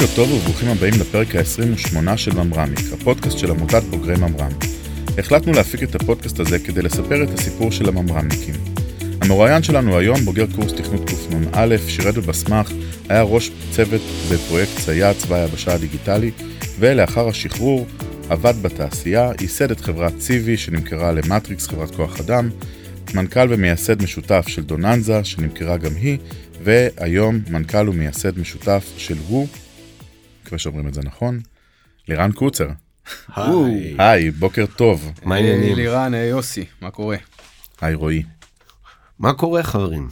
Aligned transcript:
בוקר 0.00 0.14
טוב 0.14 0.32
וברוכים 0.32 0.68
הבאים 0.68 0.94
לפרק 1.00 1.36
ה-28 1.36 2.16
של 2.16 2.34
ממרמיק, 2.34 2.92
הפודקאסט 2.92 3.38
של 3.38 3.50
עמותת 3.50 3.82
בוגרי 3.90 4.16
ממר"ם. 4.16 4.50
החלטנו 5.18 5.52
להפיק 5.52 5.82
את 5.82 5.94
הפודקאסט 5.94 6.40
הזה 6.40 6.58
כדי 6.58 6.82
לספר 6.82 7.22
את 7.22 7.28
הסיפור 7.38 7.72
של 7.72 7.88
הממר"מניקים. 7.88 8.54
המרואיין 9.20 9.62
שלנו 9.62 9.98
היום 9.98 10.20
בוגר 10.20 10.44
קורס 10.56 10.72
תכנות 10.72 11.10
קנ"א, 11.10 11.76
שירת 11.88 12.14
בבסמ"ח, 12.14 12.72
היה 13.08 13.22
ראש 13.22 13.50
צוות 13.70 14.00
בפרויקט 14.32 14.72
צייד 14.84 15.16
צבא 15.16 15.36
היבשה 15.36 15.74
הדיגיטלי, 15.74 16.30
ולאחר 16.78 17.28
השחרור 17.28 17.86
עבד 18.28 18.54
בתעשייה, 18.62 19.30
ייסד 19.40 19.70
את 19.70 19.80
חברת 19.80 20.18
ציבי 20.18 20.56
שנמכרה 20.56 21.12
למטריקס, 21.12 21.66
חברת 21.66 21.94
כוח 21.94 22.20
אדם, 22.20 22.48
מנכ"ל 23.14 23.46
ומייסד 23.50 24.02
משותף 24.02 24.44
של 24.48 24.62
דוננזה 24.62 25.24
שנמכרה 25.24 25.76
גם 25.76 25.92
היא, 25.96 26.18
והיום 26.62 27.40
מנכ"ל 27.50 27.88
ומייסד 27.88 28.38
משותף 28.38 28.84
של 28.96 29.16
הוא, 29.28 29.48
מקווה 30.46 30.58
שאומרים 30.58 30.88
את 30.88 30.94
זה 30.94 31.00
נכון, 31.04 31.40
לירן 32.08 32.32
קוצר. 32.32 32.68
היי. 33.36 33.94
היי, 33.98 34.30
בוקר 34.30 34.64
טוב. 34.76 35.12
מה 35.22 35.34
העניינים? 35.34 35.76
לירן, 35.76 36.14
היי 36.14 36.28
יוסי, 36.28 36.64
מה 36.80 36.90
קורה? 36.90 37.16
היי 37.80 37.94
רועי. 37.94 38.22
מה 39.18 39.34
קורה 39.34 39.62
חברים? 39.62 40.08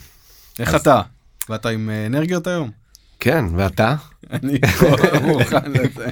איך 0.59 0.75
אתה? 0.75 1.01
ואתה 1.49 1.69
עם 1.69 1.89
אה, 1.89 2.05
אנרגיות 2.05 2.47
היום? 2.47 2.71
כן, 3.19 3.45
ואתה? 3.55 3.95
אני 4.33 4.59
פה 4.61 5.19
מוכן 5.21 5.71
לזה. 5.71 6.07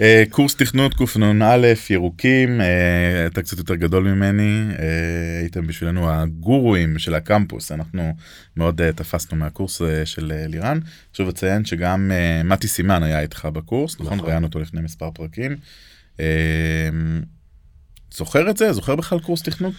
אה, 0.00 0.24
קורס 0.30 0.54
תכנות 0.54 0.94
קנ"א 0.94 1.72
ירוקים, 1.90 2.60
אה, 2.60 3.26
אתה 3.26 3.42
קצת 3.42 3.58
יותר 3.58 3.74
גדול 3.74 4.04
ממני, 4.12 4.66
אה, 4.78 5.40
הייתם 5.40 5.66
בשבילנו 5.66 6.10
הגורואים 6.10 6.98
של 6.98 7.14
הקמפוס, 7.14 7.72
אנחנו 7.72 8.14
מאוד 8.56 8.80
אה, 8.80 8.92
תפסנו 8.92 9.38
מהקורס 9.38 9.82
אה, 9.82 10.06
של 10.06 10.32
אה, 10.32 10.46
לירן. 10.46 10.78
חשוב 11.14 11.28
לציין 11.28 11.64
שגם 11.64 12.12
אה, 12.14 12.42
מתי 12.42 12.68
סימן 12.68 13.02
היה 13.02 13.20
איתך 13.20 13.48
בקורס, 13.52 14.00
נכון? 14.00 14.16
נכון. 14.16 14.28
ראיינו 14.28 14.46
אותו 14.46 14.58
לפני 14.60 14.80
מספר 14.80 15.10
פרקים. 15.10 15.56
אה, 16.20 16.26
זוכר 18.14 18.50
את 18.50 18.56
זה? 18.56 18.72
זוכר 18.72 18.96
בכלל 18.96 19.20
קורס 19.20 19.42
תכנות? 19.42 19.74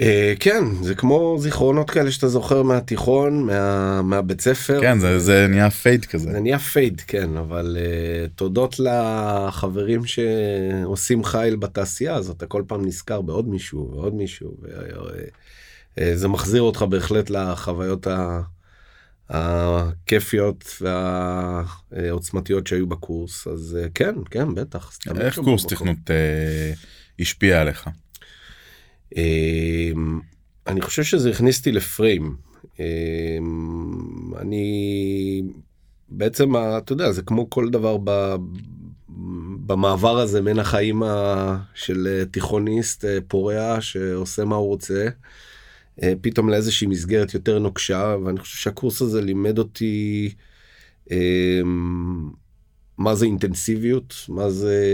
אה, 0.00 0.34
כן, 0.40 0.64
זה 0.82 0.94
כמו 0.94 1.36
זיכרונות 1.38 1.90
כאלה 1.90 2.10
שאתה 2.10 2.28
זוכר 2.28 2.62
מהתיכון, 2.62 3.46
מה, 3.46 4.02
מהבית 4.02 4.40
ספר. 4.40 4.80
כן, 4.80 4.98
זה, 4.98 5.18
זה 5.18 5.46
נהיה 5.48 5.70
fade 5.70 6.04
כזה. 6.04 6.32
זה 6.32 6.40
נהיה 6.40 6.58
fade, 6.58 7.00
כן, 7.00 7.36
אבל 7.36 7.76
אה, 7.80 8.30
תודות 8.34 8.76
לחברים 8.78 10.02
שעושים 10.06 11.24
חיל 11.24 11.56
בתעשייה, 11.56 12.14
אז 12.14 12.30
אתה 12.30 12.46
כל 12.46 12.62
פעם 12.66 12.84
נזכר 12.84 13.20
בעוד 13.20 13.48
מישהו 13.48 13.90
ועוד 13.92 14.14
מישהו, 14.14 14.56
וזה 15.98 16.28
מחזיר 16.28 16.62
אותך 16.62 16.82
בהחלט 16.82 17.30
לחוויות. 17.30 18.06
הכיפיות 19.32 20.82
והעוצמתיות 21.92 22.66
שהיו 22.66 22.86
בקורס, 22.86 23.46
אז 23.46 23.78
אה, 23.82 23.88
כן, 23.94 24.14
כן, 24.30 24.54
בטח. 24.54 24.98
איך 25.20 25.38
קורס. 25.38 25.66
תכנות 25.66 26.10
אה, 26.10 26.72
השפיע 27.20 27.60
עליך? 27.60 27.88
אמ, 29.16 30.20
אני 30.66 30.80
חושב 30.80 31.02
שזה 31.02 31.30
הכניס 31.30 31.58
אותי 31.58 31.72
לפריים. 31.72 32.36
אמ, 32.80 34.34
אני 34.38 35.42
בעצם 36.08 36.56
אתה 36.56 36.92
יודע 36.92 37.12
זה 37.12 37.22
כמו 37.22 37.50
כל 37.50 37.70
דבר 37.70 37.96
ב, 38.04 38.36
במעבר 39.66 40.18
הזה 40.18 40.42
בין 40.42 40.58
החיים 40.58 41.02
של 41.74 42.06
אה, 42.10 42.24
תיכוניסט 42.24 43.04
אה, 43.04 43.18
פורע 43.28 43.80
שעושה 43.80 44.44
מה 44.44 44.56
הוא 44.56 44.66
רוצה. 44.66 45.08
אה, 46.02 46.12
פתאום 46.20 46.48
לאיזושהי 46.48 46.86
מסגרת 46.86 47.34
יותר 47.34 47.58
נוקשה 47.58 48.16
ואני 48.24 48.40
חושב 48.40 48.56
שהקורס 48.56 49.02
הזה 49.02 49.22
לימד 49.22 49.58
אותי 49.58 50.34
אמ, 51.10 52.30
מה 53.00 53.14
זה 53.14 53.24
אינטנסיביות, 53.24 54.14
מה 54.28 54.50
זה 54.50 54.84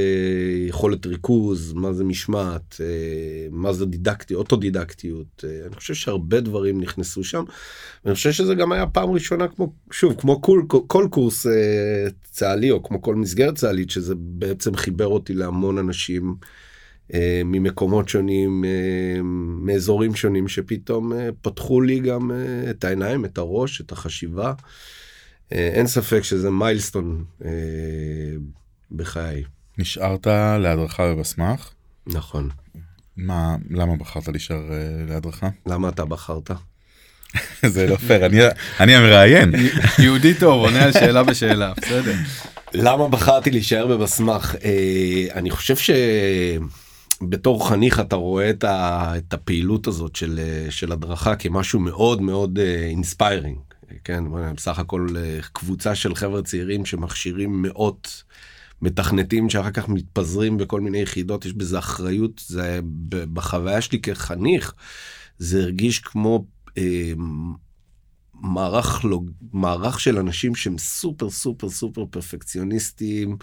יכולת 0.68 1.06
ריכוז, 1.06 1.72
מה 1.72 1.92
זה 1.92 2.04
משמעת, 2.04 2.76
אה, 2.80 3.48
מה 3.50 3.72
זה 3.72 3.86
דידקטי, 3.86 4.34
אוטודידקטיות. 4.34 5.44
אה, 5.44 5.66
אני 5.66 5.76
חושב 5.76 5.94
שהרבה 5.94 6.40
דברים 6.40 6.80
נכנסו 6.80 7.24
שם. 7.24 7.44
ואני 8.04 8.14
חושב 8.14 8.32
שזה 8.32 8.54
גם 8.54 8.72
היה 8.72 8.86
פעם 8.86 9.10
ראשונה 9.10 9.48
כמו, 9.48 9.72
שוב, 9.90 10.14
כמו 10.20 10.42
כל, 10.42 10.62
כל 10.86 11.08
קורס 11.10 11.46
אה, 11.46 12.06
צה"לי 12.30 12.70
או 12.70 12.82
כמו 12.82 13.02
כל 13.02 13.14
מסגרת 13.14 13.54
צה"לית, 13.54 13.90
שזה 13.90 14.14
בעצם 14.18 14.76
חיבר 14.76 15.06
אותי 15.06 15.34
להמון 15.34 15.78
אנשים 15.78 16.34
אה, 17.14 17.42
ממקומות 17.44 18.08
שונים, 18.08 18.64
אה, 18.64 19.22
מאזורים 19.62 20.14
שונים, 20.14 20.48
שפתאום 20.48 21.12
אה, 21.12 21.28
פתחו 21.42 21.80
לי 21.80 22.00
גם 22.00 22.30
אה, 22.30 22.70
את 22.70 22.84
העיניים, 22.84 23.24
את 23.24 23.38
הראש, 23.38 23.80
את 23.80 23.92
החשיבה. 23.92 24.52
אה, 25.52 25.68
אין 25.72 25.86
ספק 25.86 26.22
שזה 26.22 26.50
מיילסטון 26.50 27.24
אה, 27.44 27.50
בחיי. 28.92 29.42
נשארת 29.78 30.26
להדרכה 30.60 31.14
בבסמ"ח? 31.14 31.74
נכון. 32.06 32.48
מה, 33.16 33.56
למה 33.70 33.96
בחרת 33.96 34.28
להישאר 34.28 34.72
אה, 34.72 35.04
להדרכה? 35.08 35.48
למה 35.66 35.88
אתה 35.88 36.04
בחרת? 36.04 36.50
זה 37.66 37.86
לא 37.86 37.96
פייר, 37.96 38.26
אני, 38.26 38.38
אני 38.80 38.94
המראיין. 38.94 39.52
יהודי 40.02 40.34
טוב, 40.34 40.64
עונה 40.64 40.84
על 40.84 40.92
שאלה 40.92 41.22
בשאלה, 41.22 41.72
בסדר. 41.76 42.14
למה 42.74 43.08
בחרתי 43.08 43.50
להישאר 43.50 43.86
בבסמ"ח? 43.86 44.54
אה, 44.54 45.26
אני 45.34 45.50
חושב 45.50 45.94
שבתור 47.22 47.68
חניך 47.68 48.00
אתה 48.00 48.16
רואה 48.16 48.50
את, 48.50 48.64
ה, 48.64 49.12
את 49.16 49.34
הפעילות 49.34 49.86
הזאת 49.86 50.16
של, 50.16 50.40
אה, 50.42 50.70
של 50.70 50.92
הדרכה 50.92 51.36
כמשהו 51.36 51.80
מאוד 51.80 52.22
מאוד 52.22 52.58
inspiring. 52.88 53.58
כן, 54.04 54.24
בסך 54.54 54.78
הכל 54.78 55.08
אה, 55.16 55.38
קבוצה 55.52 55.94
של 55.94 56.14
חבר'ה 56.14 56.42
צעירים 56.42 56.86
שמכשירים 56.86 57.62
מאות 57.62 58.24
מתכנתים 58.82 59.50
שאחר 59.50 59.70
כך 59.70 59.88
מתפזרים 59.88 60.56
בכל 60.56 60.80
מיני 60.80 60.98
יחידות, 60.98 61.44
יש 61.44 61.52
בזה 61.52 61.78
אחריות, 61.78 62.42
זה 62.46 62.80
בחוויה 63.08 63.80
שלי 63.80 64.00
כחניך, 64.00 64.74
זה 65.38 65.62
הרגיש 65.62 65.98
כמו 65.98 66.44
אה, 66.78 67.12
מערך. 68.34 69.04
מערך 69.52 70.00
של 70.00 70.18
אנשים 70.18 70.54
שהם 70.54 70.78
סופר 70.78 71.30
סופר 71.30 71.70
סופר 71.70 72.04
פרפקציוניסטים, 72.10 73.36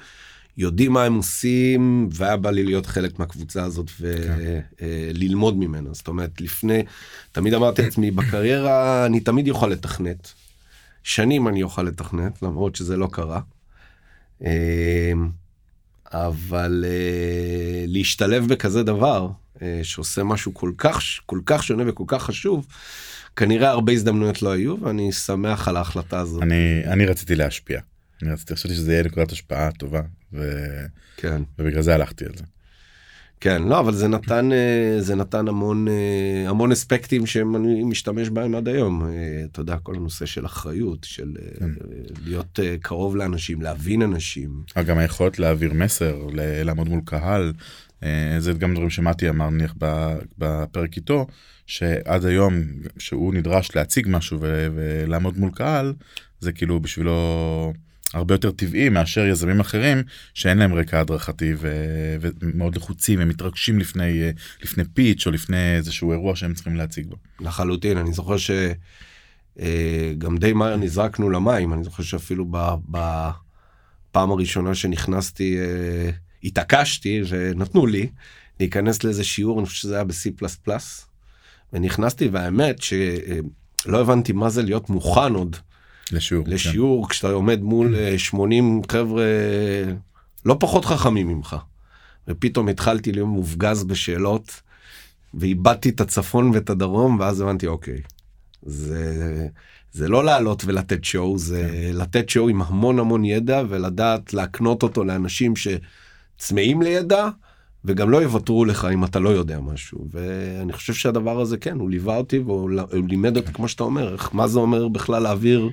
יודעים 0.57 0.93
מה 0.93 1.03
הם 1.03 1.15
עושים, 1.15 2.09
והיה 2.11 2.37
בא 2.37 2.51
לי 2.51 2.63
להיות 2.63 2.85
חלק 2.85 3.19
מהקבוצה 3.19 3.63
הזאת 3.63 3.91
וללמוד 3.99 5.57
ממנה. 5.57 5.89
זאת 5.93 6.07
אומרת, 6.07 6.41
לפני, 6.41 6.83
תמיד 7.31 7.53
אמרתי 7.53 7.81
לעצמי, 7.81 8.11
בקריירה 8.11 9.05
אני 9.05 9.19
תמיד 9.19 9.47
יוכל 9.47 9.67
לתכנת. 9.67 10.33
שנים 11.03 11.47
אני 11.47 11.63
אוכל 11.63 11.83
לתכנת, 11.83 12.41
למרות 12.41 12.75
שזה 12.75 12.97
לא 12.97 13.09
קרה. 13.11 13.41
אה, 14.45 15.13
אבל 16.13 16.85
אה, 16.87 17.85
להשתלב 17.87 18.47
בכזה 18.47 18.83
דבר, 18.83 19.29
אה, 19.61 19.79
שעושה 19.83 20.23
משהו 20.23 20.53
כל 20.53 20.71
כך, 20.77 21.01
כל 21.25 21.39
כך 21.45 21.63
שונה 21.63 21.83
וכל 21.87 22.03
כך 22.07 22.23
חשוב, 22.23 22.67
כנראה 23.35 23.69
הרבה 23.69 23.93
הזדמנויות 23.93 24.41
לא 24.41 24.51
היו, 24.51 24.75
ואני 24.81 25.11
שמח 25.11 25.67
על 25.67 25.77
ההחלטה 25.77 26.19
הזאת. 26.19 26.43
אני, 26.43 26.81
אני 26.85 27.05
רציתי 27.05 27.35
להשפיע. 27.35 27.79
אני 28.21 28.31
רציתי, 28.31 28.55
חשבתי 28.55 28.75
שזה 28.75 28.93
יהיה 28.93 29.03
נקודת 29.03 29.31
השפעה 29.31 29.71
טובה, 29.71 30.01
ו... 30.33 30.69
כן. 31.17 31.41
ובגלל 31.59 31.81
זה 31.81 31.95
הלכתי 31.95 32.25
על 32.25 32.31
זה. 32.35 32.43
כן, 33.43 33.63
לא, 33.63 33.79
אבל 33.79 33.93
זה 33.93 34.07
נתן, 34.07 34.51
אה, 34.51 34.95
זה 34.99 35.15
נתן 35.15 35.47
המון, 35.47 35.87
אה, 35.87 36.49
המון 36.49 36.71
אספקטים 36.71 37.25
שאני 37.25 37.83
משתמש 37.83 38.29
בהם 38.29 38.55
עד 38.55 38.67
היום. 38.67 39.05
אה, 39.05 39.09
אתה 39.51 39.61
יודע, 39.61 39.77
כל 39.77 39.95
הנושא 39.95 40.25
של 40.25 40.45
אחריות, 40.45 41.03
של 41.03 41.33
כן. 41.59 41.69
להיות 42.25 42.59
קרוב 42.81 43.15
לאנשים, 43.15 43.61
להבין 43.61 44.01
אנשים. 44.01 44.63
גם 44.85 44.97
היכולת 44.97 45.39
להעביר 45.39 45.73
מסר, 45.73 46.27
לעמוד 46.65 46.89
מול 46.89 47.01
קהל, 47.05 47.53
זה 48.39 48.53
גם 48.53 48.73
דברים 48.73 48.89
שמתי 48.89 49.29
אמר 49.29 49.49
נניח 49.49 49.73
בפרק 50.37 50.95
איתו, 50.95 51.27
שעד 51.65 52.25
היום 52.25 52.53
שהוא 52.97 53.33
נדרש 53.33 53.75
להציג 53.75 54.07
משהו 54.09 54.37
ולעמוד 54.41 55.37
מול 55.37 55.51
קהל, 55.51 55.93
זה 56.39 56.51
כאילו 56.51 56.79
בשבילו 56.79 57.73
הרבה 58.13 58.33
יותר 58.33 58.51
טבעי 58.51 58.89
מאשר 58.89 59.25
יזמים 59.25 59.59
אחרים 59.59 60.03
שאין 60.33 60.57
להם 60.57 60.73
רקע 60.73 60.99
הדרכתי 60.99 61.53
ו- 61.57 62.15
ומאוד 62.21 62.75
לחוצים, 62.75 63.19
הם 63.19 63.29
מתרגשים 63.29 63.79
לפני, 63.79 64.21
אה, 64.21 64.31
לפני 64.63 64.83
פיץ' 64.93 65.27
או 65.27 65.31
לפני 65.31 65.75
איזשהו 65.75 66.11
אירוע 66.11 66.35
שהם 66.35 66.53
צריכים 66.53 66.75
להציג 66.75 67.07
בו. 67.07 67.15
לחלוטין, 67.39 67.97
אני 67.97 68.13
זוכר 68.13 68.35
שגם 68.37 70.37
די 70.37 70.53
מהר 70.53 70.77
נזרקנו 70.77 71.29
למים, 71.29 71.73
אני 71.73 71.83
זוכר 71.83 72.03
שאפילו 72.03 72.45
בפעם 72.89 74.31
הראשונה 74.31 74.75
שנכנסתי, 74.75 75.57
אה, 75.59 76.09
התעקשתי 76.43 77.21
ונתנו 77.29 77.85
לי 77.85 78.09
להיכנס 78.59 79.03
לאיזה 79.03 79.23
שיעור, 79.23 79.59
אני 79.59 79.67
חושב 79.67 79.81
שזה 79.81 79.95
היה 79.95 80.03
ב-C++, 80.03 80.29
ונכנסתי, 81.73 82.27
והאמת 82.27 82.81
שלא 82.81 84.01
הבנתי 84.01 84.33
מה 84.33 84.49
זה 84.49 84.63
להיות 84.63 84.89
מוכן 84.89 85.33
עוד 85.33 85.55
לשיעור. 86.11 86.45
כן. 86.45 86.51
לשיעור 86.51 87.09
כשאתה 87.09 87.27
עומד 87.27 87.61
מול 87.61 87.95
אה, 87.95 88.19
80 88.19 88.81
חבר'ה 88.91 89.23
לא 90.45 90.57
פחות 90.59 90.85
חכמים 90.85 91.27
ממך. 91.27 91.55
ופתאום 92.27 92.67
התחלתי 92.67 93.11
להיות 93.11 93.27
מופגז 93.27 93.83
בשאלות, 93.83 94.61
ואיבדתי 95.33 95.89
את 95.89 96.01
הצפון 96.01 96.51
ואת 96.53 96.69
הדרום, 96.69 97.19
ואז 97.19 97.41
הבנתי, 97.41 97.67
אוקיי, 97.67 98.01
זה, 98.61 99.47
זה 99.91 100.07
לא 100.07 100.23
לעלות 100.23 100.63
ולתת 100.65 101.03
שואו, 101.03 101.37
זה 101.37 101.69
כן. 101.71 101.95
לתת 101.97 102.29
שואו 102.29 102.49
עם 102.49 102.61
המון 102.61 102.99
המון 102.99 103.25
ידע 103.25 103.63
ולדעת 103.69 104.33
להקנות 104.33 104.83
אותו 104.83 105.03
לאנשים 105.03 105.53
שצמאים 105.55 106.81
לידע 106.81 107.29
וגם 107.85 108.09
לא 108.09 108.17
יוותרו 108.17 108.65
לך 108.65 108.87
אם 108.93 109.03
אתה 109.03 109.19
לא 109.19 109.29
יודע 109.29 109.59
משהו. 109.59 110.07
ואני 110.11 110.73
חושב 110.73 110.93
שהדבר 110.93 111.41
הזה 111.41 111.57
כן, 111.57 111.79
הוא 111.79 111.89
ליווה 111.89 112.17
אותי 112.17 112.39
והוא 112.39 112.69
הוא 112.91 113.07
לימד 113.07 113.37
אותי 113.37 113.53
כמו 113.53 113.67
שאתה 113.67 113.83
אומר, 113.83 114.15
מה 114.33 114.47
זה 114.47 114.59
אומר 114.59 114.87
בכלל 114.87 115.23
להעביר, 115.23 115.69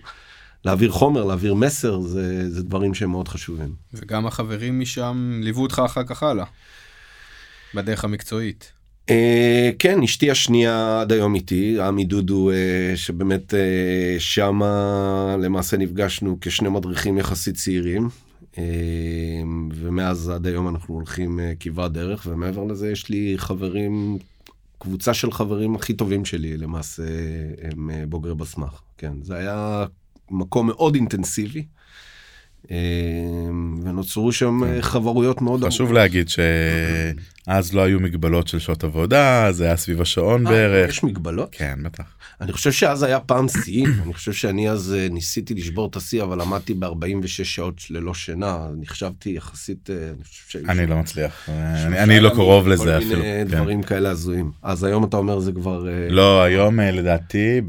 להעביר 0.64 0.90
חומר, 0.90 1.24
להעביר 1.24 1.54
מסר, 1.54 2.00
זה, 2.00 2.50
זה 2.50 2.62
דברים 2.62 2.94
שהם 2.94 3.10
מאוד 3.10 3.28
חשובים. 3.28 3.74
וגם 3.94 4.26
החברים 4.26 4.80
משם 4.80 5.40
ליוו 5.42 5.62
אותך 5.62 5.82
אחר 5.86 6.04
כך 6.04 6.22
הלאה. 6.22 6.44
בדרך 7.74 8.04
המקצועית. 8.04 8.72
אה, 9.10 9.70
כן, 9.78 10.02
אשתי 10.02 10.30
השנייה 10.30 11.00
עד 11.00 11.12
היום 11.12 11.34
איתי, 11.34 11.80
עמי 11.80 12.04
דודו, 12.04 12.50
אה, 12.50 12.92
שבאמת 12.96 13.54
אה, 13.54 14.16
שמה 14.18 15.36
למעשה 15.42 15.76
נפגשנו 15.76 16.38
כשני 16.40 16.68
מדריכים 16.68 17.18
יחסית 17.18 17.54
צעירים. 17.54 18.08
אה, 18.60 19.42
ומאז 19.74 20.28
עד 20.28 20.46
היום 20.46 20.68
אנחנו 20.68 20.94
הולכים 20.94 21.40
אה, 21.40 21.52
כברת 21.60 21.92
דרך, 21.92 22.26
ומעבר 22.30 22.64
לזה 22.64 22.90
יש 22.90 23.08
לי 23.08 23.34
חברים, 23.36 24.18
קבוצה 24.78 25.14
של 25.14 25.32
חברים 25.32 25.74
הכי 25.74 25.92
טובים 25.92 26.24
שלי 26.24 26.56
למעשה 26.56 27.02
הם 27.62 27.90
אה, 27.90 28.06
בוגרי 28.06 28.34
בסמך. 28.34 28.80
כן, 28.98 29.12
זה 29.22 29.36
היה 29.36 29.86
מקום 30.30 30.66
מאוד 30.66 30.94
אינטנסיבי. 30.94 31.66
אה, 32.70 32.76
ונוצרו 33.84 34.32
שם 34.32 34.64
אה, 34.64 34.82
חברויות 34.82 35.42
מאוד 35.42 35.64
חשוב 35.64 35.92
להגיד 35.92 36.28
שאז 36.28 37.74
לא 37.74 37.80
היו 37.82 38.00
מגבלות 38.00 38.48
של 38.48 38.58
שעות 38.58 38.84
עבודה, 38.84 39.48
זה 39.52 39.64
היה 39.64 39.76
סביב 39.76 40.00
השעון 40.00 40.46
אה, 40.46 40.52
בערך. 40.52 40.88
יש 40.90 41.04
מגבלות? 41.04 41.48
כן, 41.52 41.78
בטח. 41.82 42.04
אני 42.40 42.52
חושב 42.52 42.72
שאז 42.72 43.02
היה 43.02 43.20
פעם 43.20 43.46
שיא, 43.48 43.86
אני 44.04 44.14
חושב 44.14 44.32
שאני 44.32 44.70
אז 44.70 44.94
אה, 44.98 45.08
ניסיתי 45.10 45.54
לשבור 45.54 45.86
את 45.86 45.96
השיא, 45.96 46.22
אבל 46.22 46.40
עמדתי 46.40 46.74
ב-46 46.74 47.26
שעות 47.26 47.80
ללא 47.90 48.14
שינה, 48.14 48.58
נחשבתי 48.80 49.30
יחסית, 49.30 49.90
אני 49.90 50.14
שהיו 50.24 50.64
אני 50.68 50.86
לא 50.86 50.96
מצליח, 50.96 51.48
אני 51.48 51.98
אני 51.98 52.20
לא 52.20 52.28
קרוב 52.30 52.68
לזה 52.68 52.84
כל 52.84 52.90
אפילו. 52.90 53.22
מיני 53.22 53.22
כן. 53.22 53.56
דברים 53.56 53.82
כאלה 53.82 54.10
הזויים. 54.10 54.50
אז 54.62 54.84
היום 54.84 55.04
אתה 55.04 55.16
אומר 55.16 55.40
זה 55.40 55.52
כבר... 55.52 55.86
לא, 56.10 56.42
היום 56.42 56.80
לדעתי 56.80 57.60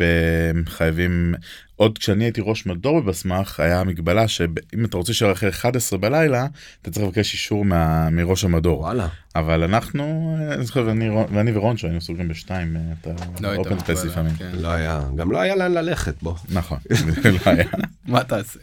חייבים, 0.65 1.35
עוד 1.81 1.97
כשאני 1.97 2.23
הייתי 2.23 2.41
ראש 2.43 2.65
מדור 2.65 3.01
בבסמך, 3.01 3.59
היה 3.59 3.83
מגבלה 3.83 4.27
שאם 4.27 4.51
אתה 4.85 4.97
רוצה 4.97 5.11
להישאר 5.11 5.31
אחרי 5.31 5.49
11 5.49 5.99
בלילה, 5.99 6.47
אתה 6.81 6.91
צריך 6.91 7.05
לבקש 7.05 7.33
אישור 7.33 7.65
מה- 7.65 8.09
מראש 8.09 8.43
המדור. 8.43 8.79
וואלה. 8.79 9.07
אבל 9.35 9.63
אנחנו, 9.63 10.03
אה, 10.39 10.53
אני 10.53 10.65
זוכר, 10.65 10.83
ואני 10.87 11.09
ואני 11.09 11.51
ורון 11.57 11.77
שהיינו 11.77 12.01
סוגרים 12.01 12.27
בשתיים, 12.27 12.77
אה, 12.77 12.81
אתה 13.01 13.09
לא 13.41 13.47
הייתה 13.47 13.69
open 13.69 13.79
space 13.79 14.03
לפעמים. 14.05 14.33
כן. 14.35 14.51
לא 14.53 14.67
היה, 14.67 15.01
גם 15.15 15.31
לא 15.31 15.39
היה 15.39 15.55
לאן 15.55 15.71
ללכת 15.71 16.13
בו. 16.21 16.35
נכון, 16.49 16.77
לא 17.45 17.51
היה- 17.51 17.65
מה 18.05 18.23
תעשה? 18.23 18.59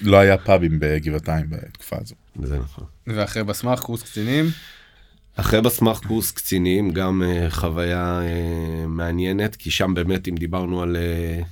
לא 0.00 0.16
היה 0.16 0.38
פאבים 0.38 0.76
בגבעתיים 0.80 1.46
בתקופה 1.50 1.96
הזו. 2.00 2.14
זה 2.42 2.58
נכון. 2.58 2.84
ואחרי 3.06 3.44
בסמך 3.44 3.80
קורס 3.80 4.02
קצינים, 4.02 4.44
אחרי 5.36 5.60
בסמך 5.62 5.98
קורס 6.06 6.32
קצינים 6.32 6.90
גם 6.90 7.22
אה, 7.22 7.50
חוויה 7.50 8.20
אה, 8.22 8.26
מעניינת 8.88 9.56
כי 9.56 9.70
שם 9.70 9.94
באמת 9.94 10.28
אם 10.28 10.34
דיברנו 10.34 10.82
על 10.82 10.96
אה, 10.96 11.44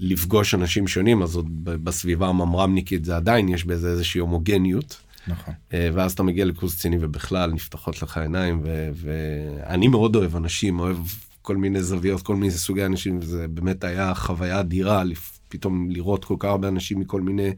לפגוש 0.00 0.54
אנשים 0.54 0.88
שונים 0.88 1.22
אז 1.22 1.36
עוד 1.36 1.46
בסביבה 1.64 2.28
הממרמניקית 2.28 3.04
זה 3.04 3.16
עדיין 3.16 3.48
יש 3.48 3.64
בזה 3.64 3.90
איזושהי 3.90 4.18
הומוגניות 4.20 5.00
נכון. 5.26 5.54
אה, 5.70 5.74
ואז 5.94 6.12
אתה 6.12 6.22
מגיע 6.22 6.44
לקורס 6.44 6.74
קצינים 6.74 6.98
ובכלל 7.02 7.52
נפתחות 7.52 8.02
לך 8.02 8.16
עיניים 8.16 8.60
ו- 8.64 8.90
ואני 8.94 9.88
מאוד 9.88 10.16
אוהב 10.16 10.36
אנשים 10.36 10.80
אוהב 10.80 10.98
כל 11.42 11.56
מיני 11.56 11.82
זוויות 11.82 12.22
כל 12.22 12.36
מיני 12.36 12.50
סוגי 12.50 12.84
אנשים 12.86 13.18
וזה 13.18 13.48
באמת 13.48 13.84
היה 13.84 14.14
חוויה 14.14 14.60
אדירה 14.60 15.02
פתאום 15.48 15.90
לראות 15.90 16.24
כל 16.24 16.36
כך 16.38 16.48
הרבה 16.48 16.68
אנשים 16.68 17.00
מכל 17.00 17.20
מיני 17.20 17.50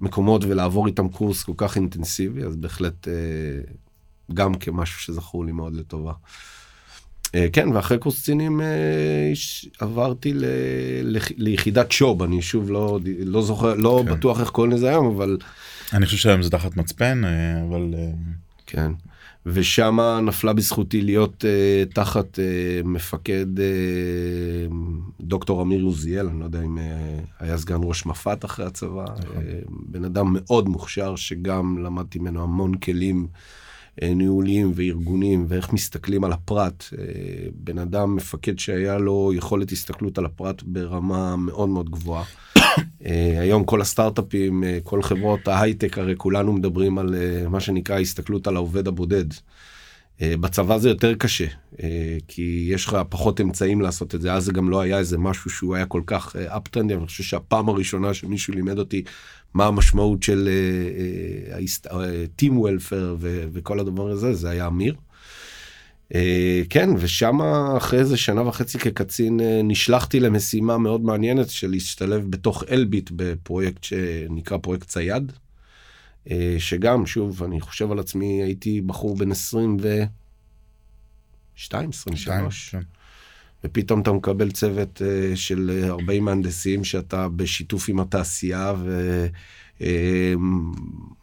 מקומות 0.00 0.44
ולעבור 0.44 0.86
איתם 0.86 1.08
קורס 1.08 1.42
כל 1.42 1.52
כך 1.56 1.76
אינטנסיבי 1.76 2.44
אז 2.44 2.56
בהחלט. 2.56 3.08
uh, 3.08 3.10
גם 4.34 4.54
כמשהו 4.54 5.00
שזכור 5.00 5.44
לי 5.44 5.52
מאוד 5.52 5.74
לטובה. 5.74 6.12
אה, 7.34 7.46
כן, 7.52 7.68
ואחרי 7.68 7.98
קורס 7.98 8.20
קצינים 8.20 8.60
אה, 8.60 8.66
עברתי 9.80 10.32
ל, 10.34 10.44
ליחידת 11.36 11.92
שוב, 11.92 12.22
אני 12.22 12.42
שוב 12.42 12.70
לא, 12.70 12.98
לא 13.24 13.42
זוכר, 13.42 13.74
לא 13.74 14.02
כן. 14.06 14.14
בטוח 14.14 14.40
איך 14.40 14.50
קוראים 14.50 14.72
לזה 14.72 14.88
היום, 14.88 15.06
אבל 15.06 15.38
אני 15.92 16.06
חושב 16.06 16.18
שהיום 16.18 16.42
זה 16.42 16.50
תחת 16.50 16.76
מצפן, 16.76 17.24
אה, 17.24 17.62
אבל 17.68 17.94
כן. 18.66 18.92
ושם 19.46 19.98
נפלה 20.22 20.52
בזכותי 20.52 21.00
להיות 21.00 21.44
uh, 21.44 21.92
תחת 21.94 22.38
uh, 22.38 22.86
מפקד 22.86 23.58
uh, 23.58 24.72
דוקטור 25.20 25.62
אמיר 25.62 25.84
עוזיאל, 25.84 26.26
אני 26.26 26.40
לא 26.40 26.44
יודע 26.44 26.62
אם 26.62 26.78
uh, 26.78 26.80
היה 27.38 27.58
סגן 27.58 27.78
ראש 27.82 28.06
מפת 28.06 28.44
אחרי 28.44 28.66
הצבא, 28.66 29.04
uh, 29.04 29.22
בן 29.68 30.04
אדם 30.04 30.26
מאוד 30.32 30.68
מוכשר 30.68 31.16
שגם 31.16 31.78
למדתי 31.84 32.18
ממנו 32.18 32.42
המון 32.42 32.74
כלים 32.74 33.26
uh, 33.32 33.36
ניהוליים 34.02 34.72
וארגוניים 34.74 35.46
ואיך 35.48 35.72
מסתכלים 35.72 36.24
על 36.24 36.32
הפרט. 36.32 36.84
Uh, 36.92 36.96
בן 37.54 37.78
אדם 37.78 38.16
מפקד 38.16 38.58
שהיה 38.58 38.98
לו 38.98 39.32
יכולת 39.34 39.72
הסתכלות 39.72 40.18
על 40.18 40.24
הפרט 40.24 40.62
ברמה 40.62 41.36
מאוד 41.36 41.68
מאוד 41.68 41.90
גבוהה. 41.90 42.24
Uh, 42.56 42.62
היום 43.42 43.64
כל 43.64 43.80
הסטארט-אפים, 43.80 44.64
כל 44.82 45.02
חברות 45.02 45.48
ההייטק, 45.48 45.98
הרי 45.98 46.14
כולנו 46.16 46.52
מדברים 46.52 46.98
על 46.98 47.14
מה 47.48 47.60
שנקרא 47.60 47.98
הסתכלות 47.98 48.46
על 48.46 48.56
העובד 48.56 48.88
הבודד. 48.88 49.24
בצבא 50.22 50.78
זה 50.78 50.88
יותר 50.88 51.14
קשה, 51.14 51.46
כי 52.28 52.68
יש 52.72 52.86
לך 52.86 52.98
פחות 53.08 53.40
אמצעים 53.40 53.80
לעשות 53.80 54.14
את 54.14 54.20
זה, 54.20 54.32
אז 54.32 54.44
זה 54.44 54.52
גם 54.52 54.70
לא 54.70 54.80
היה 54.80 54.98
איזה 54.98 55.18
משהו 55.18 55.50
שהוא 55.50 55.74
היה 55.74 55.86
כל 55.86 56.02
כך 56.06 56.36
אפטרנדי, 56.36 56.94
אני 56.94 57.06
חושב 57.06 57.24
שהפעם 57.24 57.68
הראשונה 57.68 58.14
שמישהו 58.14 58.54
לימד 58.54 58.78
אותי 58.78 59.02
מה 59.54 59.66
המשמעות 59.66 60.22
של 60.22 60.48
uh, 61.48 61.88
uh, 61.88 61.94
טים 62.36 62.58
וולפר 62.58 63.16
וכל 63.20 63.80
הדבר 63.80 64.10
הזה, 64.10 64.34
זה 64.34 64.50
היה 64.50 64.66
אמיר. 64.66 64.94
Uh, 66.12 66.16
כן, 66.70 66.90
ושם 66.98 67.42
אחרי 67.76 67.98
איזה 67.98 68.16
שנה 68.16 68.42
וחצי 68.42 68.78
כקצין 68.78 69.40
uh, 69.40 69.42
נשלחתי 69.64 70.20
למשימה 70.20 70.78
מאוד 70.78 71.00
מעניינת 71.00 71.50
של 71.50 71.70
להשתלב 71.70 72.30
בתוך 72.30 72.64
אלביט 72.70 73.10
בפרויקט 73.16 73.84
שנקרא 73.84 74.58
פרויקט 74.58 74.88
צייד. 74.88 75.32
uh, 76.26 76.30
שגם, 76.58 77.06
שוב, 77.06 77.42
אני 77.42 77.60
חושב 77.60 77.92
על 77.92 77.98
עצמי, 77.98 78.42
הייתי 78.42 78.80
בחור 78.80 79.16
בן 79.16 79.30
22, 79.30 80.10
23, 81.90 82.68
כן. 82.70 82.80
ופתאום 83.64 84.00
אתה 84.00 84.12
מקבל 84.12 84.50
צוות 84.50 85.02
uh, 85.02 85.36
של 85.36 85.84
40 85.88 86.24
מהנדסים 86.24 86.84
שאתה 86.84 87.28
בשיתוף 87.28 87.88
עם 87.88 88.00
התעשייה 88.00 88.74
ו... 88.78 89.26
אה, 89.82 90.34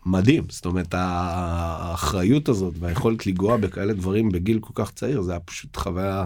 מדהים, 0.05 0.43
זאת 0.49 0.65
אומרת 0.65 0.93
האחריות 0.97 2.49
הזאת 2.49 2.73
והיכולת 2.79 3.27
לנגוע 3.27 3.57
בכאלה 3.57 3.93
דברים 3.93 4.29
בגיל 4.29 4.59
כל 4.59 4.73
כך 4.75 4.91
צעיר 4.91 5.21
זה 5.21 5.31
היה 5.31 5.39
פשוט 5.39 5.75
חוויה 5.75 6.25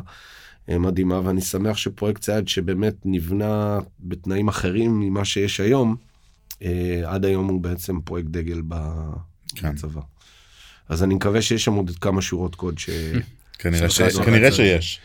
אה, 0.69 0.79
מדהימה 0.79 1.21
ואני 1.23 1.41
שמח 1.41 1.77
שפרויקט 1.77 2.21
צעד 2.21 2.47
שבאמת 2.47 2.95
נבנה 3.05 3.79
בתנאים 3.99 4.47
אחרים 4.47 4.99
ממה 4.99 5.25
שיש 5.25 5.59
היום, 5.59 5.95
עד 7.05 7.25
היום 7.25 7.47
הוא 7.47 7.61
בעצם 7.61 8.01
פרויקט 8.01 8.29
דגל 8.29 8.61
כן. 9.55 9.71
בצבא. 9.71 10.01
אז 10.89 11.03
אני 11.03 11.15
מקווה 11.15 11.41
שיש 11.41 11.65
שם 11.65 11.73
עוד 11.73 11.91
כמה 12.01 12.21
שורות 12.21 12.55
קוד 12.55 12.75
כנראה 13.61 13.89
ש- 13.89 13.97
שלך 13.97 14.07
זה 14.09 14.23
כנראה. 14.23 14.51
שיש. 14.51 14.99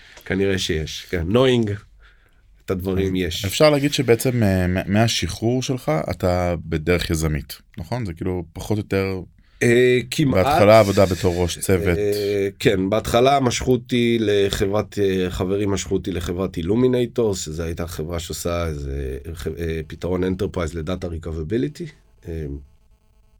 שיש, 0.57 1.07
כן, 1.11 1.23
נוינג 1.27 1.71
את 2.65 2.71
הדברים 2.71 3.17
יש. 3.17 3.45
אפשר 3.45 3.71
להגיד 3.71 3.93
שבעצם 3.93 4.43
אה, 4.43 4.67
מה- 4.67 4.81
מהשחרור 4.87 5.63
שלך 5.63 5.93
אתה 6.11 6.55
בדרך 6.67 7.11
יזמית, 7.11 7.59
נכון? 7.79 8.07
זה 8.07 8.13
כאילו 8.13 8.45
פחות 8.53 8.79
או 8.79 8.83
יותר 8.83 9.21
אה, 9.63 9.99
כמעט. 10.11 10.45
בהתחלה 10.47 10.79
עבודה 10.81 11.07
בתור 11.07 11.43
ראש 11.43 11.59
צוות. 11.59 11.99
אה, 11.99 12.49
כן, 12.59 12.91
בהתחלה 12.91 13.41
משכו 13.41 13.73
אותי 13.73 14.17
לחברת, 14.21 14.99
אה, 14.99 15.31
חברים 15.31 15.71
משכו 15.71 15.95
אותי 15.95 16.13
לחברת 16.13 16.57
אילומינטור, 16.57 17.35
שזו 17.35 17.63
הייתה 17.63 17.87
חברה 17.87 18.19
שעושה 18.19 18.67
איזה 18.67 19.19
אה, 19.59 19.81
פתרון 19.87 20.25
enterprise 20.25 20.75
ל 20.75 20.81
data 20.81 21.07
recoverability. 21.07 21.87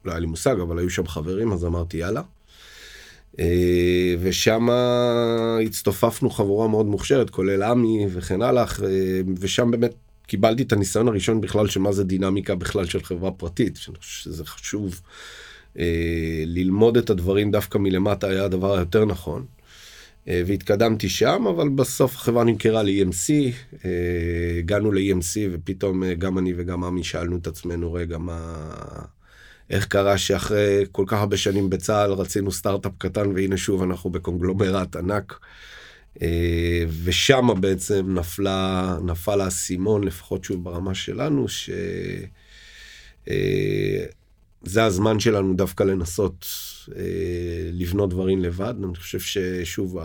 לא 0.05 0.11
היה 0.11 0.19
לי 0.19 0.25
מושג, 0.27 0.59
אבל 0.59 0.79
היו 0.79 0.89
שם 0.89 1.07
חברים, 1.07 1.51
אז 1.51 1.65
אמרתי 1.65 1.97
יאללה. 1.97 2.21
אה, 3.39 4.15
ושם 4.19 4.67
הצטופפנו 5.65 6.29
חבורה 6.29 6.67
מאוד 6.67 6.85
מוכשרת, 6.85 7.29
כולל 7.29 7.63
עמי 7.63 8.05
וכן 8.09 8.41
הלאה, 8.41 8.63
אה, 8.63 9.21
ושם 9.39 9.71
באמת 9.71 9.93
קיבלתי 10.27 10.63
את 10.63 10.73
הניסיון 10.73 11.07
הראשון 11.07 11.41
בכלל 11.41 11.67
של 11.67 11.79
מה 11.79 11.91
זה 11.91 12.03
דינמיקה 12.03 12.55
בכלל 12.55 12.85
של 12.85 13.03
חברה 13.03 13.31
פרטית, 13.31 13.79
שזה 14.01 14.45
חשוב. 14.45 15.01
אה, 15.79 16.43
ללמוד 16.45 16.97
את 16.97 17.09
הדברים 17.09 17.51
דווקא 17.51 17.77
מלמטה 17.77 18.27
היה 18.27 18.45
הדבר 18.45 18.75
היותר 18.75 19.05
נכון. 19.05 19.45
והתקדמתי 20.45 21.09
שם, 21.09 21.43
אבל 21.49 21.69
בסוף 21.69 22.15
החברה 22.15 22.43
נמכרה 22.43 22.83
ל-EMC, 22.83 23.31
הגענו 24.59 24.91
ל-EMC 24.91 25.39
ופתאום 25.51 26.03
גם 26.13 26.37
אני 26.37 26.53
וגם 26.57 26.83
עמי 26.83 27.03
שאלנו 27.03 27.37
את 27.37 27.47
עצמנו, 27.47 27.93
רגע, 27.93 28.17
מה... 28.17 28.65
איך 29.69 29.85
קרה 29.85 30.17
שאחרי 30.17 30.85
כל 30.91 31.03
כך 31.07 31.17
הרבה 31.17 31.37
שנים 31.37 31.69
בצה"ל 31.69 32.11
רצינו 32.11 32.51
סטארט-אפ 32.51 32.91
קטן 32.97 33.31
והנה 33.35 33.57
שוב 33.57 33.83
אנחנו 33.83 34.09
בקונגלומרט 34.09 34.95
ענק. 34.95 35.39
אה, 36.21 36.83
ושם 37.03 37.47
בעצם 37.59 38.13
נפלה, 38.19 38.97
נפל 39.03 39.41
האסימון, 39.41 40.03
לפחות 40.03 40.43
שוב 40.43 40.63
ברמה 40.63 40.95
שלנו, 40.95 41.47
שזה 41.47 41.71
אה, 44.77 44.85
הזמן 44.85 45.19
שלנו 45.19 45.53
דווקא 45.53 45.83
לנסות 45.83 46.45
אה, 46.95 47.69
לבנות 47.73 48.09
דברים 48.09 48.43
לבד. 48.43 48.73
אני 48.83 48.95
חושב 48.95 49.19
ששוב, 49.19 49.97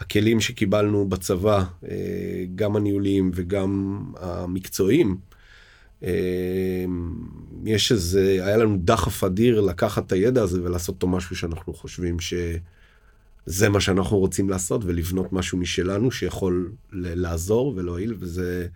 הכלים 0.00 0.40
שקיבלנו 0.40 1.08
בצבא, 1.08 1.64
גם 2.54 2.76
הניהוליים 2.76 3.30
וגם 3.34 4.02
המקצועיים, 4.20 5.16
יש 7.64 7.92
איזה, 7.92 8.20
היה 8.20 8.56
לנו 8.56 8.78
דחף 8.84 9.24
אדיר 9.24 9.60
לקחת 9.60 10.06
את 10.06 10.12
הידע 10.12 10.42
הזה 10.42 10.62
ולעשות 10.62 10.94
אותו 10.94 11.08
משהו 11.08 11.36
שאנחנו 11.36 11.74
חושבים 11.74 12.20
ש... 12.20 12.34
זה 13.46 13.68
מה 13.68 13.80
שאנחנו 13.80 14.18
רוצים 14.18 14.50
לעשות 14.50 14.84
ולבנות 14.84 15.32
משהו 15.32 15.58
משלנו 15.58 16.10
שיכול 16.10 16.72
לעזור 16.92 17.72
ולהועיל 17.76 18.14
וזה 18.18 18.66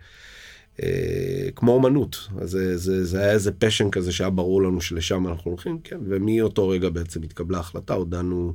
אה, 0.83 1.49
כמו 1.55 1.71
אומנות. 1.71 2.29
אז 2.41 2.49
זה, 2.49 2.77
זה, 2.77 3.05
זה 3.05 3.19
היה 3.19 3.31
איזה 3.31 3.51
פשן 3.51 3.89
כזה 3.89 4.11
שהיה 4.11 4.29
ברור 4.29 4.63
לנו 4.63 4.81
שלשם 4.81 5.27
אנחנו 5.27 5.51
הולכים 5.51 5.79
כן 5.83 5.99
ומאותו 6.07 6.69
רגע 6.69 6.89
בעצם 6.89 7.23
התקבלה 7.23 7.59
החלטה 7.59 7.93
הודענו 7.93 8.53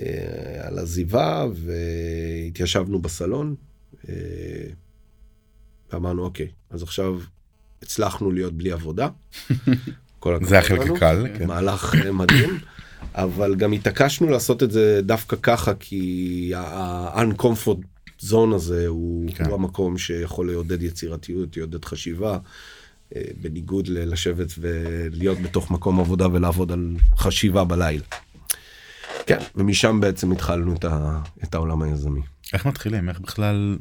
אה, 0.00 0.66
על 0.68 0.78
עזיבה 0.78 1.46
והתיישבנו 1.54 2.98
בסלון 2.98 3.54
אה, 4.08 4.14
ואמרנו 5.92 6.24
אוקיי 6.24 6.48
אז 6.70 6.82
עכשיו 6.82 7.20
הצלחנו 7.82 8.30
להיות 8.30 8.52
בלי 8.52 8.72
עבודה. 8.72 9.08
זה 10.40 10.58
החלק 10.58 10.90
הקל. 10.90 11.26
כן. 11.38 11.46
מהלך 11.46 11.94
אה, 11.94 12.12
מדהים. 12.12 12.58
אבל 13.14 13.54
גם 13.54 13.72
התעקשנו 13.72 14.28
לעשות 14.28 14.62
את 14.62 14.70
זה 14.70 15.00
דווקא 15.02 15.36
ככה 15.42 15.74
כי 15.74 16.52
ה-uncomfort 16.56 17.78
zone 18.30 18.54
הזה 18.54 18.86
הוא, 18.86 19.30
כן. 19.34 19.44
הוא 19.44 19.54
המקום 19.54 19.98
שיכול 19.98 20.50
לעודד 20.50 20.82
יצירתיות, 20.82 21.56
לעודד 21.56 21.84
חשיבה, 21.84 22.38
אה, 23.16 23.22
בניגוד 23.40 23.88
ללשבת 23.88 24.48
ולהיות 24.58 25.38
בתוך 25.38 25.70
מקום 25.70 26.00
עבודה 26.00 26.26
ולעבוד 26.32 26.72
על 26.72 26.96
חשיבה 27.16 27.64
בלילה. 27.64 28.04
כן, 29.26 29.38
ומשם 29.56 30.00
בעצם 30.00 30.32
התחלנו 30.32 30.74
את, 30.74 30.84
ה, 30.84 31.20
את 31.44 31.54
העולם 31.54 31.82
היזמי. 31.82 32.20
איך 32.52 32.66
מתחילים? 32.66 33.08
איך 33.08 33.20
בכלל 33.20 33.78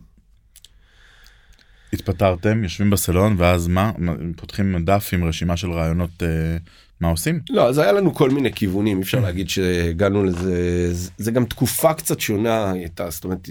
התפטרתם, 1.94 2.64
יושבים 2.64 2.90
בסלון, 2.90 3.36
ואז 3.38 3.68
מה? 3.68 3.92
פותחים 4.36 4.86
דף 4.86 5.10
עם 5.14 5.24
רשימה 5.24 5.58
של 5.58 5.72
רעיונות 5.72 6.24
אה, 6.24 6.58
מה 7.02 7.08
עושים? 7.08 7.40
לא, 7.50 7.70
אז 7.70 7.78
היה 7.78 7.92
לנו 7.92 8.14
כל 8.14 8.30
מיני 8.30 8.54
כיוונים, 8.54 8.98
אי 8.98 9.04
אפשר 9.04 9.20
להגיד 9.20 9.50
שהגענו 9.50 10.24
לזה, 10.24 10.90
זה 11.18 11.32
גם 11.32 11.46
תקופה 11.46 11.94
קצת 11.94 12.20
שונה 12.20 12.72
הייתה, 12.72 13.10
זאת 13.10 13.24
אומרת, 13.24 13.50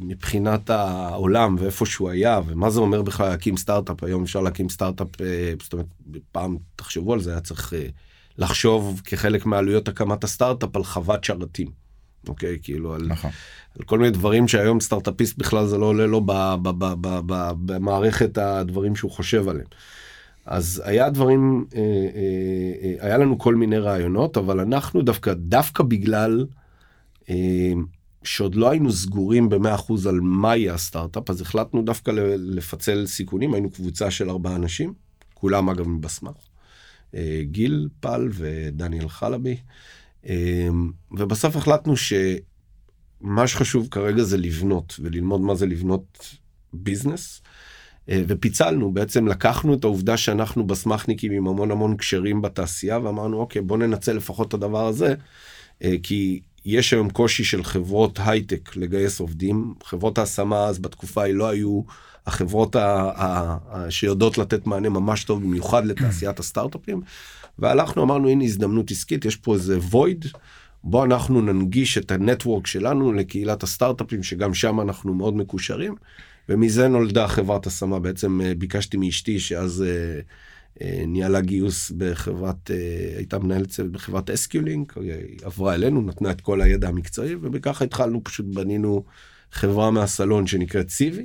מבחינת 0.00 0.70
העולם 0.70 1.56
ואיפה 1.58 1.86
שהוא 1.86 2.10
היה, 2.10 2.40
ומה 2.46 2.70
זה 2.70 2.80
אומר 2.80 3.02
בכלל 3.02 3.28
להקים 3.28 3.56
סטארט-אפ, 3.56 4.04
היום 4.04 4.22
אפשר 4.22 4.40
להקים 4.40 4.68
סטארט-אפ, 4.68 5.20
אה, 5.20 5.52
זאת 5.62 5.72
אומרת, 5.72 5.86
פעם 6.32 6.56
תחשבו 6.76 7.12
על 7.12 7.20
זה, 7.20 7.30
היה 7.30 7.40
צריך 7.40 7.74
אה, 7.74 7.86
לחשוב 8.38 9.00
כחלק 9.04 9.46
מעלויות 9.46 9.88
הקמת 9.88 10.24
הסטארט-אפ 10.24 10.76
על 10.76 10.84
חוות 10.84 11.24
שרתים. 11.24 11.81
אוקיי, 12.28 12.58
כאילו 12.62 12.94
על, 12.94 13.06
נכון. 13.06 13.30
על 13.78 13.84
כל 13.84 13.98
מיני 13.98 14.10
דברים 14.10 14.48
שהיום 14.48 14.80
סטארט-אפיסט 14.80 15.38
בכלל 15.38 15.66
זה 15.66 15.78
לא 15.78 15.86
עולה 15.86 16.06
לו 16.06 16.20
במערכת 17.66 18.38
הדברים 18.38 18.96
שהוא 18.96 19.10
חושב 19.10 19.48
עליהם. 19.48 19.66
אז 20.46 20.82
היה 20.84 21.10
דברים, 21.10 21.64
אה, 21.74 21.80
אה, 21.80 21.84
אה, 22.82 23.06
היה 23.06 23.18
לנו 23.18 23.38
כל 23.38 23.54
מיני 23.54 23.78
רעיונות, 23.78 24.36
אבל 24.36 24.60
אנחנו 24.60 25.02
דווקא, 25.02 25.32
דווקא 25.34 25.82
בגלל 25.82 26.46
שעוד 28.24 28.54
לא 28.54 28.70
היינו 28.70 28.92
סגורים 28.92 29.48
ב-100% 29.48 30.08
על 30.08 30.20
מה 30.20 30.56
יהיה 30.56 30.74
הסטארט-אפ, 30.74 31.30
אז 31.30 31.40
החלטנו 31.40 31.82
דווקא 31.82 32.10
לפצל 32.38 33.06
סיכונים, 33.06 33.54
היינו 33.54 33.70
קבוצה 33.70 34.10
של 34.10 34.30
ארבעה 34.30 34.56
אנשים, 34.56 34.94
כולם 35.34 35.68
אגב 35.68 35.88
מבסמך, 35.88 36.36
גיל 37.42 37.88
פל 38.00 38.28
ודניאל 38.32 39.08
חלבי, 39.08 39.56
ובסוף 41.10 41.56
החלטנו 41.56 41.94
שמה 41.96 43.46
שחשוב 43.46 43.88
כרגע 43.90 44.22
זה 44.22 44.36
לבנות, 44.36 44.96
וללמוד 45.02 45.40
מה 45.40 45.54
זה 45.54 45.66
לבנות 45.66 46.36
ביזנס. 46.72 47.42
אה, 48.08 48.22
ופיצלנו, 48.28 48.92
בעצם 48.92 49.28
לקחנו 49.28 49.74
את 49.74 49.84
העובדה 49.84 50.16
שאנחנו 50.16 50.66
בסמכניקים 50.66 51.32
עם 51.32 51.46
המון 51.46 51.70
המון 51.70 51.96
קשרים 51.96 52.42
בתעשייה 52.42 52.98
ואמרנו 52.98 53.40
אוקיי 53.40 53.62
בוא 53.62 53.78
ננצל 53.78 54.12
לפחות 54.12 54.48
את 54.48 54.54
הדבר 54.54 54.86
הזה 54.86 55.14
אה, 55.84 55.94
כי 56.02 56.40
יש 56.64 56.92
היום 56.92 57.10
קושי 57.10 57.44
של 57.44 57.64
חברות 57.64 58.18
הייטק 58.24 58.76
לגייס 58.76 59.20
עובדים 59.20 59.74
חברות 59.84 60.18
ההשמה 60.18 60.64
אז 60.64 60.78
בתקופה 60.78 61.22
היא 61.22 61.34
לא 61.34 61.48
היו 61.48 61.82
החברות 62.26 62.76
ה- 62.76 63.10
ה- 63.16 63.56
ה- 63.70 63.90
שיודעות 63.90 64.38
לתת 64.38 64.66
מענה 64.66 64.88
ממש 64.88 65.24
טוב 65.24 65.42
במיוחד 65.42 65.86
לתעשיית 65.86 66.38
הסטארט-אפים 66.38 67.00
והלכנו 67.58 68.02
אמרנו 68.02 68.28
הנה 68.28 68.44
הזדמנות 68.44 68.90
עסקית 68.90 69.24
יש 69.24 69.36
פה 69.36 69.54
איזה 69.54 69.78
וויד. 69.78 70.24
בוא 70.84 71.04
אנחנו 71.04 71.40
ננגיש 71.40 71.98
את 71.98 72.10
הנטוורק 72.10 72.66
שלנו 72.66 73.12
לקהילת 73.12 73.62
הסטארט-אפים 73.62 74.22
שגם 74.22 74.54
שם 74.54 74.80
אנחנו 74.80 75.14
מאוד 75.14 75.36
מקושרים. 75.36 75.94
ומזה 76.48 76.88
נולדה 76.88 77.28
חברת 77.28 77.66
השמה. 77.66 77.98
בעצם 77.98 78.40
אה, 78.40 78.54
ביקשתי 78.54 78.96
מאשתי 78.96 79.40
שאז 79.40 79.82
אה, 79.82 80.20
אה, 80.82 81.04
ניהלה 81.06 81.40
גיוס 81.40 81.92
בחברת, 81.96 82.70
הייתה 83.16 83.38
מנהלת 83.38 83.68
צוות 83.68 83.92
בחברת 83.92 84.30
אסקיולינק, 84.30 84.96
היא 84.96 85.38
עברה 85.42 85.74
אלינו, 85.74 86.02
נתנה 86.02 86.30
את 86.30 86.40
כל 86.40 86.60
הידע 86.60 86.88
המקצועי, 86.88 87.34
ובככה 87.34 87.84
התחלנו, 87.84 88.24
פשוט 88.24 88.46
בנינו 88.46 89.04
חברה 89.52 89.90
מהסלון 89.90 90.46
שנקראת 90.46 90.90
סיבי. 90.90 91.24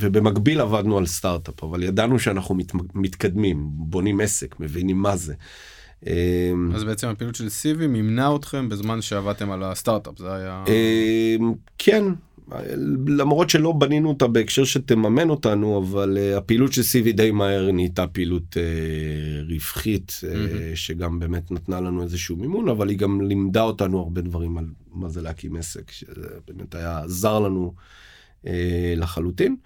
ובמקביל 0.00 0.60
עבדנו 0.60 0.98
על 0.98 1.06
סטארט-אפ, 1.06 1.64
אבל 1.64 1.82
ידענו 1.82 2.18
שאנחנו 2.18 2.54
מת, 2.54 2.72
מתקדמים, 2.94 3.66
בונים 3.70 4.20
עסק, 4.20 4.60
מבינים 4.60 4.96
מה 4.96 5.16
זה. 5.16 5.34
אז 6.74 6.84
בעצם 6.86 7.08
הפעילות 7.08 7.34
של 7.34 7.48
סיבי 7.48 7.86
מימנה 7.86 8.36
אתכם 8.36 8.68
בזמן 8.68 9.02
שעבדתם 9.02 9.50
על 9.50 9.62
הסטארט-אפ, 9.62 10.18
זה 10.18 10.34
היה... 10.34 10.64
כן, 11.78 12.04
למרות 13.06 13.50
שלא 13.50 13.72
בנינו 13.72 14.08
אותה 14.08 14.26
בהקשר 14.26 14.64
שתממן 14.64 15.30
אותנו 15.30 15.78
אבל 15.78 16.18
uh, 16.18 16.38
הפעילות 16.38 16.72
של 16.72 16.82
סיבי 16.82 17.12
די 17.12 17.30
מהר 17.30 17.72
נהייתה 17.72 18.06
פעילות 18.06 18.56
uh, 18.56 19.52
רווחית 19.52 20.20
mm-hmm. 20.20 20.76
שגם 20.76 21.18
באמת 21.18 21.50
נתנה 21.50 21.80
לנו 21.80 22.02
איזשהו 22.02 22.36
מימון 22.36 22.68
אבל 22.68 22.88
היא 22.88 22.98
גם 22.98 23.20
לימדה 23.20 23.62
אותנו 23.62 23.98
הרבה 23.98 24.20
דברים 24.20 24.58
על 24.58 24.64
מה 24.92 25.08
זה 25.08 25.22
להקים 25.22 25.56
עסק 25.56 25.90
שזה 25.90 26.28
באמת 26.48 26.74
היה 26.74 26.98
עזר 26.98 27.38
לנו 27.38 27.74
uh, 28.44 28.48
לחלוטין. 28.96 29.56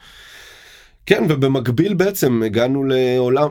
כן 1.06 1.24
ובמקביל 1.28 1.94
בעצם 1.94 2.42
הגענו 2.42 2.84
לעולם 2.84 3.48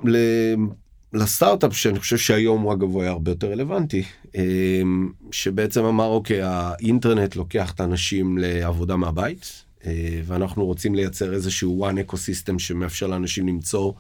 לסטארט-אפ 1.14 1.78
שאני 1.78 2.00
חושב 2.00 2.18
שהיום 2.18 2.62
הוא 2.62 2.74
אגב 2.74 2.90
הוא 2.90 3.02
היה 3.02 3.12
הרבה 3.12 3.32
יותר 3.32 3.52
רלוונטי 3.52 4.04
אמ, 4.36 5.12
שבעצם 5.32 5.84
אמר 5.84 6.06
אוקיי 6.06 6.42
האינטרנט 6.42 7.36
לוקח 7.36 7.72
את 7.72 7.80
האנשים 7.80 8.38
לעבודה 8.38 8.96
מהבית 8.96 9.64
אה, 9.86 10.22
ואנחנו 10.26 10.66
רוצים 10.66 10.96
לייצר 10.96 11.34
איזשהו 11.34 11.88
one 11.90 12.00
אקוסיסטם 12.02 12.60
שמאפשר 12.60 13.08
לאנשים 13.08 13.48
למצוא 13.48 13.94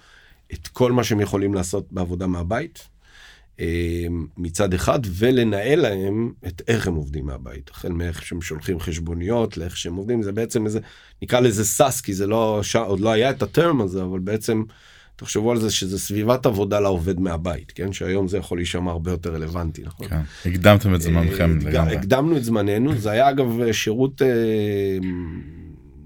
את 0.53 0.67
כל 0.67 0.91
מה 0.91 1.03
שהם 1.03 1.19
יכולים 1.19 1.53
לעשות 1.53 1.87
בעבודה 1.91 2.27
מהבית 2.27 2.87
מצד 4.37 4.73
אחד 4.73 4.99
ולנהל 5.17 5.79
להם 5.79 6.33
את 6.47 6.61
איך 6.67 6.87
הם 6.87 6.95
עובדים 6.95 7.25
מהבית 7.25 7.69
החל 7.69 7.89
מאיך 7.89 8.25
שהם 8.25 8.41
שולחים 8.41 8.79
חשבוניות 8.79 9.57
לאיך 9.57 9.77
שהם 9.77 9.95
עובדים 9.95 10.21
זה 10.21 10.31
בעצם 10.31 10.65
איזה 10.65 10.79
נקרא 11.21 11.39
לזה 11.39 11.65
סאס 11.65 12.01
כי 12.01 12.13
זה 12.13 12.27
לא 12.27 12.61
עוד 12.85 12.99
לא 12.99 13.11
היה 13.11 13.29
את 13.29 13.41
הטרם 13.41 13.81
הזה 13.81 14.03
אבל 14.03 14.19
בעצם. 14.19 14.63
תחשבו 15.19 15.51
על 15.51 15.59
זה 15.59 15.71
שזה 15.71 15.99
סביבת 15.99 16.45
עבודה 16.45 16.79
לעובד 16.79 17.19
מהבית, 17.19 17.71
כן? 17.71 17.93
שהיום 17.93 18.27
זה 18.27 18.37
יכול 18.37 18.57
להישמע 18.57 18.91
הרבה 18.91 19.11
יותר 19.11 19.33
רלוונטי, 19.33 19.81
נכון? 19.85 20.07
כן, 20.07 20.21
הקדמתם 20.45 20.95
את 20.95 21.01
זמנכם 21.01 21.59
אה, 21.65 21.69
לגמרי. 21.69 21.95
הקדמנו 21.95 22.37
את 22.37 22.43
זמננו, 22.43 22.95
זה 22.95 23.11
היה 23.11 23.29
אגב 23.29 23.71
שירות 23.71 24.21
אה, 24.21 24.27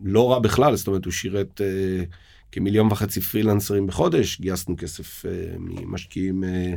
לא 0.04 0.32
רע 0.32 0.40
בכלל, 0.40 0.76
זאת 0.76 0.88
אומרת 0.88 1.06
הוא 1.06 1.14
שירת 1.14 1.62
אה, 1.62 2.04
כמיליון 2.52 2.88
וחצי 2.92 3.22
פרילנסרים 3.22 3.88
בחודש, 3.88 4.42
גייסנו 4.42 4.76
כסף 4.78 5.26
אה, 5.26 5.32
ממשקיעים 5.58 6.44
אה, 6.44 6.74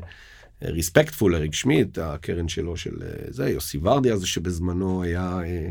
ריספקטפול, 0.63 1.35
אריק 1.35 1.55
שמיט, 1.55 1.99
הקרן 1.99 2.49
שלו 2.49 2.77
של 2.77 3.03
אה, 3.03 3.09
זה, 3.29 3.51
יוסי 3.51 3.79
ורדיה 3.83 4.17
זה 4.17 4.27
שבזמנו 4.27 5.03
היה 5.03 5.41
אה, 5.45 5.71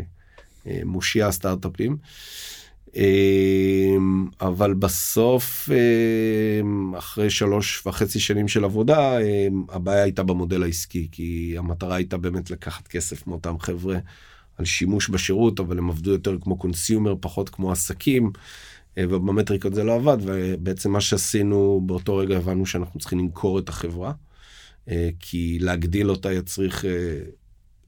אה, 0.67 0.81
מושיע 0.85 1.31
סטארט-אפים. 1.31 1.97
אמ, 2.95 4.27
אבל 4.41 4.73
בסוף 4.73 5.69
אמ, 6.61 6.95
אחרי 6.95 7.29
שלוש 7.29 7.87
וחצי 7.87 8.19
שנים 8.19 8.47
של 8.47 8.63
עבודה 8.63 9.19
אמ, 9.21 9.63
הבעיה 9.69 10.03
הייתה 10.03 10.23
במודל 10.23 10.63
העסקי 10.63 11.07
כי 11.11 11.55
המטרה 11.57 11.95
הייתה 11.95 12.17
באמת 12.17 12.51
לקחת 12.51 12.87
כסף 12.87 13.27
מאותם 13.27 13.59
חבר'ה 13.59 13.97
על 14.57 14.65
שימוש 14.65 15.09
בשירות 15.09 15.59
אבל 15.59 15.77
הם 15.77 15.89
עבדו 15.89 16.11
יותר 16.11 16.37
כמו 16.41 16.57
קונסיומר 16.57 17.15
פחות 17.21 17.49
כמו 17.49 17.71
עסקים 17.71 18.31
ובמטריקות 18.99 19.73
זה 19.73 19.83
לא 19.83 19.95
עבד 19.95 20.17
ובעצם 20.21 20.91
מה 20.91 21.01
שעשינו 21.01 21.81
באותו 21.85 22.17
רגע 22.17 22.37
הבנו 22.37 22.65
שאנחנו 22.65 22.99
צריכים 22.99 23.19
למכור 23.19 23.59
את 23.59 23.69
החברה 23.69 24.11
כי 25.19 25.57
להגדיל 25.61 26.09
אותה 26.09 26.33
יצריך 26.33 26.85
אה, 26.85 27.19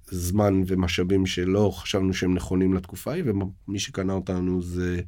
זמן 0.08 0.62
ומשאבים 0.68 1.26
שלא 1.26 1.72
חשבנו 1.76 2.14
שהם 2.14 2.34
נכונים 2.34 2.74
לתקופה 2.74 3.12
ההיא, 3.12 3.24
ומי 3.68 3.80
שקנה 3.80 4.14
אותנו 4.14 4.62
זה 4.62 5.02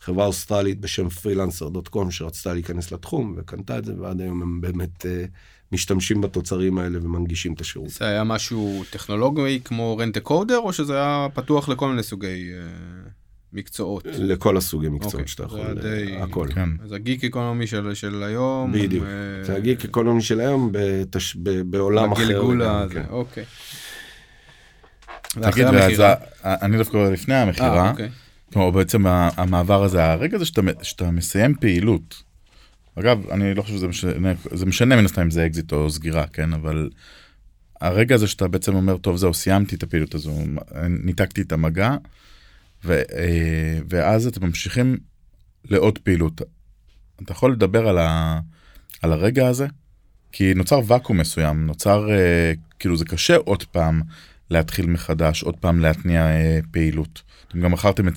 חברה 0.00 0.26
אוסטרלית 0.26 0.80
בשם 0.80 1.06
freelancer.com 1.06 2.10
שרצתה 2.10 2.54
להיכנס 2.54 2.92
לתחום 2.92 3.34
וקנתה 3.36 3.78
את 3.78 3.84
זה, 3.84 3.92
ועד 4.00 4.20
היום 4.20 4.42
הם 4.42 4.60
באמת 4.60 5.06
אה, 5.06 5.24
משתמשים 5.72 6.20
בתוצרים 6.20 6.78
האלה 6.78 6.98
ומנגישים 7.02 7.52
את 7.52 7.60
השירות. 7.60 7.88
זה 7.88 8.04
היה 8.04 8.24
משהו 8.24 8.82
טכנולוגי 8.90 9.60
כמו 9.64 9.96
רנט 9.96 10.18
קודר, 10.18 10.58
או 10.58 10.72
שזה 10.72 10.94
היה 10.94 11.26
פתוח 11.34 11.68
לכל 11.68 11.88
מיני 11.88 12.02
סוגי 12.02 12.52
אה, 12.52 13.10
מקצועות? 13.52 14.04
לכל 14.18 14.56
הסוגי 14.56 14.88
מקצועות 14.88 15.14
אוקיי, 15.14 15.28
שאתה 15.28 15.48
זה 15.48 15.58
יכול, 15.60 15.80
די- 15.82 16.16
אה, 16.16 16.22
הכל. 16.24 16.48
כן. 16.54 16.68
אז 16.84 16.92
ה 16.92 17.00
gig 17.00 17.24
economy 17.24 17.66
של, 17.66 17.94
של 17.94 18.22
היום. 18.22 18.72
בדיוק. 18.72 19.04
אה, 19.04 19.44
זה 19.44 19.56
ה 19.56 19.63
gig 19.63 19.84
economy 19.84 20.22
של 20.22 20.40
היום 20.40 20.68
בתש... 20.72 21.36
ב... 21.42 21.50
בעולם 21.70 22.12
אחר. 22.12 22.22
הגלגול 22.22 22.62
לגמרי, 22.62 22.82
הזה, 22.84 22.94
כן. 22.94 23.04
אוקיי. 23.10 23.44
תגיד? 25.42 25.66
ה- 26.00 26.14
אני 26.42 26.76
דווקא 26.76 26.96
לפני 26.96 27.34
אה, 27.34 27.42
המכירה, 27.42 27.90
אוקיי. 27.90 28.08
כלומר 28.52 28.70
בעצם 28.70 29.06
המעבר 29.06 29.82
הזה, 29.84 30.04
הרגע 30.12 30.36
הזה 30.36 30.44
שאתה, 30.44 30.60
שאתה 30.82 31.10
מסיים 31.10 31.54
פעילות, 31.60 32.22
אגב, 32.98 33.26
אני 33.30 33.54
לא 33.54 33.62
חושב 33.62 33.74
שזה 33.74 33.88
משנה, 33.88 34.32
זה 34.52 34.66
משנה 34.66 34.96
מן 34.96 35.04
הסתם 35.04 35.20
אם 35.22 35.30
זה 35.30 35.46
אקזיט 35.46 35.72
או 35.72 35.90
סגירה, 35.90 36.26
כן, 36.26 36.52
אבל 36.52 36.90
הרגע 37.80 38.14
הזה 38.14 38.26
שאתה 38.26 38.48
בעצם 38.48 38.74
אומר, 38.74 38.96
טוב, 38.96 39.16
זהו, 39.16 39.34
סיימתי 39.34 39.74
את 39.76 39.82
הפעילות 39.82 40.14
הזו, 40.14 40.32
ניתקתי 40.88 41.42
את 41.42 41.52
המגע, 41.52 41.96
ו, 42.84 42.92
אה, 42.92 43.78
ואז 43.88 44.26
אתם 44.26 44.46
ממשיכים 44.46 44.96
לעוד 45.64 45.98
פעילות. 45.98 46.40
אתה 47.24 47.32
יכול 47.32 47.52
לדבר 47.52 47.88
על, 47.88 47.98
ה, 47.98 48.40
על 49.02 49.12
הרגע 49.12 49.48
הזה? 49.48 49.66
כי 50.32 50.54
נוצר 50.54 50.80
ואקום 50.86 51.18
מסוים, 51.18 51.66
נוצר, 51.66 52.10
אה, 52.10 52.52
כאילו 52.78 52.96
זה 52.96 53.04
קשה 53.04 53.36
עוד 53.36 53.64
פעם 53.64 54.00
להתחיל 54.50 54.86
מחדש, 54.86 55.42
עוד 55.42 55.56
פעם 55.56 55.80
להתניע 55.80 56.26
אה, 56.26 56.58
פעילות. 56.70 57.22
אתם 57.48 57.60
גם 57.60 57.72
מכרתם 57.72 58.08
את 58.08 58.14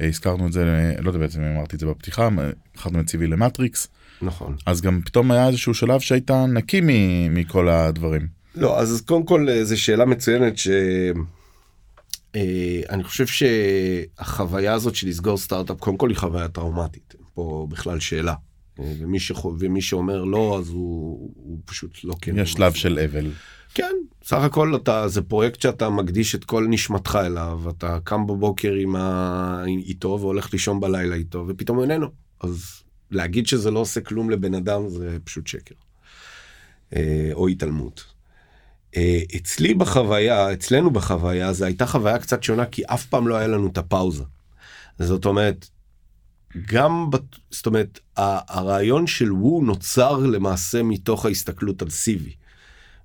אה, 0.00 0.06
הזכרנו 0.06 0.46
את 0.46 0.52
זה, 0.52 0.92
לא 0.98 1.08
יודע 1.08 1.18
בעצם 1.18 1.42
אם 1.42 1.56
אמרתי 1.56 1.76
את 1.76 1.80
זה 1.80 1.86
בפתיחה, 1.86 2.28
מכרתם 2.30 3.00
את 3.00 3.06
ציבי 3.06 3.26
למטריקס, 3.26 3.88
נכון. 4.22 4.56
אז 4.66 4.80
גם 4.80 5.00
פתאום 5.04 5.30
היה 5.30 5.48
איזשהו 5.48 5.74
שלב 5.74 6.00
שהיית 6.00 6.30
נקי 6.30 6.80
מכל 7.30 7.68
הדברים. 7.68 8.26
לא, 8.54 8.80
אז 8.80 9.02
קודם 9.06 9.24
כל 9.24 9.46
זו 9.62 9.80
שאלה 9.80 10.04
מצוינת 10.04 10.58
ש... 10.58 10.68
אה, 12.36 12.80
אני 12.90 13.04
חושב 13.04 13.26
שהחוויה 13.26 14.74
הזאת 14.74 14.94
של 14.94 15.08
לסגור 15.08 15.36
סטארט-אפ, 15.36 15.80
קודם 15.80 15.96
כל 15.96 16.08
היא 16.08 16.16
חוויה 16.16 16.48
טראומטית. 16.48 17.14
פה 17.34 17.66
בכלל 17.70 18.00
שאלה. 18.00 18.34
אה, 18.80 18.92
ומי, 18.98 19.20
שחו... 19.20 19.54
ומי 19.58 19.82
שאומר 19.82 20.24
לא, 20.24 20.58
אז 20.58 20.68
הוא, 20.68 21.32
הוא 21.34 21.58
פשוט 21.64 21.98
לא 22.04 22.14
כן. 22.20 22.38
יש 22.38 22.52
שלב 22.52 22.72
של 22.72 22.98
אבל. 22.98 23.30
כן, 23.74 23.92
סך 24.24 24.36
הכל 24.36 24.76
אתה, 24.76 25.08
זה 25.08 25.22
פרויקט 25.22 25.60
שאתה 25.60 25.90
מקדיש 25.90 26.34
את 26.34 26.44
כל 26.44 26.66
נשמתך 26.68 27.18
אליו, 27.26 27.60
אתה 27.70 27.98
קם 28.04 28.26
בבוקר 28.26 28.72
עם 28.72 28.96
ה... 28.96 29.64
איתו 29.66 30.18
והולך 30.20 30.52
לישון 30.52 30.80
בלילה 30.80 31.14
איתו, 31.14 31.44
ופתאום 31.48 31.76
הוא 31.76 31.84
איננו. 31.84 32.06
אז 32.40 32.82
להגיד 33.10 33.46
שזה 33.46 33.70
לא 33.70 33.78
עושה 33.78 34.00
כלום 34.00 34.30
לבן 34.30 34.54
אדם 34.54 34.88
זה 34.88 35.18
פשוט 35.24 35.46
שקר. 35.46 35.74
אה, 36.96 37.30
או 37.32 37.48
התעלמות. 37.48 38.13
אה, 38.96 39.18
אצלי 39.36 39.74
בחוויה, 39.74 40.52
אצלנו 40.52 40.90
בחוויה, 40.90 41.52
זו 41.52 41.64
הייתה 41.64 41.86
חוויה 41.86 42.18
קצת 42.18 42.42
שונה, 42.42 42.66
כי 42.66 42.82
אף 42.84 43.06
פעם 43.06 43.28
לא 43.28 43.36
היה 43.36 43.46
לנו 43.48 43.66
את 43.66 43.78
הפאוזה. 43.78 44.24
זאת 44.98 45.24
אומרת, 45.24 45.68
גם, 46.66 47.10
בת- 47.10 47.36
זאת 47.50 47.66
אומרת, 47.66 48.00
הרעיון 48.16 49.06
של 49.06 49.32
וו 49.32 49.62
נוצר 49.64 50.18
למעשה 50.18 50.82
מתוך 50.82 51.26
ההסתכלות 51.26 51.82
על 51.82 51.90
סיבי. 51.90 52.34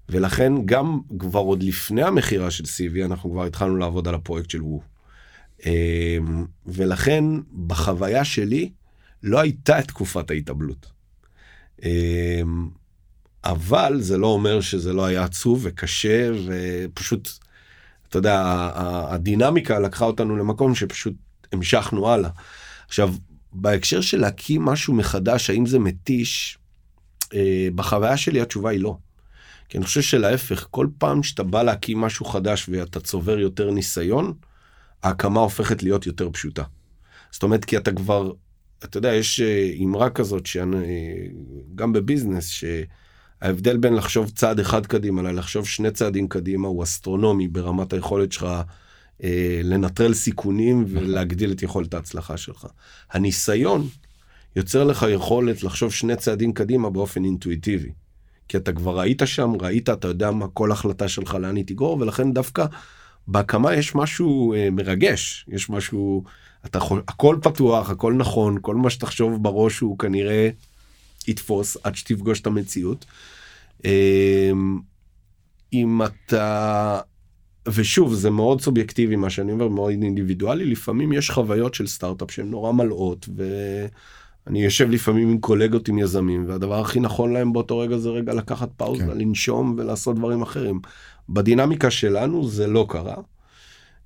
ולכן 0.09 0.53
גם 0.65 0.99
כבר 1.19 1.39
עוד 1.39 1.63
לפני 1.63 2.03
המכירה 2.03 2.51
של 2.51 2.65
סיבי, 2.65 3.03
אנחנו 3.05 3.31
כבר 3.31 3.45
התחלנו 3.45 3.75
לעבוד 3.75 4.07
על 4.07 4.15
הפרויקט 4.15 4.49
של 4.49 4.61
וו. 4.61 4.81
אה, 5.65 6.17
ולכן 6.65 7.23
בחוויה 7.67 8.25
שלי 8.25 8.71
לא 9.23 9.39
הייתה 9.39 9.81
תקופת 9.81 10.31
ההתאבלות. 10.31 10.91
אה, 13.45 13.51
אבל 13.51 14.01
זה 14.01 14.17
לא 14.17 14.27
אומר 14.27 14.61
שזה 14.61 14.93
לא 14.93 15.05
היה 15.05 15.23
עצוב 15.23 15.59
וקשה 15.63 16.31
ופשוט, 16.45 17.29
אתה 18.09 18.17
יודע, 18.17 18.69
הדינמיקה 19.09 19.79
לקחה 19.79 20.05
אותנו 20.05 20.37
למקום 20.37 20.75
שפשוט 20.75 21.13
המשכנו 21.51 22.09
הלאה. 22.09 22.29
עכשיו, 22.87 23.13
בהקשר 23.53 24.01
של 24.01 24.19
להקים 24.19 24.61
משהו 24.61 24.93
מחדש, 24.93 25.49
האם 25.49 25.65
זה 25.65 25.79
מתיש? 25.79 26.57
אה, 27.33 27.67
בחוויה 27.75 28.17
שלי 28.17 28.41
התשובה 28.41 28.69
היא 28.69 28.79
לא. 28.79 28.97
כי 29.69 29.77
אני 29.77 29.85
חושב 29.85 30.01
שלהפך, 30.01 30.67
כל 30.71 30.87
פעם 30.97 31.23
שאתה 31.23 31.43
בא 31.43 31.63
להקים 31.63 32.01
משהו 32.01 32.25
חדש 32.25 32.69
ואתה 32.69 32.99
צובר 32.99 33.39
יותר 33.39 33.71
ניסיון, 33.71 34.33
ההקמה 35.03 35.39
הופכת 35.39 35.83
להיות 35.83 36.05
יותר 36.05 36.29
פשוטה. 36.29 36.63
זאת 37.31 37.43
אומרת, 37.43 37.65
כי 37.65 37.77
אתה 37.77 37.91
כבר, 37.91 38.31
אתה 38.83 38.97
יודע, 38.97 39.13
יש 39.13 39.39
אה, 39.39 39.71
אמרה 39.83 40.09
כזאת, 40.09 40.45
שאני, 40.45 40.77
גם 41.75 41.93
בביזנס, 41.93 42.63
שההבדל 43.43 43.77
בין 43.77 43.93
לחשוב 43.93 44.29
צעד 44.29 44.59
אחד 44.59 44.85
קדימה 44.85 45.21
ללחשוב 45.21 45.67
שני 45.67 45.91
צעדים 45.91 46.27
קדימה 46.27 46.67
הוא 46.67 46.83
אסטרונומי 46.83 47.47
ברמת 47.47 47.93
היכולת 47.93 48.31
שלך 48.31 48.47
אה, 49.23 49.61
לנטרל 49.63 50.13
סיכונים 50.13 50.85
ולהגדיל 50.87 51.51
את 51.51 51.63
יכולת 51.63 51.93
ההצלחה 51.93 52.37
שלך. 52.37 52.67
הניסיון 53.11 53.87
יוצר 54.55 54.83
לך 54.83 55.05
יכולת 55.09 55.63
לחשוב 55.63 55.93
שני 55.93 56.15
צעדים 56.15 56.53
קדימה 56.53 56.89
באופן 56.89 57.23
אינטואיטיבי. 57.23 57.91
כי 58.47 58.57
אתה 58.57 58.73
כבר 58.73 58.99
ראית 58.99 59.21
שם, 59.25 59.51
ראית, 59.61 59.89
אתה 59.89 60.07
יודע 60.07 60.31
מה 60.31 60.47
כל 60.47 60.71
החלטה 60.71 61.07
שלך 61.07 61.33
לאן 61.33 61.55
היא 61.55 61.65
תגרור, 61.65 61.97
ולכן 62.01 62.33
דווקא 62.33 62.65
בהקמה 63.27 63.75
יש 63.75 63.95
משהו 63.95 64.53
אה, 64.53 64.69
מרגש, 64.71 65.45
יש 65.47 65.69
משהו, 65.69 66.23
אתה 66.65 66.79
הכל 67.07 67.37
פתוח, 67.41 67.89
הכל 67.89 68.13
נכון, 68.13 68.57
כל 68.61 68.75
מה 68.75 68.89
שתחשוב 68.89 69.43
בראש 69.43 69.79
הוא 69.79 69.99
כנראה 69.99 70.49
יתפוס 71.29 71.77
עד 71.83 71.95
שתפגוש 71.95 72.41
את 72.41 72.47
המציאות. 72.47 73.05
אה, 73.85 74.51
אם 75.73 76.01
אתה, 76.03 76.99
ושוב, 77.67 78.13
זה 78.13 78.29
מאוד 78.29 78.61
סובייקטיבי 78.61 79.15
מה 79.15 79.29
שאני 79.29 79.51
אומר, 79.51 79.67
מאוד 79.67 79.91
אינדיבידואלי, 79.91 80.65
לפעמים 80.65 81.13
יש 81.13 81.29
חוויות 81.29 81.73
של 81.73 81.87
סטארט-אפ 81.87 82.31
שהן 82.31 82.49
נורא 82.49 82.71
מלאות, 82.71 83.29
ואני 83.35 84.63
יושב 84.63 84.89
לפעמים 84.89 85.29
עם 85.29 85.37
קולגות, 85.37 85.87
עם 85.87 85.99
יזמים, 85.99 86.45
והדבר 86.47 86.81
הכי 86.81 86.99
נכון 86.99 87.33
להם 87.33 87.53
באותו 87.53 87.77
רגע 87.77 87.97
זה 87.97 88.09
רגע 88.09 88.33
לקחת 88.33 88.69
פאוזה, 88.77 89.05
כן. 89.05 89.17
לנשום 89.17 89.75
ולעשות 89.77 90.15
דברים 90.15 90.41
אחרים. 90.41 90.79
בדינמיקה 91.29 91.91
שלנו 91.91 92.47
זה 92.47 92.67
לא 92.67 92.85
קרה, 92.89 93.15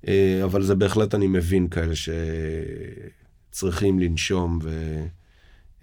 אה, 0.08 0.40
אבל 0.44 0.62
זה 0.62 0.74
בהחלט 0.74 1.14
אני 1.14 1.26
מבין 1.26 1.68
כאלה 1.68 1.94
שצריכים 3.50 3.98
לנשום 3.98 4.58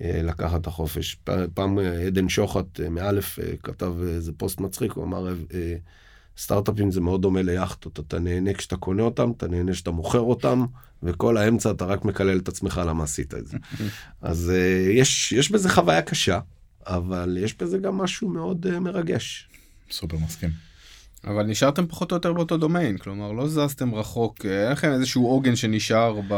ולקחת 0.04 0.62
את 0.62 0.68
החופש. 0.68 1.18
פעם 1.54 1.80
אה, 1.80 2.02
עדן 2.02 2.30
שוחט 2.30 2.80
אה, 2.80 2.90
מאלף 2.90 3.40
אה, 3.40 3.54
כתב 3.64 3.94
איזה 4.02 4.32
פוסט 4.38 4.60
מצחיק, 4.60 4.92
הוא 4.92 5.04
אמר, 5.04 5.28
אה, 5.54 5.76
סטארט-אפים 6.38 6.92
זה 6.92 7.02
מאוד 7.02 7.22
דומה 7.22 7.42
ליאכטות, 7.42 8.00
אתה 8.00 8.20
נהנה 8.20 8.54
כשאתה 8.54 8.78
קונה 8.78 9.04
אותם, 9.04 9.32
אתה 9.38 9.48
נהנה 9.48 9.72
כשאתה 9.72 9.92
מוכר 9.92 10.20
אותם, 10.20 10.66
וכל 11.04 11.38
האמצע 11.38 11.72
אתה 11.72 11.86
רק 11.86 12.06
מקלל 12.06 12.38
את 12.38 12.48
עצמך 12.48 12.82
למה 12.88 13.04
עשית 13.04 13.34
את 13.34 13.48
זה. 13.48 13.58
אז 14.22 14.52
אה, 14.56 14.92
יש, 14.92 15.32
יש 15.32 15.52
בזה 15.52 15.70
חוויה 15.70 16.02
קשה, 16.02 16.40
אבל 16.88 17.38
יש 17.42 17.58
בזה 17.58 17.78
גם 17.78 17.98
משהו 17.98 18.30
מאוד 18.30 18.68
אה, 18.68 18.80
מרגש. 18.80 19.50
סופר 19.92 20.18
מסכים. 20.18 20.71
אבל 21.28 21.44
נשארתם 21.44 21.88
פחות 21.88 22.12
או 22.12 22.16
יותר 22.16 22.34
באותו 22.34 22.58
דומיין, 22.58 22.98
כלומר 22.98 23.32
לא 23.32 23.48
זזתם 23.48 23.96
רחוק, 23.96 24.46
אה, 24.46 24.52
היה 24.52 24.72
לכם 24.72 24.92
איזשהו 24.92 25.28
עוגן 25.28 25.56
שנשאר, 25.56 26.20
ב... 26.28 26.34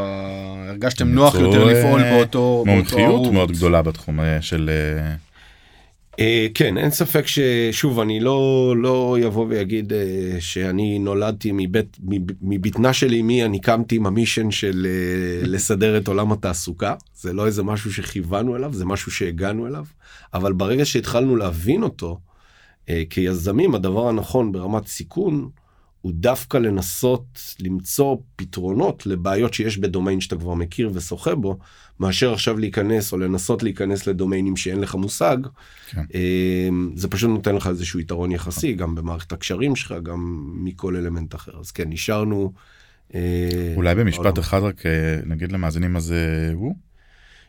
הרגשתם 0.68 1.08
נוח 1.08 1.34
יותר 1.34 1.64
לפעול 1.64 2.02
באותו 2.02 2.62
באותו 2.64 2.64
מומחיות 2.66 3.00
ערוץ. 3.14 3.32
מאוד 3.32 3.52
גדולה 3.52 3.82
בתחום 3.82 4.20
אה, 4.20 4.42
של... 4.42 4.70
אה, 6.20 6.46
כן, 6.54 6.78
אין 6.78 6.90
ספק 6.90 7.24
ששוב, 7.26 8.00
אני 8.00 8.20
לא, 8.20 8.74
לא 8.78 9.16
יבוא 9.20 9.46
ויגיד 9.48 9.92
אה, 9.92 10.36
שאני 10.40 10.98
נולדתי 10.98 11.50
מבית, 11.52 11.96
מב- 12.04 12.30
מבטנה 12.42 12.92
של 12.92 13.14
אמי, 13.14 13.44
אני 13.44 13.60
קמתי 13.60 13.96
עם 13.96 14.06
המישן 14.06 14.50
של 14.50 14.86
אה, 14.90 15.46
לסדר 15.46 15.96
את 15.98 16.08
עולם 16.08 16.32
התעסוקה. 16.32 16.94
זה 17.14 17.32
לא 17.32 17.46
איזה 17.46 17.62
משהו 17.62 17.92
שכיוונו 17.92 18.56
אליו, 18.56 18.72
זה 18.74 18.84
משהו 18.84 19.12
שהגענו 19.12 19.66
אליו. 19.66 19.84
אבל 20.34 20.52
ברגע 20.52 20.84
שהתחלנו 20.84 21.36
להבין 21.36 21.82
אותו, 21.82 22.18
כיזמים, 23.10 23.74
הדבר 23.74 24.08
הנכון 24.08 24.52
ברמת 24.52 24.86
סיכון, 24.86 25.50
הוא 26.04 26.12
דווקא 26.14 26.56
לנסות 26.58 27.54
למצוא 27.60 28.16
פתרונות 28.36 29.06
לבעיות 29.06 29.54
שיש 29.54 29.78
בדומיין 29.78 30.20
שאתה 30.20 30.36
כבר 30.36 30.54
מכיר 30.54 30.90
ושוחה 30.94 31.34
בו, 31.34 31.58
מאשר 32.00 32.32
עכשיו 32.32 32.58
להיכנס 32.58 33.12
או 33.12 33.18
לנסות 33.18 33.62
להיכנס 33.62 34.06
לדומיינים 34.06 34.56
שאין 34.56 34.80
לך 34.80 34.94
מושג. 34.94 35.36
כן. 35.90 36.04
אה, 36.14 36.68
זה 36.94 37.08
פשוט 37.08 37.30
נותן 37.30 37.54
לך 37.54 37.66
איזשהו 37.66 38.00
יתרון 38.00 38.32
יחסי, 38.32 38.72
גם 38.72 38.94
במערכת 38.94 39.32
הקשרים 39.32 39.76
שלך, 39.76 39.94
גם 40.02 40.50
מכל 40.54 40.96
אלמנט 40.96 41.34
אחר. 41.34 41.60
אז 41.60 41.70
כן, 41.70 41.88
נשארנו... 41.88 42.52
אה, 43.14 43.72
אולי 43.76 43.94
במשפט. 43.94 44.38
אחד 44.38 44.62
רק 44.62 44.86
אה, 44.86 45.20
נגיד 45.26 45.52
למאזינים 45.52 45.92
מה 45.92 46.00
זה 46.00 46.50
הוא? 46.54 46.74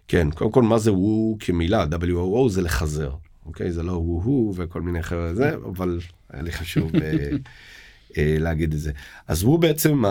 כן, 0.08 0.32
קודם 0.32 0.52
כל, 0.52 0.62
מה 0.62 0.78
זה 0.78 0.94
וו 0.94 1.38
כמילה? 1.40 1.86
WOO 1.92 2.50
זה 2.50 2.62
לחזר. 2.62 3.12
אוקיי? 3.46 3.72
זה 3.72 3.84
לא 3.84 3.92
וו-הו 3.92 4.54
וכל 4.56 4.82
מיני 4.82 5.04
חבר'ה 5.04 5.34
זה, 5.34 5.56
אבל 5.56 6.00
היה 6.30 6.42
לי 6.44 6.52
חשוב. 6.52 6.96
אה, 6.96 7.30
אה, 8.18 8.36
להגיד 8.40 8.74
את 8.74 8.80
זה. 8.80 8.92
אז 9.28 9.44
הוא 9.44 9.60
בעצם 9.60 10.04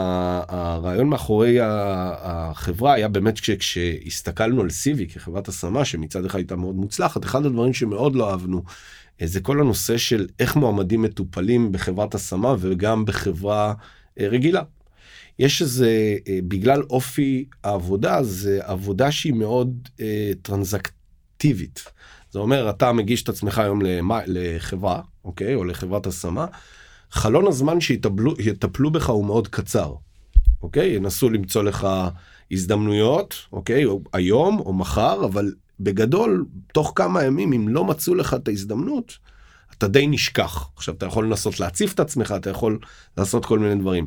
הרעיון 0.49 1.09
מאחורי 1.09 1.59
החברה 1.63 2.93
היה 2.95 3.09
באמת 3.09 3.41
כש- 3.41 3.51
כשהסתכלנו 3.51 4.61
על 4.61 4.71
סיבי 4.71 5.07
כחברת 5.07 5.49
השמה 5.49 5.85
שמצד 5.85 6.25
אחד 6.25 6.39
הייתה 6.39 6.57
מאוד 6.57 6.75
מוצלחת 6.75 7.25
אחד 7.25 7.47
הדברים 7.47 7.73
שמאוד 7.73 8.17
לא 8.17 8.31
אהבנו 8.31 8.63
אה, 9.23 9.27
זה 9.27 9.41
כל 9.41 9.61
הנושא 9.61 9.97
של 9.97 10.27
איך 10.41 10.57
מועמדים 10.57 11.03
מטופלים 11.03 11.73
בחברת 11.73 12.15
השמה 12.15 12.55
וגם 12.59 13.05
בחברה 13.05 13.75
רגילה. 14.21 14.63
יש 15.39 15.63
איזה 15.63 16.17
בגלל 16.49 16.83
אופי 16.83 17.45
העבודה 17.65 18.23
זה 18.23 18.59
עבודה 18.63 19.11
שהיא 19.13 19.33
מאוד 19.33 19.89
אה, 20.01 20.31
טרנזקטיבית. 20.43 21.85
זה 22.35 22.39
אומר 22.41 22.71
אתה 22.71 22.93
מגיש 22.93 23.23
את 23.23 23.29
עצמך 23.29 23.59
היום 23.59 23.83
למה- 23.83 24.21
לחברה 24.27 25.01
אוקיי 25.25 25.55
או 25.55 25.65
לחברת 25.65 26.07
השמה. 26.07 26.47
חלון 27.11 27.47
הזמן 27.47 27.81
שיטפלו 27.81 28.35
יטפלו 28.39 28.91
בך 28.91 29.11
הוא 29.11 29.25
מאוד 29.25 29.49
קצר. 29.49 29.95
אוקיי 30.63 30.89
ינסו 30.89 31.31
למצוא 31.31 31.63
לך 31.63 31.89
הזדמנויות 32.51 33.35
אוקיי 33.53 33.85
או 33.85 34.01
היום 34.13 34.59
או 34.59 34.73
מחר 34.73 35.25
אבל 35.25 35.55
בגדול 35.81 36.47
תוך 36.73 36.93
כמה 36.95 37.25
ימים 37.25 37.53
אם 37.53 37.69
לא 37.69 37.85
מצאו 37.85 38.15
לך 38.15 38.35
את 38.35 38.49
ההזדמנות 38.49 39.19
אתה 39.79 39.89
די 39.89 40.07
נשכח 40.07 40.69
עכשיו 40.77 40.95
אתה 40.95 41.07
יכול 41.07 41.27
לנסות 41.27 41.61
להציף 41.61 41.95
את 41.95 42.01
עצמך 42.01 42.35
אתה 42.37 42.51
יכול 42.51 42.79
לעשות 43.19 43.47
כל 43.47 43.59
מיני 43.59 43.75
דברים. 43.75 44.07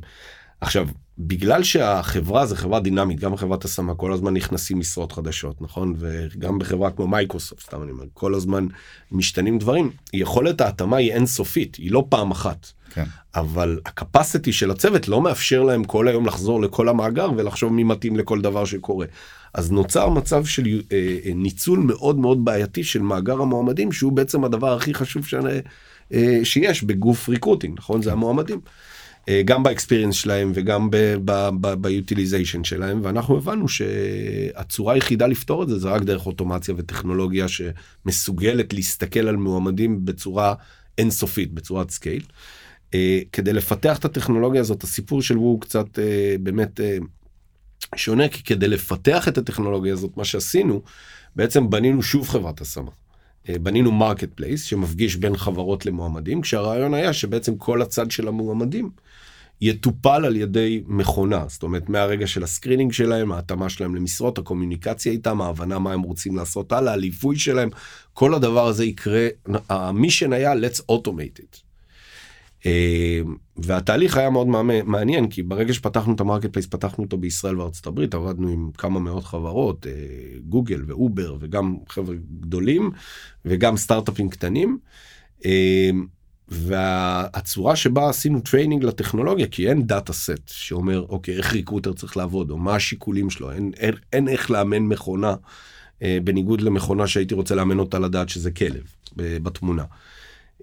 עכשיו 0.61 0.87
בגלל 1.19 1.63
שהחברה 1.63 2.45
זה 2.45 2.55
חברה 2.55 2.79
דינמית 2.79 3.19
גם 3.19 3.31
בחברת 3.31 3.65
השמה 3.65 3.95
כל 3.95 4.13
הזמן 4.13 4.33
נכנסים 4.33 4.79
משרות 4.79 5.11
חדשות 5.11 5.61
נכון 5.61 5.95
וגם 5.97 6.59
בחברה 6.59 6.91
כמו 6.91 7.07
מייקרוסופט 7.07 7.61
סתם 7.61 7.83
אני 7.83 7.91
אומר 7.91 8.05
כל 8.13 8.35
הזמן 8.35 8.67
משתנים 9.11 9.59
דברים 9.59 9.91
יכולת 10.13 10.61
ההתאמה 10.61 10.97
היא 10.97 11.13
אינסופית 11.13 11.75
היא 11.75 11.91
לא 11.91 12.05
פעם 12.09 12.31
אחת 12.31 12.67
כן. 12.93 13.03
אבל 13.35 13.79
הקפסיטי 13.85 14.53
של 14.53 14.71
הצוות 14.71 15.07
לא 15.07 15.21
מאפשר 15.21 15.63
להם 15.63 15.83
כל 15.83 16.07
היום 16.07 16.25
לחזור 16.25 16.61
לכל 16.61 16.89
המאגר 16.89 17.29
ולחשוב 17.37 17.73
מי 17.73 17.83
מתאים 17.83 18.17
לכל 18.17 18.41
דבר 18.41 18.65
שקורה. 18.65 19.05
אז 19.53 19.71
נוצר 19.71 20.09
מצב 20.09 20.45
של 20.45 20.81
אה, 20.91 21.17
אה, 21.25 21.31
ניצול 21.35 21.79
מאוד 21.79 22.17
מאוד 22.17 22.45
בעייתי 22.45 22.83
של 22.83 23.01
מאגר 23.01 23.41
המועמדים 23.41 23.91
שהוא 23.91 24.11
בעצם 24.11 24.43
הדבר 24.43 24.75
הכי 24.75 24.93
חשוב 24.93 25.25
שאני, 25.25 25.49
אה, 26.13 26.39
שיש 26.43 26.83
בגוף 26.83 27.29
recruiting 27.29 27.77
נכון 27.77 28.01
זה 28.01 28.11
המועמדים. 28.11 28.59
אה, 29.29 29.41
גם 29.45 29.63
ב 29.63 29.68
experience 29.68 30.15
שלהם 30.15 30.51
וגם 30.55 30.89
ב 31.81 31.88
utilization 31.88 32.63
שלהם 32.63 32.99
ואנחנו 33.03 33.37
הבנו 33.37 33.67
שהצורה 33.67 34.93
היחידה 34.93 35.27
לפתור 35.27 35.63
את 35.63 35.69
זה 35.69 35.79
זה 35.79 35.89
רק 35.89 36.01
דרך 36.01 36.25
אוטומציה 36.25 36.73
וטכנולוגיה 36.77 37.45
שמסוגלת 37.47 38.73
להסתכל 38.73 39.27
על 39.27 39.35
מועמדים 39.35 40.05
בצורה 40.05 40.53
אינסופית 40.97 41.53
בצורת 41.53 41.89
scale. 41.89 42.23
אה, 42.93 43.19
כדי 43.31 43.53
לפתח 43.53 43.99
את 43.99 44.05
הטכנולוגיה 44.05 44.61
הזאת 44.61 44.83
הסיפור 44.83 45.21
של 45.21 45.37
וו 45.37 45.59
קצת 45.59 45.99
אה, 45.99 46.35
באמת 46.39 46.79
שונה 47.95 48.27
כי 48.27 48.43
כדי 48.43 48.67
לפתח 48.67 49.27
את 49.27 49.37
הטכנולוגיה 49.37 49.93
הזאת 49.93 50.17
מה 50.17 50.25
שעשינו 50.25 50.81
בעצם 51.35 51.69
בנינו 51.69 52.03
שוב 52.03 52.29
חברת 52.29 52.61
השמה. 52.61 52.91
אה, 53.49 53.59
בנינו 53.59 53.91
marketplace 53.91 54.63
שמפגיש 54.63 55.15
בין 55.15 55.37
חברות 55.37 55.85
למועמדים 55.85 56.41
כשהרעיון 56.41 56.93
היה 56.93 57.13
שבעצם 57.13 57.57
כל 57.57 57.81
הצד 57.81 58.11
של 58.11 58.27
המועמדים 58.27 58.89
יטופל 59.61 60.25
על 60.25 60.35
ידי 60.35 60.83
מכונה 60.87 61.45
זאת 61.47 61.63
אומרת 61.63 61.89
מהרגע 61.89 62.27
של 62.27 62.43
ה 62.43 62.48
screening 62.48 62.91
שלהם 62.91 63.31
ההתאמה 63.31 63.69
שלהם 63.69 63.95
למשרות 63.95 64.37
הקומוניקציה 64.37 65.11
איתם 65.11 65.41
ההבנה 65.41 65.79
מה 65.79 65.93
הם 65.93 66.01
רוצים 66.01 66.35
לעשות 66.35 66.71
הלאה 66.71 66.93
הליווי 66.93 67.39
שלהם 67.39 67.69
כל 68.13 68.33
הדבר 68.33 68.67
הזה 68.67 68.85
יקרה 68.85 69.27
ה 69.69 69.77
mission 69.77 70.33
היה 70.33 70.53
let's 70.53 70.81
automate 70.91 71.39
it. 71.39 71.66
אה, 72.65 73.21
והתהליך 73.57 74.17
היה 74.17 74.29
מאוד 74.29 74.47
מעניין 74.85 75.29
כי 75.29 75.43
ברגע 75.43 75.73
שפתחנו 75.73 76.15
את 76.15 76.19
ה 76.19 76.53
marketplace 76.53 76.67
פתחנו 76.67 77.03
אותו 77.03 77.17
בישראל 77.17 77.61
וארצות 77.61 77.87
הברית 77.87 78.13
עבדנו 78.13 78.49
עם 78.49 78.71
כמה 78.77 78.99
מאות 78.99 79.25
חברות 79.25 79.87
אה, 79.87 79.91
גוגל 80.49 80.83
ואובר 80.87 81.35
וגם 81.39 81.77
חבר'ה 81.89 82.15
גדולים 82.39 82.91
וגם 83.45 83.77
סטארט-אפים 83.77 84.29
קטנים. 84.29 84.77
אה, 85.45 85.89
והצורה 86.47 87.75
שבה 87.75 88.09
עשינו 88.09 88.39
training 88.39 88.83
לטכנולוגיה 88.83 89.47
כי 89.47 89.69
אין 89.69 89.87
data 89.87 90.13
set 90.13 90.41
שאומר 90.47 91.05
אוקיי 91.09 91.37
איך 91.37 91.53
recruiter 91.53 91.93
צריך 91.93 92.17
לעבוד 92.17 92.51
או 92.51 92.57
מה 92.57 92.75
השיקולים 92.75 93.29
שלו 93.29 93.51
אין, 93.51 93.71
אין, 93.77 93.93
אין 94.13 94.27
איך 94.27 94.51
לאמן 94.51 94.83
מכונה 94.83 95.35
אה, 96.01 96.17
בניגוד 96.23 96.61
למכונה 96.61 97.07
שהייתי 97.07 97.33
רוצה 97.33 97.55
לאמן 97.55 97.79
אותה 97.79 97.99
לדעת 97.99 98.29
שזה 98.29 98.51
כלב 98.51 98.83
ב- 99.15 99.37
בתמונה. 99.37 99.83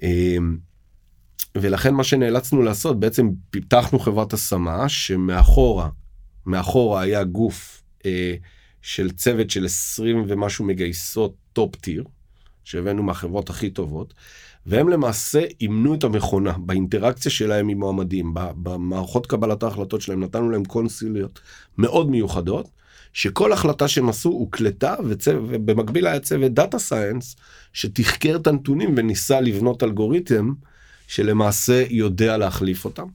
אה, 0.02 0.37
ולכן 1.57 1.95
מה 1.95 2.05
שנאלצנו 2.05 2.62
לעשות 2.62 3.01
בעצם 3.01 3.31
פיתחנו 3.51 3.99
חברת 3.99 4.33
השמה 4.33 4.88
שמאחורה 4.88 5.88
מאחורה 6.47 7.01
היה 7.01 7.25
גוף 7.25 7.83
אה, 8.07 8.35
של 8.83 9.11
צוות 9.11 9.51
של 9.51 9.64
20 9.64 10.25
ומשהו 10.29 10.64
מגייסות 10.64 11.35
top 11.53 11.77
tier 11.77 12.05
שהבאנו 12.64 13.03
מהחברות 13.03 13.51
הכי 13.51 13.71
טובות 13.71 14.14
והם 14.67 14.88
למעשה 14.88 15.45
אימנו 15.61 15.95
את 15.95 16.05
המכונה 16.05 16.53
באינטראקציה 16.59 17.31
שלהם 17.31 17.69
עם 17.69 17.79
מועמדים 17.79 18.35
במערכות 18.35 19.27
קבלת 19.27 19.62
ההחלטות 19.62 20.01
שלהם 20.01 20.21
נתנו 20.21 20.51
להם 20.51 20.64
קונסוליות 20.64 21.40
מאוד 21.79 22.11
מיוחדות 22.11 22.71
שכל 23.12 23.53
החלטה 23.53 23.88
שהם 23.88 24.09
עשו 24.09 24.29
הוקלטה 24.29 24.95
ובמקביל 25.27 26.07
היה 26.07 26.21
צוות 26.21 26.53
data 26.53 26.79
science 26.79 27.37
שתחקר 27.73 28.37
את 28.37 28.47
הנתונים 28.47 28.95
וניסה 28.97 29.40
לבנות 29.40 29.83
אלגוריתם 29.83 30.53
שלמעשה 31.07 31.85
יודע 31.90 32.37
להחליף 32.37 32.85
אותם. 32.85 33.07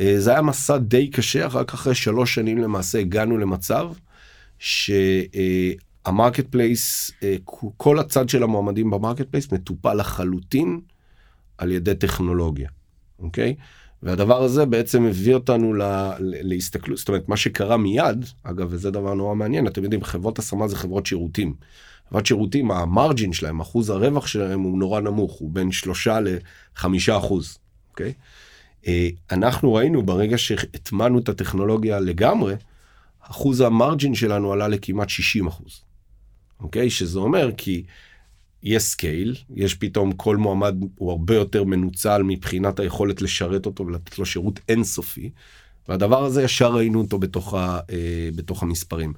אה, 0.00 0.14
זה 0.18 0.30
היה 0.30 0.42
מסע 0.42 0.78
די 0.78 1.10
קשה, 1.10 1.46
רק 1.46 1.74
אחרי 1.74 1.94
שלוש 1.94 2.34
שנים 2.34 2.58
למעשה 2.58 2.98
הגענו 2.98 3.38
למצב 3.38 3.90
שה 4.58 6.46
marketplace, 6.50 7.10
אה, 7.22 7.36
כל 7.76 7.98
הצד 7.98 8.28
של 8.28 8.42
המועמדים 8.42 8.90
ב 8.90 9.28
marketplace 9.30 9.52
מטופל 9.52 9.94
לחלוטין 9.94 10.80
על 11.58 11.72
ידי 11.72 11.94
טכנולוגיה, 11.94 12.68
אוקיי? 13.18 13.54
והדבר 14.02 14.42
הזה 14.42 14.66
בעצם 14.66 15.06
הביא 15.06 15.34
אותנו 15.34 15.74
ל- 15.74 15.82
ל- 15.82 16.14
להסתכלות, 16.20 16.98
זאת 16.98 17.08
אומרת 17.08 17.28
מה 17.28 17.36
שקרה 17.36 17.76
מיד, 17.76 18.24
אגב 18.42 18.66
וזה 18.70 18.90
דבר 18.90 19.14
נורא 19.14 19.34
מעניין, 19.34 19.66
אתם 19.66 19.82
יודעים 19.82 20.04
חברות 20.04 20.38
השמה 20.38 20.68
זה 20.68 20.76
חברות 20.76 21.06
שירותים. 21.06 21.54
חברת 22.12 22.26
שירותים 22.26 22.70
ה 22.70 22.79
margin 22.79 23.32
שלהם 23.32 23.60
אחוז 23.60 23.90
הרווח 23.90 24.26
שלהם 24.26 24.60
הוא 24.60 24.78
נורא 24.78 25.00
נמוך 25.00 25.32
הוא 25.32 25.50
בין 25.52 25.72
שלושה 25.72 26.18
לחמישה 26.20 27.16
אחוז. 27.16 27.58
אוקיי? 27.90 28.12
אה, 28.86 29.08
אנחנו 29.30 29.74
ראינו 29.74 30.02
ברגע 30.02 30.38
שהטמענו 30.38 31.18
את 31.18 31.28
הטכנולוגיה 31.28 32.00
לגמרי 32.00 32.54
אחוז 33.20 33.60
ה 33.60 33.68
margin 33.68 34.14
שלנו 34.14 34.52
עלה 34.52 34.68
לכמעט 34.68 35.08
60 35.08 35.46
אחוז. 35.46 35.80
אוקיי? 36.60 36.90
שזה 36.90 37.18
אומר 37.18 37.50
כי 37.56 37.82
יש 38.62 38.82
scale 38.82 39.36
יש 39.54 39.74
פתאום 39.74 40.12
כל 40.12 40.36
מועמד 40.36 40.74
הוא 40.96 41.10
הרבה 41.10 41.34
יותר 41.34 41.64
מנוצל 41.64 42.22
מבחינת 42.22 42.80
היכולת 42.80 43.22
לשרת 43.22 43.66
אותו 43.66 43.86
ולתת 43.86 44.18
לו 44.18 44.26
שירות 44.26 44.60
אינסופי. 44.68 45.30
והדבר 45.88 46.24
הזה 46.24 46.42
ישר 46.42 46.72
ראינו 46.72 47.00
אותו 47.00 47.18
בתוך, 47.18 47.54
ה, 47.54 47.80
אה, 47.90 48.28
בתוך 48.36 48.62
המספרים. 48.62 49.12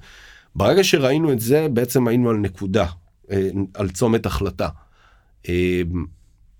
ברגע 0.55 0.83
שראינו 0.83 1.33
את 1.33 1.39
זה 1.39 1.67
בעצם 1.73 2.07
היינו 2.07 2.29
על 2.29 2.37
נקודה 2.37 2.85
אה, 3.31 3.49
על 3.73 3.89
צומת 3.89 4.25
החלטה. 4.25 4.69
אה, 5.49 5.81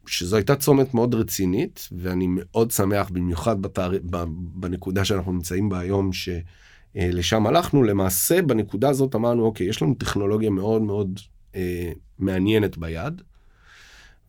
שזו 0.07 0.35
הייתה 0.35 0.55
צומת 0.55 0.93
מאוד 0.93 1.15
רצינית 1.15 1.87
ואני 1.97 2.25
מאוד 2.29 2.71
שמח 2.71 3.09
במיוחד 3.09 3.61
בתאר... 3.61 3.91
בנקודה 4.29 5.05
שאנחנו 5.05 5.31
נמצאים 5.31 5.69
בה 5.69 5.79
היום 5.79 6.09
שלשם 6.13 7.47
הלכנו 7.47 7.83
למעשה 7.83 8.41
בנקודה 8.41 8.89
הזאת 8.89 9.15
אמרנו 9.15 9.45
אוקיי 9.45 9.67
יש 9.67 9.81
לנו 9.81 9.93
טכנולוגיה 9.93 10.49
מאוד 10.49 10.81
מאוד 10.81 11.19
אה, 11.55 11.91
מעניינת 12.19 12.77
ביד. 12.77 13.21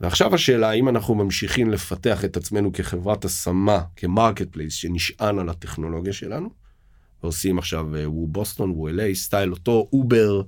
ועכשיו 0.00 0.34
השאלה 0.34 0.70
האם 0.70 0.88
אנחנו 0.88 1.14
ממשיכים 1.14 1.70
לפתח 1.70 2.24
את 2.24 2.36
עצמנו 2.36 2.72
כחברת 2.72 3.24
השמה 3.24 3.82
כ 3.96 4.48
marketplace 4.50 4.74
שנשען 4.74 5.38
על 5.38 5.48
הטכנולוגיה 5.48 6.12
שלנו. 6.12 6.65
ועושים 7.22 7.58
עכשיו 7.58 7.86
Woo 8.06 8.26
בוסטון 8.26 8.70
Woo 8.70 8.88
LA 8.88 9.14
style 9.14 9.52
אותו 9.52 9.88
אובר 9.92 10.42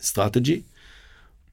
strategy. 0.00 0.62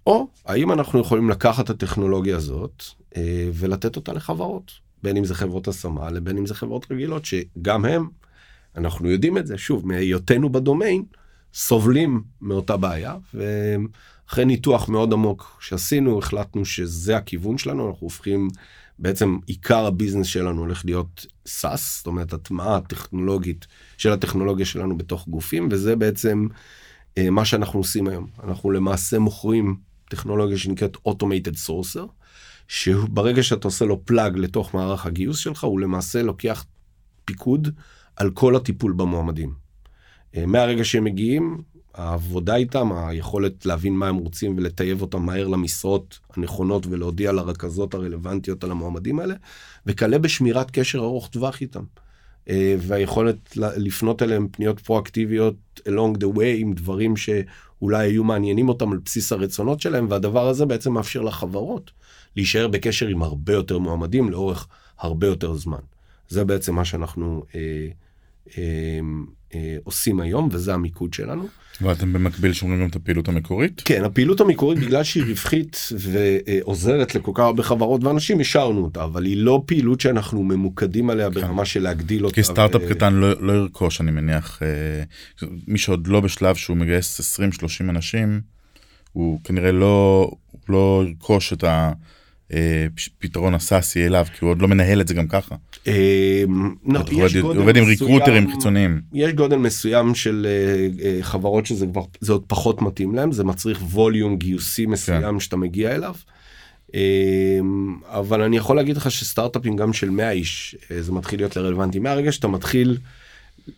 או 0.08 0.28
האם 0.46 0.72
אנחנו 0.72 1.00
יכולים 1.00 1.30
לקחת 1.30 1.66
את 1.66 1.70
הטכנולוגיה 1.70 2.38
הזאת 2.38 2.84
אה, 3.16 3.50
ולתת 3.54 3.96
אותה 3.96 4.14
לחברות 4.14 4.72
בין 5.04 5.18
אם 5.18 5.26
זה 5.26 5.36
חברות 5.36 5.68
השמה 5.68 6.10
לבין 6.10 6.38
אם 6.38 6.46
זה 6.46 6.56
חברות 6.56 6.92
רגילות 6.92 7.26
שגם 7.26 7.86
הם 7.86 8.08
אנחנו 8.78 9.10
יודעים 9.10 9.38
את 9.38 9.48
זה 9.48 9.58
שוב 9.58 9.88
מהיותנו 9.88 10.50
בדומיין 10.50 11.04
סובלים 11.54 12.24
מאותה 12.42 12.78
בעיה 12.78 13.16
ואחרי 13.34 14.46
ניתוח 14.46 14.90
מאוד 14.90 15.14
עמוק 15.14 15.58
שעשינו 15.62 16.20
החלטנו 16.20 16.66
שזה 16.66 17.18
הכיוון 17.18 17.58
שלנו 17.58 17.90
אנחנו 17.90 18.06
הופכים 18.06 18.48
בעצם 19.00 19.38
עיקר 19.46 19.86
ה 19.86 19.91
business 19.91 20.28
שלנו 20.28 20.62
הולך 20.62 20.86
להיות 20.86 21.26
SaaS 21.48 21.98
זאת 21.98 22.08
אומרת 22.08 22.34
הטמעה 22.34 22.82
טכנולוגית 22.82 23.68
של 23.98 24.12
הטכנולוגיה 24.12 24.66
שלנו 24.66 24.98
בתוך 24.98 25.28
גופים 25.28 25.68
וזה 25.72 25.96
בעצם 25.96 26.48
אה, 27.18 27.30
מה 27.30 27.46
שאנחנו 27.46 27.80
עושים 27.80 28.08
היום 28.08 28.28
אנחנו 28.44 28.72
למעשה 28.72 29.20
מוכרים 29.20 29.78
טכנולוגיה 30.10 30.58
שנקראת 30.58 30.98
Automated 31.08 31.68
Sourcer, 31.68 32.08
שברגע 32.68 33.44
שאתה 33.44 33.68
עושה 33.68 33.86
לו 33.86 34.06
פלאג 34.06 34.38
לתוך 34.38 34.74
מערך 34.74 35.06
הגיוס 35.06 35.38
שלך, 35.38 35.64
הוא 35.64 35.80
למעשה 35.80 36.24
לוקח 36.24 36.66
פיקוד 37.26 37.70
על 38.16 38.32
כל 38.32 38.56
הטיפול 38.56 38.94
במועמדים. 38.94 39.54
אה, 40.36 40.46
מהרגע 40.46 40.84
שהם 40.84 41.04
מגיעים, 41.04 41.62
העבודה 41.98 42.56
איתם, 42.56 42.92
היכולת 42.92 43.66
להבין 43.66 43.94
מה 43.94 44.08
הם 44.08 44.16
רוצים 44.16 44.58
ולטייב 44.58 45.02
אותם 45.02 45.22
מהר 45.26 45.48
למשרות 45.48 46.20
הנכונות 46.36 46.86
ולהודיע 46.86 47.32
לרכזות 47.32 47.94
הרלוונטיות 47.94 48.64
על 48.64 48.72
המועמדים 48.72 49.20
האלה, 49.20 49.36
וכלה 49.86 50.18
בשמירת 50.18 50.72
קשר 50.72 51.00
ארוך 51.00 51.28
טווח 51.28 51.62
איתם. 51.62 51.84
אה, 52.50 52.76
והיכולת 52.80 53.58
לפנות 53.58 54.22
אליהם 54.22 54.48
פניות 54.52 54.80
פרואקטיביות 54.80 55.56
along 55.88 56.18
the 56.18 56.38
way 56.38 56.56
עם 56.58 56.74
דברים 56.74 57.18
שאולי 57.18 58.08
היו 58.08 58.24
מעניינים 58.24 58.70
אותם 58.70 58.92
על 58.92 58.98
בסיס 59.06 59.32
הרצונות 59.32 59.82
שלהם, 59.82 60.08
והדבר 60.10 60.48
הזה 60.48 60.66
בעצם 60.66 60.94
מאפשר 60.94 61.22
לחברות 61.22 61.92
להישאר 62.36 62.68
בקשר 62.68 63.08
עם 63.08 63.24
הרבה 63.24 63.54
יותר 63.54 63.78
מועמדים 63.80 64.30
לאורך 64.30 64.68
הרבה 65.00 65.28
יותר 65.28 65.54
זמן. 65.54 65.80
זה 66.30 66.46
בעצם 66.46 66.76
מה 66.76 66.86
שאנחנו 66.86 67.44
אה, 67.56 67.88
אה, 68.58 69.00
עושים 69.84 70.20
היום, 70.20 70.50
וזה 70.52 70.74
המיקוד 70.74 71.14
שלנו. 71.14 71.48
ואתם 71.82 72.14
במקביל 72.14 72.54
שומרים 72.54 72.82
גם 72.82 72.88
את 72.88 72.96
הפעילות 72.96 73.28
המקורית? 73.28 73.82
כן, 73.86 74.04
הפעילות 74.04 74.42
המקורית 74.42 74.80
בגלל 74.80 75.04
שהיא 75.04 75.24
רווחית 75.24 75.90
ועוזרת 75.98 77.16
לכל 77.16 77.32
כך 77.36 77.40
הרבה 77.40 77.64
חברות 77.64 78.04
ואנשים, 78.04 78.40
השארנו 78.40 78.84
אותה, 78.84 79.04
אבל 79.04 79.26
היא 79.26 79.38
לא 79.38 79.64
פעילות 79.66 80.02
שאנחנו 80.02 80.44
ממוקדים 80.44 81.10
עליה 81.10 81.32
כן. 81.32 81.42
ברמה 81.42 81.66
של 81.66 81.84
להגדיל 81.84 82.26
אותה. 82.26 82.36
כי 82.36 82.44
סטארט-אפ 82.44 82.82
ו... 82.86 82.90
קטן 82.90 83.14
לא, 83.14 83.42
לא 83.42 83.54
ירכוש, 83.54 84.02
אני 84.02 84.12
מניח, 84.12 84.60
אה, 84.64 85.48
מי 85.68 85.78
שעוד 85.78 86.08
לא 86.08 86.20
בשלב 86.20 86.56
שהוא 86.56 86.78
מגייס 86.78 87.40
20-30 87.40 87.44
אנשים, 87.90 88.42
הוא 89.14 89.40
כנראה 89.44 89.72
לא, 89.72 90.32
לא 90.70 91.04
ירכוש 91.08 91.54
את 91.54 91.64
ה... 91.64 91.92
אה, 92.54 92.88
פתרון 93.20 93.54
הסאסי 93.54 94.06
אליו 94.06 94.26
כי 94.34 94.46
הוא 94.46 94.52
עוד 94.52 94.62
לא 94.62 94.68
מנהל 94.68 95.02
את 95.02 95.08
זה 95.08 95.14
גם 95.14 95.28
ככה. 95.28 95.56
אה, 95.88 96.44
לא, 96.86 97.00
עובד 97.44 97.78
עם 97.78 97.84
ריקרוטרים 97.84 98.52
חיצוניים. 98.52 99.02
יש 99.14 99.34
גודל 99.34 99.56
מסוים 99.56 100.16
של 100.16 100.48
אה, 101.04 101.18
חברות 101.22 101.66
שזה 101.66 101.86
כבר 101.86 102.02
זה 102.22 102.32
עוד 102.32 102.44
פחות 102.48 102.82
מתאים 102.82 103.16
להם 103.16 103.32
זה 103.32 103.44
מצריך 103.44 103.82
ווליום 103.92 104.38
גיוסי 104.38 104.86
מסוים 104.86 105.34
כן. 105.34 105.40
שאתה 105.40 105.58
מגיע 105.58 105.96
אליו. 105.96 106.14
אבל 108.06 108.42
אני 108.42 108.58
יכול 108.58 108.76
להגיד 108.76 108.98
לך 108.98 109.12
שסטארט-אפים 109.12 109.76
גם 109.76 109.94
של 109.94 110.10
100 110.10 110.32
איש 110.32 110.76
זה 111.00 111.12
מתחיל 111.12 111.40
להיות 111.40 111.56
לרלוונטי 111.56 112.00
מהרגע 112.00 112.32
שאתה 112.32 112.48
מתחיל 112.48 112.98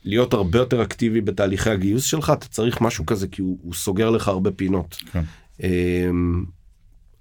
להיות 0.05 0.33
הרבה 0.33 0.59
יותר 0.59 0.83
אקטיבי 0.83 1.21
בתהליכי 1.21 1.69
הגיוס 1.69 2.03
שלך 2.03 2.33
אתה 2.37 2.47
צריך 2.47 2.81
משהו 2.81 3.05
כזה 3.05 3.27
כי 3.27 3.41
הוא, 3.41 3.57
הוא 3.61 3.73
סוגר 3.73 4.09
לך 4.09 4.27
הרבה 4.27 4.51
פינות. 4.51 4.97
כן. 5.11 5.21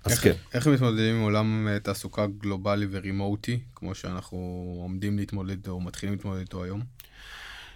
אז 0.08 0.12
איך, 0.12 0.24
כן. 0.24 0.32
איך 0.54 0.66
הם 0.66 0.72
מתמודדים 0.72 1.14
עם 1.14 1.22
עולם 1.22 1.68
אה, 1.68 1.78
תעסוקה 1.78 2.26
גלובלי 2.40 2.86
ורימוטי, 2.90 3.58
כמו 3.74 3.94
שאנחנו 3.94 4.38
עומדים 4.82 5.18
להתמודד 5.18 5.68
או 5.68 5.80
מתחילים 5.80 6.14
להתמודד 6.14 6.40
איתו 6.40 6.64
היום? 6.64 6.80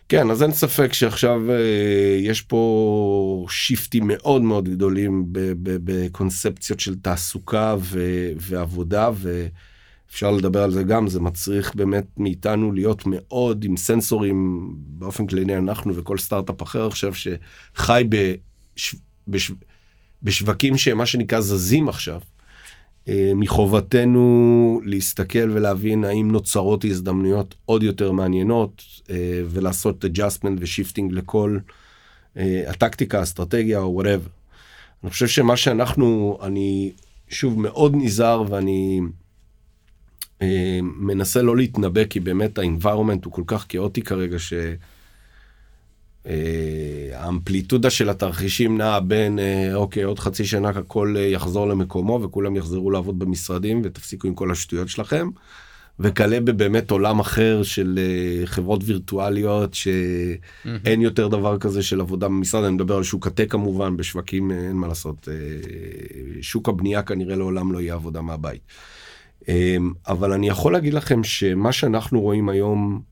כן, 0.09 0.31
אז 0.31 0.43
אין 0.43 0.53
ספק 0.53 0.93
שעכשיו 0.93 1.51
אה, 1.51 2.19
יש 2.21 2.43
פה 2.43 3.47
שיפטים 3.51 4.05
מאוד 4.07 4.43
מאוד 4.43 4.69
גדולים 4.69 5.25
בקונספציות 5.63 6.81
של 6.81 6.95
תעסוקה 6.95 7.77
ו, 7.79 8.01
ועבודה, 8.37 9.11
ואפשר 9.15 10.31
לדבר 10.31 10.63
על 10.63 10.71
זה 10.71 10.83
גם, 10.83 11.09
זה 11.09 11.21
מצריך 11.21 11.75
באמת 11.75 12.05
מאיתנו 12.17 12.73
להיות 12.73 13.03
מאוד 13.07 13.65
עם 13.65 13.77
סנסורים, 13.77 14.69
באופן 14.77 15.27
כללי 15.27 15.57
אנחנו 15.57 15.97
וכל 15.97 16.19
סטארט-אפ 16.19 16.63
אחר 16.63 16.87
עכשיו 16.87 17.13
שחי 17.15 18.05
בש, 18.09 18.97
בש, 19.29 19.53
בשווקים 20.23 20.77
שהם 20.77 20.99
מה 20.99 21.07
שנקרא 21.07 21.41
זזים 21.41 21.89
עכשיו, 21.89 22.21
אה, 23.09 23.33
מחובתנו 23.35 24.81
להסתכל 24.85 25.51
ולהבין 25.51 26.05
האם 26.05 26.33
נוצרות 26.33 26.85
הזדמנויות 26.85 27.55
עוד 27.65 27.83
יותר 27.83 28.13
מעניינות 28.13 28.83
אה, 29.11 29.43
ולעשות 29.49 30.05
adjustment 30.05 30.59
ו 30.59 30.65
shifting 30.65 31.13
לכל 31.13 31.59
אה, 32.37 32.65
הטקטיקה, 32.67 33.19
האסטרטגיה 33.19 33.79
או 33.79 34.03
whatever. 34.03 34.29
אני 35.03 35.11
חושב 35.11 35.29
שמה 35.29 35.57
שאנחנו, 35.57 36.39
אני 36.43 36.93
שוב 37.29 37.61
מאוד 37.61 37.93
נזהר 37.97 38.45
ואני 38.49 39.01
מנסה 40.81 41.43
לא 41.43 41.57
להתנבא 41.57 42.05
כי 42.05 42.21
באמת 42.21 42.59
ה-environment 42.59 43.25
הוא 43.25 43.33
כל 43.33 43.43
כך 43.47 43.67
כאוטי 43.69 44.03
כרגע 44.03 44.39
ש... 44.39 44.53
אה, 46.27 47.11
האמפליטודה 47.13 47.91
של 47.91 48.11
התרחישים 48.11 48.79
נעה 48.79 49.01
בין 49.01 49.39
אה, 49.39 49.75
אוקיי 49.75 50.03
עוד 50.03 50.19
חצי 50.19 50.45
שנה 50.45 50.69
הכל 50.69 51.15
אה, 51.19 51.23
יחזור 51.23 51.69
למקומו 51.69 52.21
וכולם 52.23 52.57
יחזרו 52.57 52.91
לעבוד 52.91 53.19
במשרדים 53.19 53.83
ותפסיקו 53.85 54.29
עם 54.29 54.35
כל 54.35 54.51
השטויות 54.51 54.89
שלכם. 54.89 55.31
וכלה 56.01 56.41
בבאמת 56.41 56.91
עולם 56.91 57.21
אחר 57.21 57.63
של 57.63 57.99
חברות 58.45 58.81
וירטואליות 58.85 59.75
שאין 59.75 61.01
יותר 61.01 61.29
דבר 61.29 61.59
כזה 61.59 61.83
של 61.83 62.01
עבודה 62.01 62.29
במשרד 62.29 62.65
אני 62.65 62.75
מדבר 62.75 62.97
על 62.97 63.03
שוק 63.03 63.27
הטק 63.27 63.51
כמובן 63.51 63.97
בשווקים 63.97 64.51
אין 64.51 64.73
מה 64.73 64.89
לעשות 64.89 65.29
שוק 66.41 66.69
הבנייה 66.69 67.03
כנראה 67.03 67.37
לעולם 67.37 67.73
לא 67.73 67.81
יהיה 67.81 67.95
עבודה 67.95 68.21
מהבית. 68.23 68.61
אבל 70.09 70.33
אני 70.33 70.49
יכול 70.49 70.73
להגיד 70.73 70.95
לכם 70.95 71.25
שמה 71.25 71.73
שאנחנו 71.73 72.21
רואים 72.21 72.49
היום. 72.49 73.03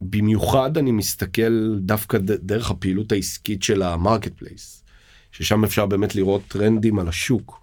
במיוחד 0.00 0.78
אני 0.78 0.92
מסתכל 0.92 1.78
דווקא 1.78 2.18
דרך 2.18 2.70
הפעילות 2.70 3.12
העסקית 3.12 3.62
של 3.62 3.82
ה 3.82 4.32
marketplace, 4.36 4.84
ששם 5.32 5.64
אפשר 5.64 5.86
באמת 5.86 6.14
לראות 6.14 6.42
טרנדים 6.48 6.98
על 6.98 7.08
השוק. 7.08 7.60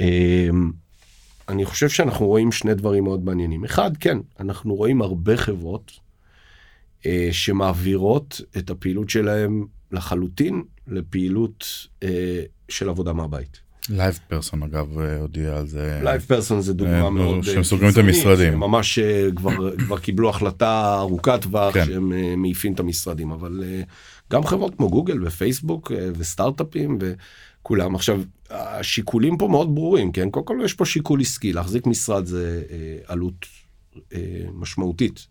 אמ, 0.00 0.72
אני 1.48 1.64
חושב 1.64 1.88
שאנחנו 1.88 2.26
רואים 2.26 2.52
שני 2.52 2.74
דברים 2.74 3.04
מאוד 3.04 3.24
מעניינים. 3.24 3.64
אחד, 3.64 3.96
כן, 3.96 4.18
אנחנו 4.40 4.74
רואים 4.74 5.02
הרבה 5.02 5.36
חברות 5.36 5.92
אה, 7.06 7.28
שמעבירות 7.32 8.40
את 8.58 8.70
הפעילות 8.70 9.10
שלהם 9.10 9.66
לחלוטין 9.92 10.62
לפעילות 10.86 11.64
אה, 12.02 12.42
של 12.68 12.88
עבודה 12.88 13.12
מהבית. 13.12 13.65
LivePerson 13.90 14.62
אגב 14.62 14.98
אה, 14.98 15.18
הודיע 15.18 15.56
על 15.56 15.66
זה. 15.66 16.00
LivePerson 16.02 16.60
זה 16.60 16.74
דוגמה 16.74 17.04
אה, 17.04 17.10
מאוד 17.10 17.44
שהם 17.44 17.64
סוגרים 17.64 17.90
את 17.92 17.98
המשרדים. 17.98 18.58
ממש 18.58 18.98
אה, 18.98 19.28
כבר 19.36 19.76
כבר 19.76 19.98
קיבלו 19.98 20.28
החלטה 20.30 20.98
ארוכת 20.98 21.42
טווח 21.42 21.74
כן. 21.74 21.86
שהם 21.86 22.12
מעיפים 22.42 22.72
את 22.72 22.80
המשרדים 22.80 23.30
אבל 23.30 23.64
גם 24.32 24.46
חברות 24.46 24.74
כמו 24.74 24.90
גוגל 24.90 25.26
ופייסבוק 25.26 25.92
וסטארט-אפים 26.18 26.98
וכולם 27.00 27.94
עכשיו 27.94 28.20
השיקולים 28.50 29.38
פה 29.38 29.48
מאוד 29.48 29.74
ברורים 29.74 30.12
כן 30.12 30.30
קודם 30.30 30.46
כל 30.46 30.58
יש 30.64 30.74
פה 30.74 30.84
שיקול 30.84 31.20
עסקי 31.20 31.52
להחזיק 31.52 31.86
משרד 31.86 32.26
זה 32.26 32.62
עלות 33.06 33.46
משמעותית. 34.54 35.26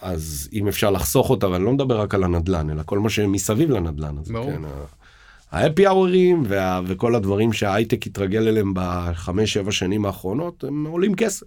אז 0.00 0.48
אם 0.52 0.68
אפשר 0.68 0.90
לחסוך 0.90 1.30
אותה 1.30 1.48
ואני 1.48 1.64
לא 1.64 1.72
מדבר 1.72 2.00
רק 2.00 2.14
על 2.14 2.24
הנדלן 2.24 2.70
אלא 2.70 2.82
כל 2.86 2.98
מה 2.98 3.10
שמסביב 3.10 3.70
לנדלן. 3.70 4.18
אז 4.18 4.28
כן, 4.28 4.62
ההפי 5.50 5.86
אוורים 5.86 6.42
וה, 6.48 6.80
וכל 6.86 7.14
הדברים 7.14 7.52
שההייטק 7.52 8.06
התרגל 8.06 8.48
אליהם 8.48 8.72
בחמש 8.76 9.52
שבע 9.52 9.72
שנים 9.72 10.04
האחרונות 10.04 10.64
הם 10.64 10.86
עולים 10.86 11.14
כסף. 11.14 11.46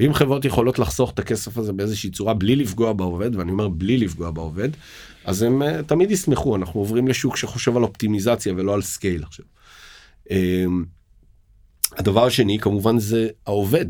ואם 0.00 0.14
חברות 0.14 0.44
יכולות 0.44 0.78
לחסוך 0.78 1.10
את 1.10 1.18
הכסף 1.18 1.58
הזה 1.58 1.72
באיזושהי 1.72 2.10
צורה 2.10 2.34
בלי 2.34 2.56
לפגוע 2.56 2.92
בעובד 2.92 3.36
ואני 3.36 3.52
אומר 3.52 3.68
בלי 3.68 3.96
לפגוע 3.98 4.30
בעובד 4.30 4.68
אז 5.24 5.42
הם 5.42 5.62
uh, 5.62 5.82
תמיד 5.82 6.10
ישמחו 6.10 6.56
אנחנו 6.56 6.80
עוברים 6.80 7.08
לשוק 7.08 7.36
שחושב 7.36 7.76
על 7.76 7.82
אופטימיזציה 7.82 8.52
ולא 8.56 8.74
על 8.74 8.82
scale 8.82 9.22
עכשיו. 9.22 9.46
Um, 10.28 10.32
הדבר 11.92 12.24
השני 12.24 12.58
כמובן 12.58 12.98
זה 12.98 13.28
העובד 13.46 13.86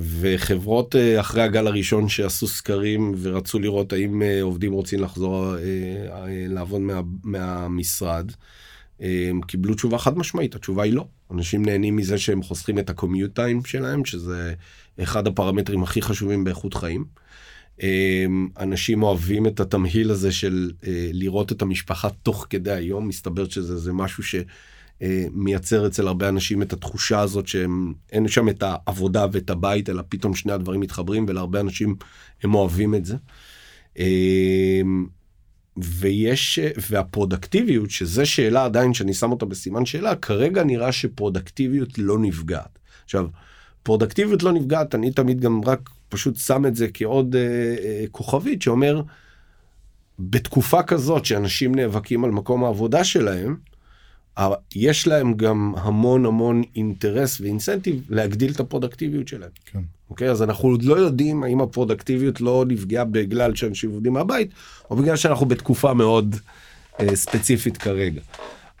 וחברות 0.00 0.96
אה, 0.96 1.20
אחרי 1.20 1.42
הגל 1.42 1.66
הראשון 1.66 2.08
שעשו 2.08 2.48
סקרים 2.48 3.14
ורצו 3.22 3.58
לראות 3.58 3.92
האם 3.92 4.22
אה, 4.22 4.42
עובדים 4.42 4.72
רוצים 4.72 5.00
לחזור 5.00 5.54
לעבוד 6.48 6.80
מה, 6.80 7.00
מהמשרד, 7.24 8.32
קיבלו 9.46 9.74
תשובה 9.74 9.98
חד 9.98 10.18
משמעית, 10.18 10.54
התשובה 10.54 10.82
היא 10.82 10.92
לא. 10.92 11.06
אנשים 11.30 11.64
נהנים 11.64 11.96
מזה 11.96 12.18
שהם 12.18 12.42
חוסכים 12.42 12.78
את 12.78 12.90
ה 12.90 12.96
commute 12.96 13.34
time 13.34 13.64
שלהם, 13.64 14.04
שזה 14.04 14.54
אחד 15.02 15.26
הפרמטרים 15.26 15.82
הכי 15.82 16.02
חשובים 16.02 16.44
באיכות 16.44 16.74
חיים. 16.74 17.04
אנשים 18.58 19.02
אוהבים 19.02 19.46
את 19.46 19.60
התמהיל 19.60 20.10
הזה 20.10 20.32
של 20.32 20.70
לראות 21.12 21.52
את 21.52 21.62
המשפחה 21.62 22.08
תוך 22.22 22.46
כדי 22.50 22.72
היום, 22.72 23.08
מסתבר 23.08 23.48
שזה 23.48 23.92
משהו 23.92 24.22
ש... 24.22 24.34
אה, 25.02 25.26
מייצר 25.32 25.86
אצל 25.86 26.08
הרבה 26.08 26.28
אנשים 26.28 26.62
את 26.62 26.72
התחושה 26.72 27.20
הזאת 27.20 27.48
שאין 27.48 28.28
שם 28.28 28.48
את 28.48 28.62
העבודה 28.62 29.26
ואת 29.32 29.50
הבית 29.50 29.90
אלא 29.90 30.02
פתאום 30.08 30.34
שני 30.34 30.52
הדברים 30.52 30.80
מתחברים 30.80 31.26
ולהרבה 31.28 31.60
אנשים 31.60 31.96
הם 32.42 32.54
אוהבים 32.54 32.94
את 32.94 33.04
זה. 33.04 33.16
אה, 33.98 34.80
ויש 35.76 36.58
והפרודקטיביות 36.90 37.90
שזה 37.90 38.26
שאלה 38.26 38.64
עדיין 38.64 38.94
שאני 38.94 39.14
שם 39.14 39.30
אותה 39.30 39.46
בסימן 39.46 39.86
שאלה 39.86 40.16
כרגע 40.16 40.64
נראה 40.64 40.92
שפרודקטיביות 40.92 41.98
לא 41.98 42.18
נפגעת. 42.18 42.78
עכשיו 43.04 43.26
פרודקטיביות 43.82 44.42
לא 44.42 44.52
נפגעת 44.52 44.94
אני 44.94 45.12
תמיד 45.12 45.40
גם 45.40 45.60
רק 45.66 45.90
פשוט 46.08 46.36
שם 46.36 46.66
את 46.66 46.76
זה 46.76 46.86
כעוד 46.94 47.36
אה, 47.36 47.40
אה, 47.84 48.04
כוכבית 48.10 48.62
שאומר 48.62 49.02
בתקופה 50.18 50.82
כזאת 50.82 51.24
שאנשים 51.24 51.74
נאבקים 51.74 52.24
על 52.24 52.30
מקום 52.30 52.64
העבודה 52.64 53.04
שלהם. 53.04 53.56
יש 54.74 55.06
להם 55.06 55.34
גם 55.34 55.74
המון 55.76 56.26
המון 56.26 56.62
אינטרס 56.76 57.40
ואינסנטיב 57.40 58.02
להגדיל 58.08 58.52
את 58.52 58.60
הפרודקטיביות 58.60 59.28
שלהם. 59.28 59.50
כן. 59.66 59.80
אוקיי 60.10 60.30
אז 60.30 60.42
אנחנו 60.42 60.68
עוד 60.68 60.82
לא 60.82 60.94
יודעים 60.94 61.42
האם 61.42 61.60
הפרודקטיביות 61.60 62.40
לא 62.40 62.64
נפגעה 62.68 63.04
בגלל 63.04 63.54
שאנשים 63.54 63.90
עובדים 63.90 64.12
מהבית 64.12 64.50
או 64.90 64.96
בגלל 64.96 65.16
שאנחנו 65.16 65.46
בתקופה 65.46 65.94
מאוד 65.94 66.36
אה, 67.00 67.16
ספציפית 67.16 67.76
כרגע. 67.76 68.20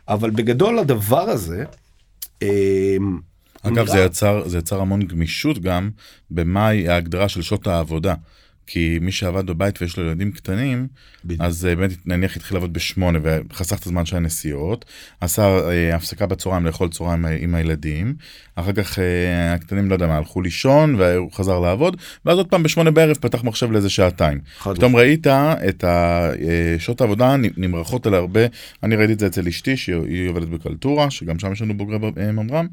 אבל 0.08 0.30
בגדול 0.30 0.78
הדבר 0.78 1.30
הזה. 1.30 1.64
אה, 2.42 2.96
אגב, 3.62 3.86
זה 3.86 3.98
יצר, 3.98 4.48
זה 4.48 4.58
יצר 4.58 4.80
המון 4.80 5.02
גמישות 5.02 5.58
גם 5.58 5.90
במהי 6.30 6.88
ההגדרה 6.88 7.28
של 7.28 7.42
שעות 7.42 7.66
העבודה. 7.66 8.14
כי 8.66 8.98
מי 9.00 9.12
שעבד 9.12 9.46
בבית 9.46 9.82
ויש 9.82 9.96
לו 9.96 10.04
ילדים 10.04 10.32
קטנים, 10.32 10.86
בדיוק. 11.24 11.40
אז 11.40 11.66
אה, 11.66 11.76
באמת 11.76 12.06
נניח 12.06 12.36
התחיל 12.36 12.56
לעבוד 12.56 12.72
בשמונה 12.72 13.18
וחסך 13.22 13.78
את 13.78 13.86
הזמן 13.86 14.06
של 14.06 14.16
הנסיעות, 14.16 14.84
עשה 15.20 15.42
אה, 15.42 15.96
הפסקה 15.96 16.26
בצהריים 16.26 16.66
לאכול 16.66 16.88
צהריים 16.88 17.26
אה, 17.26 17.36
עם 17.40 17.54
הילדים, 17.54 18.14
אחר 18.54 18.72
כך 18.72 18.98
אה, 18.98 19.54
הקטנים 19.54 19.88
לא 19.88 19.94
יודע 19.94 20.06
מה 20.06 20.16
הלכו 20.16 20.40
לישון 20.40 20.94
והוא 20.94 21.32
חזר 21.32 21.58
לעבוד, 21.60 21.96
ואז 22.24 22.38
עוד 22.38 22.48
פעם 22.48 22.62
בשמונה 22.62 22.90
בערב 22.90 23.16
פתח 23.16 23.44
מחשב 23.44 23.70
לאיזה 23.70 23.90
שעתיים. 23.90 24.40
פתאום 24.74 24.96
ראית 24.96 25.26
את 25.68 25.84
אה, 25.84 26.30
שעות 26.78 27.00
העבודה 27.00 27.36
נמרחות 27.56 28.06
על 28.06 28.14
הרבה, 28.14 28.40
אני 28.82 28.96
ראיתי 28.96 29.12
את 29.12 29.18
זה 29.18 29.26
אצל 29.26 29.48
אשתי 29.48 29.76
שהיא 29.76 30.28
עובדת 30.28 30.48
בקלטורה, 30.48 31.10
שגם 31.10 31.38
שם 31.38 31.52
יש 31.52 31.62
לנו 31.62 31.76
בוגרי 31.76 31.98
אה, 32.18 32.32
ממר"ם. 32.32 32.66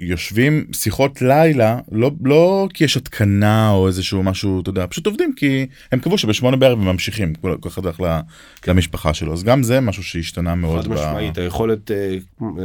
יושבים 0.00 0.66
שיחות 0.72 1.22
לילה 1.22 1.78
לא 1.92 2.10
לא 2.24 2.68
כי 2.74 2.84
יש 2.84 2.96
התקנה 2.96 3.70
או 3.70 3.86
איזשהו 3.86 4.22
משהו 4.22 4.60
אתה 4.60 4.70
יודע 4.70 4.86
פשוט 4.86 5.06
עובדים 5.06 5.32
כי 5.36 5.66
הם 5.92 6.00
קבעו 6.00 6.18
שבשמונה 6.18 6.56
בערב 6.56 6.78
ממשיכים 6.78 7.34
כל 7.34 7.56
אחד 7.66 7.84
הולך 7.84 8.00
ל- 8.00 8.20
למשפחה 8.66 9.14
שלו 9.14 9.32
אז 9.32 9.44
גם 9.44 9.62
זה 9.62 9.80
משהו 9.80 10.02
שהשתנה 10.02 10.54
מאוד. 10.54 10.82
חד 10.82 10.88
ב- 10.90 10.92
משמעית 10.92 11.38
היכולת 11.38 11.90
אה, 11.90 12.16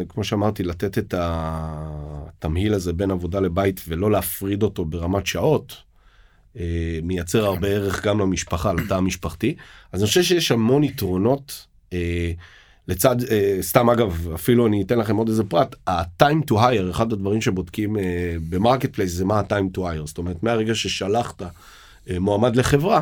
כמו 0.10 0.24
שאמרתי 0.24 0.64
לתת 0.64 0.98
את 0.98 1.14
התמהיל 1.18 2.74
הזה 2.74 2.94
בין 2.94 3.12
עבודה 3.12 3.40
לבית 3.40 3.82
ולא 3.88 4.12
להפריד 4.12 4.64
אותו 4.64 4.86
ברמת 4.86 5.28
שעות. 5.28 5.86
אה, 6.60 7.00
מייצר 7.04 7.46
הרבה 7.46 7.68
ערך 7.68 8.06
גם 8.06 8.20
למשפחה 8.20 8.74
לתא 8.74 8.94
המשפחתי 8.94 9.56
אז 9.92 10.02
אני 10.02 10.08
חושב 10.08 10.24
שיש 10.24 10.52
המון 10.52 10.84
יתרונות 10.84 11.66
אה, 11.94 12.32
לצד 12.88 13.16
אה, 13.32 13.58
סתם 13.62 13.90
אגב 13.90 14.28
אפילו 14.36 14.68
אני 14.68 14.82
אתן 14.82 15.00
לכם 15.00 15.16
עוד 15.16 15.30
איזה 15.30 15.44
פרט 15.44 15.76
ה-time 15.88 16.52
to 16.52 16.54
hire 16.54 16.92
אחד 16.92 17.14
הדברים 17.14 17.42
שבודקים 17.42 17.98
אה, 17.98 18.36
ב 18.50 18.94
marketplace 18.94 19.12
זה 19.12 19.26
מה 19.26 19.40
ה-time 19.40 19.78
to 19.78 19.80
hire 19.80 20.06
זאת 20.06 20.18
אומרת 20.18 20.44
מהרגע 20.44 20.76
ששלחת 20.76 21.42
אה, 22.10 22.20
מועמד 22.20 22.56
לחברה. 22.56 23.02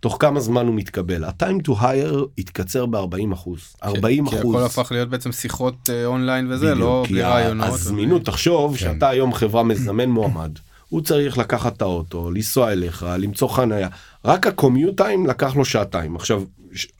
תוך 0.00 0.16
כמה 0.20 0.40
זמן 0.40 0.66
הוא 0.66 0.74
מתקבל 0.74 1.24
ה-time 1.24 1.68
to 1.68 1.70
hire 1.70 2.16
התקצר 2.38 2.86
ב-40 2.86 3.32
אחוז 3.32 3.76
40 3.82 4.28
כי 4.28 4.40
אחוז. 4.40 4.54
הכל 4.54 4.64
הפך 4.64 4.92
להיות 4.92 5.08
בעצם 5.08 5.32
שיחות 5.32 5.90
אה, 5.90 6.06
אונליין 6.06 6.52
וזה, 6.52 6.66
בדיוק, 6.66 6.80
לא 6.80 7.02
כי 7.06 7.12
בלי 7.12 7.22
רעיונות. 7.22 7.68
הזמינות, 7.68 8.24
תחשוב 8.24 8.72
כן. 8.72 8.78
שאתה 8.78 9.08
היום 9.08 9.34
חברה 9.34 9.62
מזמן 9.62 10.10
מועמד, 10.10 10.50
הוא 10.88 11.00
צריך 11.00 11.38
לקחת 11.38 11.76
את 11.76 11.82
האוטו, 11.82 12.30
לנסוע 12.30 12.72
אליך, 12.72 13.06
למצוא 13.18 13.48
חניה, 13.48 13.88
רק 14.24 14.46
הקומיוט 14.46 14.96
טיים 14.96 15.26
לקח 15.26 15.56
לו 15.56 15.64
שעתיים. 15.64 16.16
עכשיו, 16.16 16.42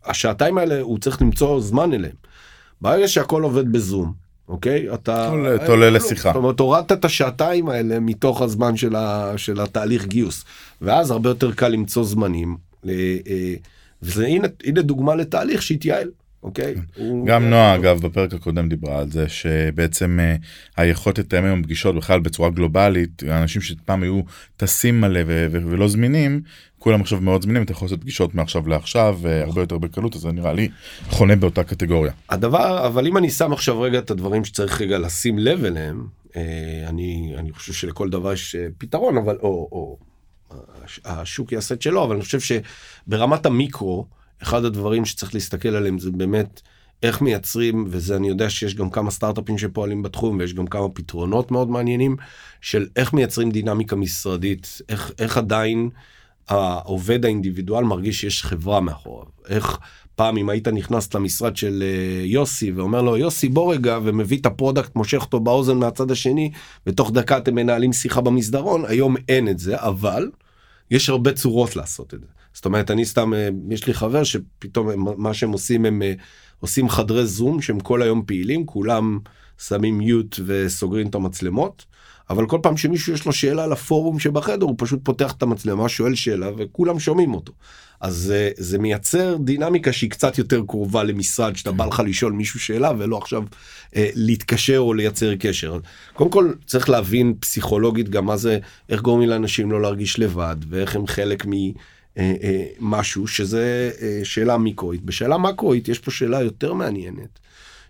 השעתיים 0.07 0.59
האלה 0.59 0.81
הוא 0.81 0.99
צריך 0.99 1.23
למצוא 1.23 1.61
זמן 1.61 1.93
אליהם. 1.93 2.15
ברגע 2.81 3.09
שהכל 3.09 3.43
עובד 3.43 3.73
בזום, 3.73 4.13
אוקיי? 4.49 4.95
אתה... 4.95 5.33
אתה 5.55 5.67
עולה 5.73 5.91
לשיחה. 5.91 6.29
זאת 6.29 6.37
אומרת, 6.37 6.61
הורדת 6.61 6.93
את 6.93 7.05
השעתיים 7.05 7.69
האלה 7.69 8.01
מתוך 8.01 8.43
הזמן 8.43 8.77
של, 8.77 8.97
ה... 8.97 9.33
של 9.37 9.61
התהליך 9.61 10.07
גיוס. 10.07 10.45
ואז 10.83 11.11
הרבה 11.11 11.31
יותר 11.31 11.53
קל 11.53 11.69
למצוא 11.69 12.05
זמנים. 12.05 12.57
אה, 12.89 12.93
וזה 14.03 14.27
הנה, 14.27 14.49
הנה 14.65 14.83
דוגמה 14.83 15.15
לתהליך 15.15 15.63
שהתייעל, 15.63 16.09
אוקיי? 16.43 16.75
הוא- 16.97 17.27
גם 17.27 17.51
נועה 17.51 17.75
אגב 17.75 18.01
בפרק 18.01 18.35
הקודם 18.35 18.69
דיברה 18.69 18.99
על 18.99 19.11
זה 19.11 19.29
שבעצם 19.29 20.19
אה, 20.21 20.37
היכולת 20.77 21.19
לתאם 21.19 21.45
היום 21.45 21.63
פגישות 21.63 21.95
בכלל 21.97 22.21
בצורה 22.21 22.51
גלובלית 22.51 23.23
אנשים 23.31 23.63
שפעם 23.63 24.03
היו 24.03 24.21
טסים 24.57 25.01
מלא 25.01 25.21
ולא 25.51 25.89
זמינים 25.89 26.41
כולם 26.79 27.01
עכשיו 27.01 27.21
מאוד 27.21 27.43
זמינים 27.43 27.63
אתה 27.63 27.73
יכול 27.73 27.87
לעשות 27.87 28.01
פגישות 28.01 28.35
מעכשיו 28.35 28.69
לעכשיו 28.69 29.19
אה, 29.25 29.45
הרבה 29.45 29.61
יותר 29.61 29.79
בקלות 29.79 30.15
אז 30.15 30.21
זה 30.21 30.33
נראה 30.33 30.53
לי 30.53 30.69
חונה 31.11 31.37
באותה 31.37 31.65
קטגוריה. 31.65 32.13
הדבר 32.31 32.87
אבל 32.87 33.07
אם 33.07 33.17
אני 33.17 33.31
שם 33.31 33.53
עכשיו 33.53 33.81
רגע 33.81 33.99
את 33.99 34.11
הדברים 34.11 34.45
שצריך 34.45 34.81
רגע 34.81 34.99
לשים 34.99 35.39
לב 35.39 35.65
אליהם 35.65 36.07
אה, 36.37 36.43
אני 36.89 37.35
אני 37.39 37.53
חושב 37.53 37.73
שלכל 37.73 38.11
דבר 38.11 38.33
יש 38.33 38.55
אה, 38.55 38.67
פתרון 38.79 39.17
אבל 39.17 39.37
או, 39.43 39.69
או 39.73 39.97
הש- 40.85 41.01
השוק 41.05 41.53
יעשה 41.53 41.75
את 41.75 41.83
שלו 41.83 42.05
אבל 42.05 42.15
אני 42.15 42.23
חושב 42.25 42.39
שברמת 42.41 43.47
המיקרו 43.47 44.07
אחד 44.43 44.65
הדברים 44.65 45.05
שצריך 45.05 45.35
להסתכל 45.35 45.69
עליהם 45.69 45.99
זה 45.99 46.11
באמת 46.11 46.61
איך 47.03 47.23
מייצרים 47.23 47.85
וזה 47.89 48.17
אני 48.17 48.29
יודע 48.29 48.51
שיש 48.51 48.75
גם 48.75 48.91
כמה 48.91 49.11
סטארט-אפים 49.11 49.59
שפועלים 49.59 50.03
בתחום 50.03 50.39
ויש 50.39 50.55
גם 50.55 50.67
כמה 50.67 50.89
פתרונות 50.89 51.51
מאוד 51.51 51.71
מעניינים 51.71 52.17
של 52.61 52.87
איך 52.97 53.13
מייצרים 53.13 53.51
דינמיקה 53.51 53.97
משרדית 53.97 54.81
איך 54.89 55.13
איך 55.19 55.39
עדיין 55.39 55.91
העובד 56.49 57.25
האינדיבידואל 57.25 57.85
מרגיש 57.85 58.21
שיש 58.21 58.45
חברה 58.45 58.81
מאחוריו 58.81 59.27
איך 59.49 59.79
פעם 60.19 60.37
אם 60.37 60.49
היית 60.49 60.69
נכנס 60.69 61.15
למשרד 61.15 61.57
של 61.57 61.83
אה, 61.83 62.25
יוסי 62.25 62.73
ואומר 62.73 63.03
לו 63.03 63.17
יוסי 63.17 63.49
בוא 63.49 63.75
רגע 63.75 63.99
ומביא 64.05 64.39
את 64.39 64.47
ה 64.47 64.53
product 64.53 64.97
מושך 64.97 65.23
אותו 65.23 65.41
באוזן 65.41 65.77
מהצד 65.77 66.11
השני 66.11 66.51
ותוך 66.87 67.11
דקה 67.11 67.39
אתם 67.39 67.55
מנהלים 67.55 67.93
שיחה 67.93 68.21
במסדרון 68.21 68.85
היום 68.85 69.17
אין 69.29 69.49
את 69.49 69.59
זה 69.59 69.77
אבל 69.79 70.31
יש 70.91 71.09
הרבה 71.09 71.33
צורות 71.33 71.77
לעשות 71.77 72.15
את 72.15 72.21
זה. 72.21 72.27
זאת 72.53 72.65
אומרת 72.65 72.91
אני 72.91 73.05
סתם 73.05 73.35
אה, 73.35 73.49
יש 73.71 73.87
לי 73.87 73.95
חבר 73.95 74.25
שפתאום 74.25 74.89
מה 75.23 75.35
שהם 75.35 75.51
עושים 75.51 75.85
הם 75.85 76.03
אה, 76.03 76.13
עושים 76.61 76.89
חדרי 76.89 77.27
זום 77.27 77.63
שהם 77.63 77.81
כל 77.81 78.03
היום 78.03 78.23
פעילים 78.27 78.67
כולם 78.67 79.19
שמים 79.59 79.99
מיוט 79.99 80.41
וסוגרים 80.47 81.07
את 81.07 81.15
המצלמות. 81.15 81.85
אבל 82.31 82.47
כל 82.47 82.59
פעם 82.63 82.77
שמישהו 82.77 83.13
יש 83.13 83.27
לו 83.27 83.33
שאלה 83.33 83.67
לפורום 83.67 84.19
שבחדר 84.19 84.65
הוא 84.65 84.75
פשוט 84.79 85.01
פותח 85.03 85.33
את 85.33 85.43
המצלמה 85.43 85.89
שואל 85.89 86.15
שאלה 86.15 86.51
וכולם 86.57 86.99
שומעים 86.99 87.35
אותו. 87.35 87.53
אז 88.01 88.15
זה, 88.15 88.51
זה 88.57 88.79
מייצר 88.79 89.37
דינמיקה 89.37 89.93
שהיא 89.93 90.11
קצת 90.11 90.39
יותר 90.39 90.63
קרובה 90.69 91.05
למשרד 91.05 91.57
שאתה 91.57 91.73
בא 91.73 91.87
לך 91.87 92.03
לשאול 92.07 92.33
מישהו 92.33 92.61
שאלה 92.61 92.93
ולא 92.99 93.19
עכשיו 93.19 93.43
אה, 93.97 94.11
להתקשר 94.15 94.79
או 94.79 94.95
לייצר 94.95 95.37
קשר. 95.37 95.79
קודם 96.15 96.31
כל 96.31 96.53
צריך 96.67 96.89
להבין 96.89 97.35
פסיכולוגית 97.41 98.09
גם 98.09 98.25
מה 98.25 98.37
זה 98.37 98.59
איך 98.89 99.03
גורמים 99.03 99.29
לאנשים 99.29 99.71
לא 99.71 99.83
להרגיש 99.83 100.19
לבד 100.19 100.57
ואיך 100.69 100.97
הם 100.97 101.07
חלק 101.07 101.47
ממשהו 102.81 103.27
שזה 103.27 103.91
אה, 104.01 104.21
שאלה 104.25 104.59
מיקרואית. 104.59 105.03
בשאלה 105.03 105.39
מקרואית 105.39 105.89
יש 105.89 105.99
פה 105.99 106.11
שאלה 106.11 106.43
יותר 106.43 106.73
מעניינת 106.73 107.39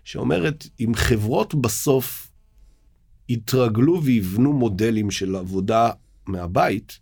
שאומרת 0.03 0.67
אם 0.79 0.95
חברות 0.95 1.55
בסוף 1.55 2.28
יתרגלו 3.29 4.03
ויבנו 4.03 4.53
מודלים 4.53 5.11
של 5.11 5.35
עבודה 5.35 5.89
מהבית, 6.27 6.99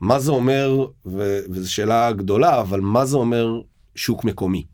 מה 0.00 0.20
זה 0.20 0.30
אומר, 0.30 0.86
ו- 1.06 1.40
וזו 1.50 1.72
שאלה 1.72 2.12
גדולה, 2.12 2.60
אבל 2.60 2.80
מה 2.80 3.04
זה 3.06 3.16
אומר 3.16 3.60
שוק 3.94 4.24
מקומי, 4.24 4.64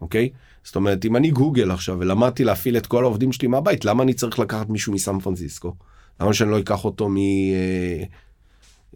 אוקיי? 0.00 0.30
זאת 0.64 0.76
אומרת, 0.76 1.04
אם 1.04 1.16
אני 1.16 1.30
גוגל 1.30 1.70
עכשיו 1.70 1.96
ולמדתי 1.98 2.44
להפעיל 2.44 2.76
את 2.76 2.86
כל 2.86 3.04
העובדים 3.04 3.32
שלי 3.32 3.48
מהבית, 3.48 3.84
למה 3.84 4.02
אני 4.02 4.14
צריך 4.14 4.38
לקחת 4.38 4.68
מישהו 4.68 4.92
מסן 4.92 5.20
פרנסיסקו? 5.20 5.74
למה 6.20 6.32
שאני 6.34 6.50
לא 6.50 6.58
אקח 6.58 6.84
אותו 6.84 7.08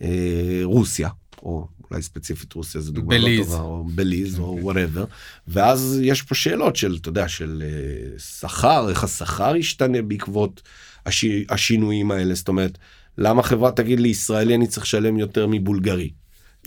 מרוסיה, 0.00 1.08
או 1.42 1.66
אולי 1.90 2.02
ספציפית 2.02 2.52
רוסיה 2.52 2.80
זה 2.80 2.92
דוגמה 2.92 3.18
לא 3.18 3.24
בליז. 3.24 3.46
טובה, 3.46 3.62
או 3.62 3.84
בליז 3.84 4.38
או 4.38 4.58
whatever, 4.60 5.04
ואז 5.48 5.98
יש 6.02 6.22
פה 6.22 6.34
שאלות 6.34 6.76
של, 6.76 6.98
אתה 7.00 7.08
יודע, 7.08 7.28
של 7.28 7.62
אה, 7.66 8.18
שכר, 8.18 8.88
איך 8.90 9.04
השכר 9.04 9.56
ישתנה 9.56 10.02
בעקבות 10.02 10.62
הש... 11.06 11.24
השינויים 11.48 12.10
האלה, 12.10 12.34
זאת 12.34 12.48
אומרת, 12.48 12.78
למה 13.18 13.42
חברה 13.42 13.70
תגיד 13.70 14.00
לי 14.00 14.08
ישראלי 14.08 14.54
אני 14.54 14.66
צריך 14.66 14.86
לשלם 14.86 15.18
יותר 15.18 15.46
מבולגרי? 15.46 16.10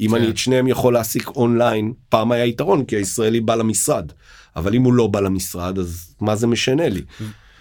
אם 0.01 0.09
כן. 0.09 0.15
אני 0.15 0.29
את 0.29 0.37
שניהם 0.37 0.67
יכול 0.67 0.93
להעסיק 0.93 1.27
אונליין, 1.27 1.93
פעם 2.09 2.31
היה 2.31 2.45
יתרון 2.45 2.85
כי 2.85 2.95
הישראלי 2.95 3.41
בא 3.41 3.55
למשרד, 3.55 4.11
אבל 4.55 4.75
אם 4.75 4.83
הוא 4.83 4.93
לא 4.93 5.07
בא 5.07 5.19
למשרד 5.19 5.79
אז 5.79 6.15
מה 6.21 6.35
זה 6.35 6.47
משנה 6.47 6.89
לי? 6.89 7.01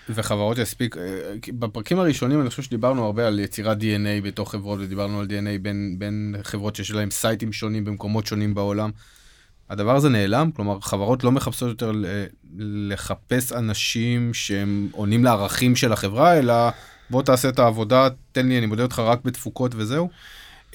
וחברות 0.09 0.59
יספיק, 0.59 0.97
אה, 0.97 1.03
בפרקים 1.49 1.99
הראשונים 1.99 2.41
אני 2.41 2.51
חושב 2.51 2.63
שדיברנו 2.63 3.05
הרבה 3.05 3.27
על 3.27 3.39
יצירת 3.41 3.79
DNA 3.81 4.25
בתוך 4.25 4.53
חברות 4.53 4.79
ודיברנו 4.83 5.21
על 5.21 5.27
DNA 5.27 5.63
בין, 5.63 5.95
בין 5.99 6.37
חברות 6.43 6.77
שיש 6.77 6.91
להם 6.91 7.11
סייטים 7.11 7.53
שונים 7.53 7.85
במקומות 7.85 8.27
שונים 8.27 8.55
בעולם. 8.55 8.91
הדבר 9.71 9.97
הזה 9.97 10.09
נעלם, 10.09 10.51
כלומר 10.57 10.81
חברות 10.81 11.25
לא 11.25 11.33
מחפשות 11.33 11.69
יותר 11.69 11.93
לחפש 12.59 13.53
אנשים 13.53 14.35
שהם 14.35 14.89
עונים 14.93 15.25
לערכים 15.25 15.77
של 15.77 15.93
החברה, 15.93 16.39
אלא 16.39 16.55
בוא 17.11 17.23
תעשה 17.23 17.49
את 17.49 17.59
העבודה, 17.59 18.09
תן 18.33 18.49
לי, 18.49 18.59
אני 18.59 18.67
מודד 18.67 18.83
אותך 18.83 18.99
רק 18.99 19.21
בתפוקות 19.25 19.73
וזהו. 19.77 20.09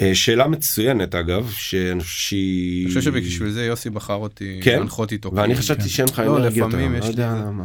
אה, 0.02 0.16
שאלה 0.16 0.48
מצוינת 0.48 1.16
אגב, 1.16 1.52
שאני 1.52 2.00
חושב 2.00 2.20
שהיא... 2.20 2.86
אני 2.86 2.90
חושב 2.90 3.02
שבשביל 3.02 3.50
זה 3.50 3.66
יוסי 3.66 3.90
בחר 3.90 4.14
אותי 4.14 4.60
כן? 4.64 4.78
להנחות 4.78 5.12
איתו. 5.12 5.32
ואני 5.36 5.56
חשבתי 5.56 5.90
שאין 5.90 6.08
לך 6.08 6.20
לא, 6.20 6.38
אנרגיה 6.38 6.68
לפעמים 6.68 6.96
יש 6.96 7.06
לא 7.06 7.10
לי. 7.10 7.64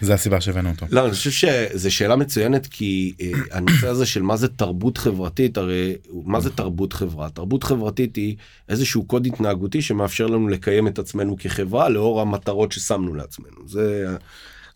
זה 0.00 0.14
הסיבה 0.14 0.40
שהבאנו 0.40 0.70
אותו. 0.70 0.86
לא, 0.90 1.04
אני 1.04 1.12
חושב 1.12 1.30
שזו 1.30 1.94
שאלה 1.94 2.16
מצוינת 2.16 2.66
כי 2.66 3.12
אה, 3.20 3.30
הנושא 3.50 3.88
הזה 3.88 4.06
של 4.06 4.22
מה 4.22 4.36
זה 4.36 4.48
תרבות 4.48 4.98
חברתית, 4.98 5.56
הרי 5.56 5.94
מה 6.24 6.40
זה 6.40 6.50
תרבות 6.50 6.92
חברה? 6.92 7.30
תרבות 7.30 7.64
חברתית 7.64 8.16
היא 8.16 8.36
איזשהו 8.68 9.04
קוד 9.04 9.26
התנהגותי 9.26 9.82
שמאפשר 9.82 10.26
לנו 10.26 10.48
לקיים 10.48 10.88
את 10.88 10.98
עצמנו 10.98 11.36
כחברה 11.38 11.88
לאור 11.88 12.20
המטרות 12.20 12.72
ששמנו 12.72 13.14
לעצמנו. 13.14 13.68
זה 13.68 14.16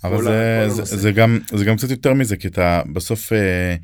אבל 0.04 0.22
זה, 0.22 0.66
זה. 0.68 0.96
זה 0.96 1.12
גם 1.12 1.38
זה 1.54 1.64
גם 1.64 1.76
קצת 1.76 1.90
יותר 1.90 2.14
מזה 2.14 2.36
כי 2.36 2.48
אתה 2.48 2.82
בסוף 2.92 3.32
אה, 3.32 3.76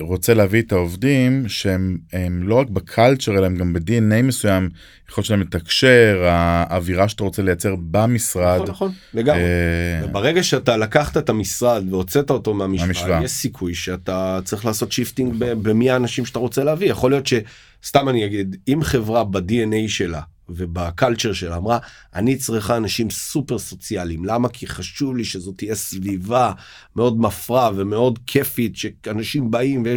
רוצה 0.00 0.34
להביא 0.34 0.62
את 0.62 0.72
העובדים 0.72 1.48
שהם 1.48 1.98
הם 2.12 2.48
לא 2.48 2.54
רק 2.54 2.68
בקלצ'ר 2.68 3.38
אלא 3.38 3.46
הם 3.46 3.56
גם 3.56 3.72
ב-DNA 3.72 4.22
מסוים 4.22 4.68
יכול 5.08 5.22
להיות 5.22 5.26
שלהם 5.26 5.40
לתקשר 5.40 6.24
האווירה 6.28 7.08
שאתה 7.08 7.24
רוצה 7.24 7.42
לייצר 7.42 7.74
במשרד. 7.90 8.56
נכון, 8.56 8.68
נכון, 8.70 8.92
לגמרי. 9.14 9.40
אה, 9.40 10.04
וברגע 10.04 10.42
שאתה 10.42 10.76
לקחת 10.76 11.16
את 11.16 11.28
המשרד 11.28 11.84
והוצאת 11.90 12.30
אותו 12.30 12.54
מהמשוואה. 12.54 13.24
יש 13.24 13.30
סיכוי 13.30 13.74
שאתה 13.74 14.40
צריך 14.44 14.64
לעשות 14.64 14.92
shifting 14.92 15.34
ב- 15.38 15.52
במי 15.68 15.90
האנשים 15.90 16.26
שאתה 16.26 16.38
רוצה 16.38 16.64
להביא. 16.64 16.90
יכול 16.90 17.10
להיות 17.10 17.26
שסתם 17.26 18.08
אני 18.08 18.26
אגיד, 18.26 18.56
אם 18.68 18.80
חברה 18.82 19.24
ב-DNA 19.24 19.88
שלה 19.88 20.20
וב 20.48 20.67
culture 20.67 21.32
שלה 21.32 21.56
אמרה, 21.56 21.78
אני 22.14 22.36
צריכה 22.36 22.76
אנשים 22.76 23.10
סופר 23.10 23.58
סוציאליים. 23.58 24.24
למה? 24.24 24.48
כי 24.48 24.66
חשוב 24.66 25.16
לי 25.16 25.24
שזאת 25.24 25.58
תהיה 25.58 25.74
סביבה 25.74 26.52
מאוד 26.96 27.20
מפרה 27.20 27.70
ומאוד 27.76 28.18
כיפית, 28.26 28.76
שאנשים 28.76 29.50
באים 29.50 29.82
ו... 29.86 29.96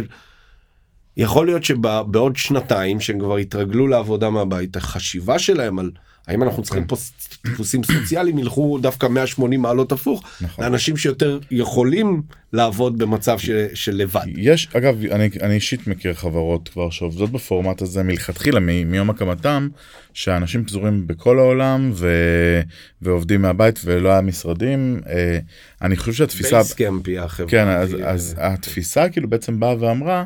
יכול 1.16 1.46
להיות 1.46 1.64
שבעוד 1.64 2.36
שנתיים 2.36 3.00
שהם 3.00 3.18
כבר 3.18 3.36
התרגלו 3.36 3.86
לעבודה 3.86 4.30
מהבית, 4.30 4.76
החשיבה 4.76 5.38
שלהם 5.38 5.78
על 5.78 5.90
האם 6.28 6.42
אנחנו 6.42 6.62
צריכים 6.62 6.84
פה 6.84 6.96
טיפוסים 7.42 7.84
סוציאליים 7.84 8.38
ילכו 8.38 8.78
דווקא 8.82 9.06
180 9.06 9.62
מעלות 9.62 9.92
הפוך, 9.92 10.22
נכון. 10.40 10.64
לאנשים 10.64 10.96
שיותר 10.96 11.38
יכולים 11.50 12.22
לעבוד 12.52 12.98
במצב 12.98 13.38
של, 13.38 13.66
של 13.74 13.96
לבד. 13.96 14.24
יש 14.36 14.68
אגב 14.76 15.02
אני, 15.10 15.28
אני 15.42 15.54
אישית 15.54 15.86
מכיר 15.86 16.14
חברות 16.14 16.68
כבר 16.68 16.90
שעובדות 16.90 17.32
בפורמט 17.32 17.82
הזה 17.82 18.02
מלכתחילה 18.02 18.60
מ, 18.60 18.90
מיום 18.90 19.10
הקמתם 19.10 19.68
שאנשים 20.12 20.64
פזורים 20.64 21.06
בכל 21.06 21.38
העולם 21.38 21.90
ו, 21.94 22.08
ועובדים 23.02 23.42
מהבית 23.42 23.80
ולא 23.84 24.08
היה 24.08 24.20
משרדים 24.20 25.00
אה, 25.08 25.38
אני 25.82 25.96
חושב 25.96 26.12
שהתפיסה 26.12 26.56
בייסקמפי 26.56 27.18
החברה. 27.18 27.50
כן 27.50 27.68
אז, 27.68 27.96
אז 28.04 28.34
התפיסה 28.38 29.08
כאילו 29.08 29.28
בעצם 29.28 29.60
באה 29.60 29.74
ואמרה 29.80 30.24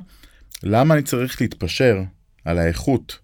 למה 0.62 0.94
אני 0.94 1.02
צריך 1.02 1.40
להתפשר 1.40 2.02
על 2.44 2.58
האיכות 2.58 3.21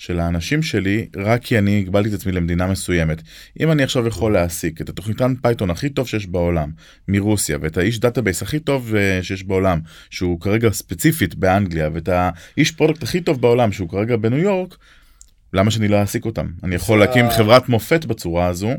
של 0.00 0.20
האנשים 0.20 0.62
שלי 0.62 1.06
רק 1.16 1.42
כי 1.42 1.58
אני 1.58 1.78
הגבלתי 1.78 2.08
את 2.08 2.14
עצמי 2.14 2.32
למדינה 2.32 2.66
מסוימת. 2.66 3.22
אם 3.60 3.70
אני 3.70 3.82
עכשיו 3.82 4.06
יכול 4.06 4.32
להעסיק 4.32 4.80
את 4.80 4.88
התוכניתן 4.88 5.34
Python 5.42 5.70
הכי 5.70 5.88
טוב 5.88 6.08
שיש 6.08 6.26
בעולם 6.26 6.70
מרוסיה 7.08 7.58
ואת 7.60 7.76
האיש 7.76 8.00
database 8.00 8.42
הכי 8.42 8.58
טוב 8.58 8.94
אה, 8.94 9.22
שיש 9.22 9.44
בעולם 9.44 9.80
שהוא 10.10 10.40
כרגע 10.40 10.70
ספציפית 10.70 11.34
באנגליה 11.34 11.88
ואת 11.92 12.08
האיש 12.08 12.70
product 12.70 13.02
הכי 13.02 13.20
טוב 13.20 13.40
בעולם 13.40 13.72
שהוא 13.72 13.88
כרגע 13.88 14.16
בניו 14.16 14.38
יורק 14.38 14.76
למה 15.52 15.70
שאני 15.70 15.88
לא 15.88 15.96
אעסיק 15.96 16.24
אותם 16.24 16.46
אני 16.64 16.74
יכול 16.74 16.98
להקים 16.98 17.30
חברת 17.30 17.68
מופת 17.68 18.04
בצורה 18.04 18.46
הזו 18.46 18.70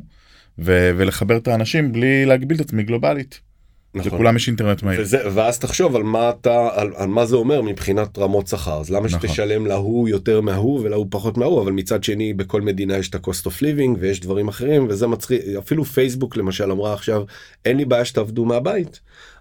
ו- 0.59 0.91
ולחבר 0.97 1.37
את 1.37 1.47
האנשים 1.47 1.91
בלי 1.91 2.25
להגביל 2.25 2.57
את 2.57 2.61
עצמי 2.61 2.83
גלובלית. 2.83 3.50
נכון. 3.93 4.11
לכולם 4.13 4.35
יש 4.35 4.47
אינטרנט 4.47 4.83
מהיר. 4.83 5.01
וזה, 5.01 5.17
ואז 5.33 5.59
תחשוב 5.59 5.95
על 5.95 6.03
מה 6.03 6.29
אתה 6.29 6.69
על, 6.73 6.91
על 6.95 7.07
מה 7.07 7.25
זה 7.25 7.35
אומר 7.35 7.61
מבחינת 7.61 8.17
רמות 8.17 8.47
שכר 8.47 8.79
אז 8.79 8.89
למה 8.89 9.07
נכון. 9.07 9.19
שתשלם 9.19 9.65
להוא 9.65 10.09
יותר 10.09 10.41
מההוא 10.41 10.79
ולהוא 10.83 11.07
פחות 11.09 11.37
מההוא 11.37 11.61
אבל 11.61 11.71
מצד 11.71 12.03
שני 12.03 12.33
בכל 12.33 12.61
מדינה 12.61 12.97
יש 12.97 13.09
את 13.09 13.15
ה-cost 13.15 13.45
of 13.45 13.59
living 13.61 13.97
ויש 13.99 14.19
דברים 14.19 14.47
אחרים 14.47 14.87
וזה 14.89 15.07
מצחיק 15.07 15.41
אפילו 15.59 15.85
פייסבוק 15.85 16.37
למשל 16.37 16.71
אמרה 16.71 16.93
עכשיו 16.93 17.23
אין 17.65 17.77
לי 17.77 17.85
בעיה 17.85 18.05
שתעבדו 18.05 18.45
מהבית 18.45 18.99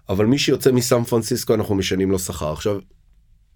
אבל 0.09 0.25
מי 0.25 0.37
שיוצא 0.37 0.71
מסן 0.71 1.03
פרנסיסקו 1.03 1.53
אנחנו 1.53 1.75
משנים 1.75 2.11
לו 2.11 2.19
שכר 2.19 2.53
עכשיו 2.53 2.79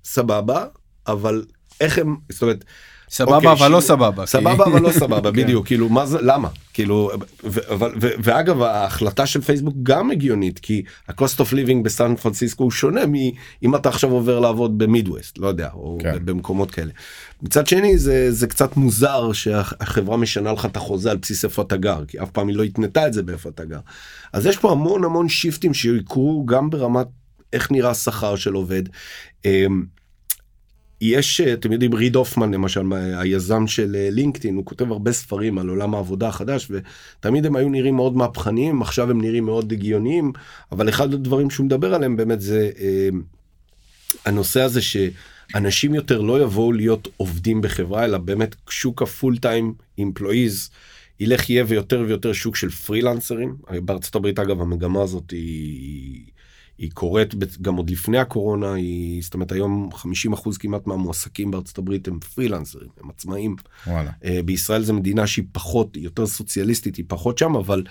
סבבה 0.03 0.65
אבל 1.07 1.45
איך 1.81 1.97
הם 1.97 2.15
זאת 2.29 2.41
אומרת 2.41 2.65
סבבה 3.09 3.35
אוקיי, 3.35 3.51
אבל 3.51 3.71
לא 3.71 3.79
סבבה. 3.79 4.25
סבבה 4.25 4.65
אבל 4.65 4.81
לא 4.81 4.91
סבבה 4.91 5.31
בדיוק 5.41 5.65
כאילו 5.65 5.89
מה 5.89 6.05
זה 6.05 6.17
למה 6.21 6.49
כאילו 6.73 7.11
ואגב 8.23 8.61
ההחלטה 8.61 9.25
של 9.25 9.41
פייסבוק 9.41 9.75
גם 9.83 10.11
הגיונית 10.11 10.59
כי 10.59 10.83
ה-cost 11.07 11.39
of 11.39 11.51
living 11.51 11.83
בסן 11.83 12.15
פרנסיסקו 12.15 12.63
הוא 12.63 12.71
שונה 12.71 13.01
מאם 13.05 13.75
אתה 13.75 13.89
עכשיו 13.89 14.11
עובר 14.11 14.39
לעבוד 14.39 14.77
במידווסט 14.77 15.37
לא 15.37 15.47
יודע 15.47 15.69
או 15.73 15.97
כן. 16.01 16.25
במקומות 16.25 16.71
כאלה. 16.71 16.91
מצד 17.41 17.67
שני 17.67 17.97
זה 17.97 18.31
זה 18.31 18.47
קצת 18.47 18.77
מוזר 18.77 19.33
שהחברה 19.33 20.17
משנה 20.17 20.51
לך 20.51 20.65
את 20.65 20.77
החוזה 20.77 21.11
על 21.11 21.17
בסיס 21.17 21.45
איפה 21.45 21.61
אתה 21.61 21.77
גר 21.77 22.05
כי 22.07 22.19
אף 22.19 22.29
פעם 22.31 22.47
היא 22.47 22.55
לא 22.55 22.63
התנתה 22.63 23.07
את 23.07 23.13
זה 23.13 23.23
באיפה 23.23 23.49
אתה 23.49 23.65
גר. 23.65 23.79
אז 24.33 24.45
יש 24.45 24.57
פה 24.57 24.71
המון 24.71 25.03
המון 25.03 25.29
שיפטים 25.29 25.73
שיקרו 25.73 26.45
גם 26.45 26.69
ברמת 26.69 27.07
איך 27.53 27.71
נראה 27.71 27.89
השכר 27.89 28.35
של 28.35 28.53
עובד. 28.53 28.83
יש 31.11 31.41
אתם 31.41 31.71
יודעים 31.71 31.93
ריד 31.93 32.15
הופמן 32.15 32.53
למשל 32.53 32.93
היזם 32.93 33.67
של 33.67 33.95
אה, 33.95 34.09
לינקדאין 34.11 34.55
הוא 34.55 34.65
כותב 34.65 34.91
הרבה 34.91 35.11
ספרים 35.11 35.57
על 35.57 35.69
עולם 35.69 35.95
העבודה 35.95 36.27
החדש 36.27 36.71
ותמיד 36.71 37.45
הם 37.45 37.55
היו 37.55 37.69
נראים 37.69 37.95
מאוד 37.95 38.15
מהפכניים 38.15 38.81
עכשיו 38.81 39.09
הם 39.09 39.21
נראים 39.21 39.45
מאוד 39.45 39.71
הגיוניים 39.71 40.31
אבל 40.71 40.89
אחד 40.89 41.13
הדברים 41.13 41.49
שהוא 41.49 41.65
מדבר 41.65 41.93
עליהם 41.93 42.15
באמת 42.15 42.41
זה 42.41 42.71
אה, 42.79 43.09
הנושא 44.25 44.61
הזה 44.61 44.81
שאנשים 44.81 45.95
יותר 45.95 46.21
לא 46.21 46.41
יבואו 46.41 46.71
להיות 46.71 47.07
עובדים 47.17 47.61
בחברה 47.61 48.05
אלא 48.05 48.17
באמת 48.17 48.55
שוק 48.69 49.01
הפול 49.01 49.37
טיים 49.37 49.73
אמפלואיז 49.99 50.69
ילך 51.19 51.49
יהיה 51.49 51.63
ויותר 51.67 52.03
ויותר 52.07 52.33
שוק 52.33 52.55
של 52.55 52.69
פרילנסרים 52.69 53.55
בארצות 53.71 54.15
הברית 54.15 54.39
אגב 54.39 54.61
המגמה 54.61 55.01
הזאת 55.03 55.31
היא. 55.31 56.34
היא 56.77 56.91
קורית 56.91 57.35
גם 57.61 57.75
עוד 57.75 57.89
לפני 57.89 58.17
הקורונה, 58.17 58.73
היא, 58.73 59.23
זאת 59.23 59.33
אומרת 59.33 59.51
היום 59.51 59.89
50% 59.93 60.57
כמעט 60.59 60.87
מהמועסקים 60.87 61.51
בארצות 61.51 61.77
הברית 61.77 62.07
הם 62.07 62.19
פרילנסרים, 62.19 62.89
הם 63.03 63.09
עצמאים. 63.09 63.55
וואלה. 63.87 64.11
אה, 64.23 64.39
בישראל 64.45 64.83
זו 64.83 64.93
מדינה 64.93 65.27
שהיא 65.27 65.45
פחות, 65.51 65.95
היא 65.95 66.03
יותר 66.03 66.27
סוציאליסטית, 66.27 66.95
היא 66.95 67.05
פחות 67.07 67.37
שם, 67.37 67.55
אבל 67.55 67.83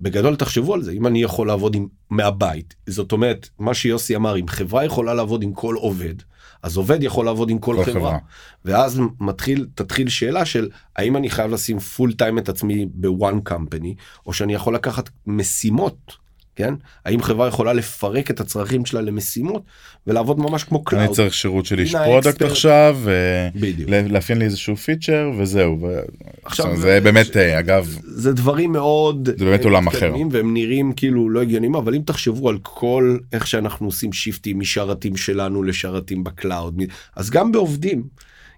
בגדול 0.00 0.36
תחשבו 0.36 0.74
על 0.74 0.82
זה, 0.82 0.92
אם 0.92 1.06
אני 1.06 1.22
יכול 1.22 1.46
לעבוד 1.46 1.74
עם, 1.74 1.86
מהבית, 2.10 2.74
זאת 2.86 3.12
אומרת, 3.12 3.48
מה 3.58 3.74
שיוסי 3.74 4.16
אמר, 4.16 4.38
אם 4.38 4.48
חברה 4.48 4.84
יכולה 4.84 5.14
לעבוד 5.14 5.42
עם 5.42 5.52
כל 5.52 5.74
עובד, 5.74 6.14
אז 6.62 6.76
עובד 6.76 7.02
יכול 7.02 7.24
לעבוד 7.24 7.50
עם 7.50 7.58
כל, 7.58 7.76
כל 7.76 7.84
חברה. 7.84 7.94
חברה. 7.94 8.18
ואז 8.64 9.00
מתחיל, 9.20 9.66
תתחיל 9.74 10.08
שאלה 10.08 10.44
של 10.44 10.68
האם 10.96 11.16
אני 11.16 11.30
חייב 11.30 11.50
לשים 11.50 11.78
full 11.78 12.12
time 12.12 12.38
את 12.38 12.48
עצמי 12.48 12.86
ב 12.86 12.99
one 12.99 13.40
company, 13.40 13.94
או 14.26 14.32
שאני 14.32 14.54
יכול 14.54 14.74
לקחת 14.74 15.10
משימות. 15.26 16.27
כן? 16.58 16.74
האם 17.04 17.22
חברה 17.22 17.48
יכולה 17.48 17.72
לפרק 17.72 18.30
את 18.30 18.40
הצרכים 18.40 18.86
שלה 18.86 19.00
למשימות 19.00 19.62
ולעבוד 20.06 20.38
ממש 20.38 20.64
כמו 20.64 20.78
אני 20.78 20.84
cloud? 20.84 21.16
צריך 21.16 21.34
שירות 21.34 21.66
של 21.66 21.78
איש 21.78 21.94
product. 21.94 22.42
עכשיו. 22.42 22.98
ולאפיין 23.54 24.38
לי 24.38 24.44
איזשהו 24.44 24.76
feature 24.76 25.30
וזהו. 25.38 25.88
עכשיו, 26.44 26.76
זה 26.76 27.00
באמת 27.00 27.36
אה, 27.36 27.58
אגב 27.58 27.98
זה 28.02 28.32
דברים 28.32 28.72
מאוד 28.72 29.28
זה 29.38 29.44
באמת 29.44 29.60
אה, 29.60 29.64
עולם 29.64 29.86
אחר. 29.86 30.14
והם 30.30 30.54
נראים 30.54 30.92
כאילו 30.92 31.30
לא 31.30 31.42
הגיוניים 31.42 31.74
אבל 31.74 31.94
אם 31.94 32.02
תחשבו 32.04 32.48
על 32.48 32.58
כל 32.62 33.18
איך 33.32 33.46
שאנחנו 33.46 33.86
עושים 33.86 34.12
שיפטים 34.12 34.58
משרתים 34.58 35.16
שלנו 35.16 35.62
לשרתים 35.62 36.24
ב 36.24 36.34
cloud 36.34 36.82
אז 37.16 37.30
גם 37.30 37.52
בעובדים 37.52 38.02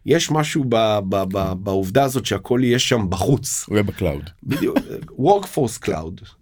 יש 0.07 0.31
משהו 0.31 0.65
ב, 0.69 0.99
ב, 1.09 1.25
ב, 1.33 1.53
בעובדה 1.53 2.05
הזאת 2.05 2.27
שהכל 2.27 2.61
יהיה 2.63 2.79
שם 2.79 3.07
בחוץ 3.09 3.65
הוא 3.69 3.77
יהיה 3.77 3.83
ב 3.83 3.90
cloud. 3.90 4.31
בדיוק 4.43 4.79
workforce 5.19 5.87
cloud 5.87 6.40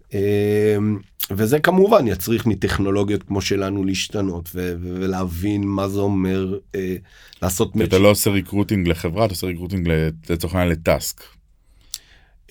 וזה 1.31 1.59
כמובן 1.59 2.07
יצריך 2.07 2.45
מטכנולוגיות 2.45 3.23
כמו 3.23 3.41
שלנו 3.41 3.83
להשתנות 3.83 4.49
ו- 4.55 4.75
ולהבין 4.81 5.63
מה 5.67 5.87
זה 5.87 5.99
אומר 5.99 6.57
אה, 6.75 6.95
לעשות 7.41 7.73
כי 7.73 7.83
אתה. 7.83 7.99
לא 7.99 8.11
עושה 8.11 8.29
recruiting 8.29 8.87
לחברה 8.87 9.25
אתה 9.25 9.33
עושה 9.33 9.47
recruiting 9.47 9.89
לצורך 10.29 10.53
העניין 10.55 10.71
ל 10.71 10.80
task. 10.80 11.23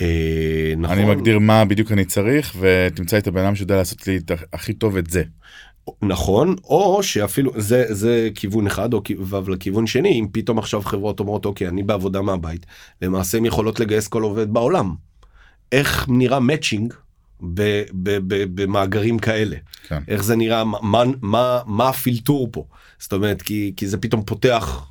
אה, 0.01 0.75
נכון. 0.77 0.99
אני 0.99 1.15
מגדיר 1.15 1.39
מה 1.39 1.65
בדיוק 1.65 1.93
אני 1.93 2.05
צריך 2.05 2.57
ותמצא 2.61 3.19
את 3.19 3.27
הבן 3.27 3.45
אדם 3.45 3.55
שיודע 3.55 3.77
לעשות 3.77 4.07
לי 4.07 4.17
את 4.17 4.33
הכי 4.53 4.73
טוב 4.73 4.97
את 4.97 5.11
זה. 5.11 5.23
נכון 6.03 6.57
או 6.65 7.03
שאפילו 7.03 7.53
זה 7.57 7.85
זה 7.89 8.29
כיוון 8.35 8.67
אחד 8.67 8.95
או 8.95 9.03
אבל 9.21 9.53
לכיוון 9.53 9.87
שני 9.87 10.21
אם 10.21 10.27
פתאום 10.33 10.59
עכשיו 10.59 10.83
חברות 10.83 11.21
אומרות 11.21 11.45
אוקיי 11.45 11.69
אני 11.69 11.83
בעבודה 11.83 12.23
מהבית 12.23 12.67
למעשה 13.03 13.39
הן 13.39 13.45
יכולות 13.45 13.81
לגייס 13.81 14.09
כל 14.09 14.23
עובד 14.23 14.53
בעולם. 14.53 14.95
איך 15.73 16.07
נראה 16.09 16.41
matching 16.41 16.95
ב- 17.43 17.83
ב- 17.93 18.19
ב- 18.29 18.61
במאגרים 18.63 19.19
כאלה. 19.19 19.57
כן. 19.89 20.03
איך 20.09 20.25
זה 20.25 20.37
נראה 20.37 20.65
מה 20.65 21.03
מה 21.23 21.61
מה, 21.67 21.89
הפילטור 21.89 22.49
פה? 22.53 22.65
זאת 22.99 23.13
אומרת 23.13 23.43
כי 23.43 23.73
כי 23.77 23.87
זה 23.89 23.99
פתאום 23.99 24.23
פותח 24.23 24.87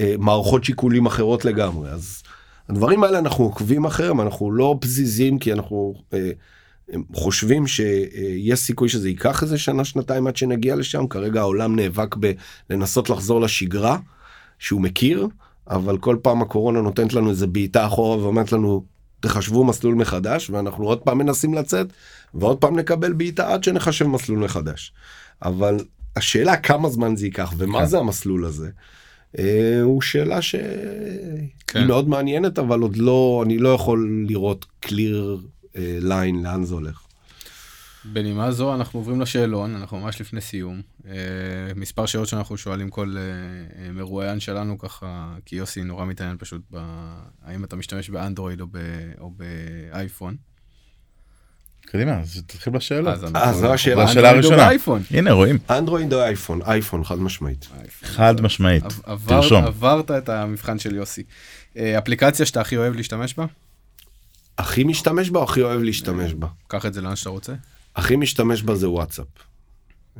אה, 0.00 0.14
מערכות 0.18 0.64
שיקולים 0.64 1.06
אחרות 1.06 1.44
לגמרי. 1.44 1.90
אז 1.90 2.22
הדברים 2.68 3.04
האלה 3.04 3.18
אנחנו 3.18 3.44
עוקבים 3.44 3.84
אחריהם 3.84 4.20
אנחנו 4.20 4.52
לא 4.52 4.78
פזיזים 4.80 5.38
כי 5.38 5.52
אנחנו 5.52 5.94
אה, 6.14 6.30
חושבים 7.14 7.66
שיש 7.66 8.60
סיכוי 8.60 8.88
שזה 8.88 9.08
ייקח 9.08 9.42
איזה 9.42 9.58
שנה 9.58 9.84
שנתיים 9.84 10.26
עד 10.26 10.36
שנגיע 10.36 10.76
לשם. 10.76 11.06
כרגע 11.06 11.40
העולם 11.40 11.76
נאבק 11.76 12.16
בלנסות 12.68 13.10
לחזור 13.10 13.40
לשגרה 13.40 13.98
שהוא 14.58 14.80
מכיר 14.80 15.28
אבל 15.70 15.98
כל 15.98 16.16
פעם 16.22 16.42
הקורונה 16.42 16.80
נותנת 16.80 17.14
לנו 17.14 17.30
איזה 17.30 17.46
בעיטה 17.46 17.86
אחורה 17.86 18.18
ואומרת 18.18 18.52
לנו 18.52 18.84
תחשבו 19.20 19.64
מסלול 19.64 19.94
מחדש 19.94 20.50
ואנחנו 20.50 20.84
עוד 20.84 20.98
פעם 20.98 21.18
מנסים 21.18 21.54
לצאת 21.54 21.86
ועוד 22.34 22.58
פעם 22.58 22.78
נקבל 22.78 23.12
בעיטה 23.12 23.52
עד 23.52 23.64
שנחשב 23.64 24.06
מסלול 24.06 24.38
מחדש. 24.38 24.92
אבל 25.42 25.76
השאלה 26.16 26.56
כמה 26.56 26.88
זמן 26.88 27.16
זה 27.16 27.26
ייקח 27.26 27.52
ומה 27.56 27.78
כן. 27.78 27.86
זה 27.86 27.98
המסלול 27.98 28.44
הזה. 28.44 28.70
אה, 29.38 29.80
הוא 29.82 30.02
שאלה 30.02 30.42
שהיא 30.42 30.62
כן. 31.66 31.86
מאוד 31.86 32.08
מעניינת 32.08 32.58
אבל 32.58 32.80
עוד 32.80 32.96
לא 32.96 33.42
אני 33.46 33.58
לא 33.58 33.68
יכול 33.68 34.24
לראות 34.28 34.66
clear 34.86 35.38
אה, 35.76 35.98
line 36.00 36.42
לאן 36.42 36.64
זה 36.64 36.74
הולך. 36.74 37.07
בנימה 38.12 38.50
זו 38.50 38.74
אנחנו 38.74 38.98
עוברים 38.98 39.20
לשאלון, 39.20 39.76
אנחנו 39.76 40.00
ממש 40.00 40.20
לפני 40.20 40.40
סיום. 40.40 40.82
אה, 41.06 41.12
מספר 41.76 42.06
שאלות 42.06 42.28
שאנחנו 42.28 42.56
שואלים 42.56 42.90
כל 42.90 43.14
אה, 43.16 43.22
אה, 43.82 43.92
מרואיין 43.92 44.40
שלנו 44.40 44.78
ככה, 44.78 45.34
כי 45.44 45.56
יוסי 45.56 45.82
נורא 45.82 46.04
מתעניין 46.04 46.36
פשוט 46.38 46.62
ב... 46.70 46.78
האם 47.44 47.64
אתה 47.64 47.76
משתמש 47.76 48.10
באנדרואיד 48.10 48.60
או, 48.60 48.66
ב... 48.70 48.78
או 49.20 49.30
באייפון. 49.30 50.36
קדימה, 51.86 52.20
אז 52.20 52.42
תתחיל 52.46 52.72
בשאלה. 52.72 53.12
אז 53.12 53.24
אה, 53.36 53.52
זו 53.52 53.72
השאלה. 53.72 54.04
השאלה 54.04 54.30
הראשונה. 54.30 54.68
הנה, 55.10 55.32
רואים. 55.32 55.58
אנדרואיד 55.70 56.12
או 56.12 56.22
אייפון? 56.22 56.62
אייפון, 56.62 57.04
חד 57.04 57.18
משמעית. 57.18 57.68
חד 58.02 58.40
משמעית. 58.40 58.84
תרשום. 59.26 59.64
עברת 59.64 60.10
את 60.10 60.28
המבחן 60.28 60.78
של 60.78 60.94
יוסי. 60.94 61.22
אפליקציה 61.76 62.46
שאתה 62.46 62.60
הכי 62.60 62.76
אוהב 62.76 62.94
להשתמש 62.94 63.34
בה? 63.34 63.46
הכי 64.58 64.84
משתמש 64.84 65.30
בה 65.30 65.38
או 65.38 65.44
הכי 65.44 65.62
אוהב 65.62 65.82
להשתמש 65.82 66.34
בה? 66.34 66.46
קח 66.66 66.86
את 66.86 66.94
זה 66.94 67.00
לאן 67.00 67.16
שאתה 67.16 67.30
רוצה. 67.30 67.52
הכי 67.96 68.16
משתמש 68.16 68.62
בה 68.62 68.74
זה 68.74 68.90
וואטסאפ, 68.90 69.26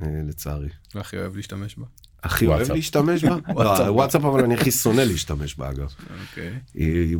אה, 0.02 0.06
לצערי. 0.28 0.68
והכי 0.94 1.16
אוהב 1.16 1.36
להשתמש 1.36 1.76
בה. 1.78 1.84
הכי 2.22 2.46
אוהב. 2.46 2.70
להשתמש 2.72 3.24
בה? 3.24 3.36
וואטסאפ. 3.54 3.86
לא, 3.86 3.92
וואטסאפ 3.92 4.24
אבל 4.24 4.44
אני 4.44 4.54
הכי 4.54 4.70
שונא 4.70 5.00
להשתמש 5.00 5.54
בה 5.54 5.70
אגב. 5.70 5.94
אוקיי. 6.20 6.52
היא 6.74 7.16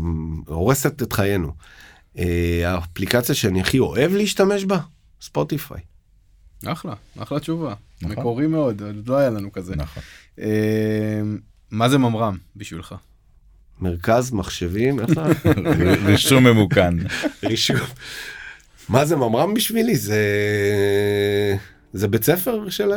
הורסת 0.47 1.03
את 1.03 1.13
חיינו. 1.13 1.53
אה, 2.19 2.63
האפליקציה 2.65 3.35
שאני 3.35 3.61
הכי 3.61 3.79
אוהב 3.79 4.13
להשתמש 4.13 4.65
בה? 4.65 4.79
ספוטיפיי. 5.21 5.81
אחלה, 6.67 6.95
אחלה 7.19 7.41
תשובה. 7.41 7.75
נכון. 8.03 8.17
מקורי 8.17 8.47
מאוד, 8.47 8.83
עוד 8.83 9.09
לא 9.09 9.17
היה 9.17 9.31
לנו 9.31 9.53
כזה. 9.53 9.77
נכון. 9.77 10.03
אה, 10.39 11.21
מה 11.71 11.89
זה 11.89 11.99
ממר"ם 11.99 12.37
בשבילך? 12.57 12.95
מרכז 13.81 14.33
מחשבים, 14.33 15.01
איך 15.01 15.09
זה? 15.09 15.21
רישום 16.07 16.45
ממוכן. 16.45 16.95
רישום. 17.49 17.77
מה 18.89 19.05
זה 19.05 19.17
ממר"ם 19.17 19.55
בשבילי? 19.55 19.97
זה... 19.97 20.23
זה 21.93 22.09
בית 22.09 22.25
ספר 22.25 22.69
של... 22.69 22.93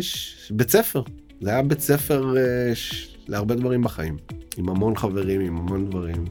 ש- 0.00 0.52
בית 0.54 0.70
ספר. 0.70 1.02
זה 1.40 1.50
היה 1.50 1.62
בית 1.62 1.80
ספר 1.80 2.34
אה, 2.36 2.74
ש- 2.74 3.16
להרבה 3.28 3.54
דברים 3.54 3.82
בחיים. 3.82 4.16
עם 4.56 4.68
המון 4.68 4.96
חברים, 4.96 5.40
עם 5.40 5.56
המון 5.56 5.90
דברים. 5.90 6.24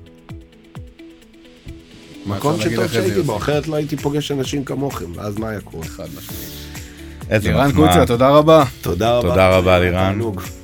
מקום 2.25 2.61
שטוב 2.61 2.87
שהייתי 2.87 3.21
בו? 3.21 3.37
אחרת 3.37 3.67
לא 3.67 3.75
הייתי 3.75 3.97
פוגש 3.97 4.31
אנשים 4.31 4.63
כמוכם, 4.63 5.05
ואז 5.15 5.37
מה 5.37 5.49
היה 5.49 5.61
קורה? 5.61 5.85
חד 5.85 6.03
משמעית. 6.17 7.43
לירן. 7.43 7.71
קוציה, 7.71 8.05
תודה 8.05 8.29
רבה. 8.29 8.63
תודה 8.81 9.17
רבה. 9.17 9.29
תודה 9.29 9.57
רבה, 9.57 9.79
לירן. 9.79 10.19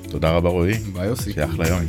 תודה 0.10 0.30
רבה, 0.32 0.50
רועי. 0.50 0.74
ביי 0.74 1.08
יוסי. 1.08 1.34
שיהיה 1.34 1.48
אחלה 1.48 1.68
יום. 1.68 1.80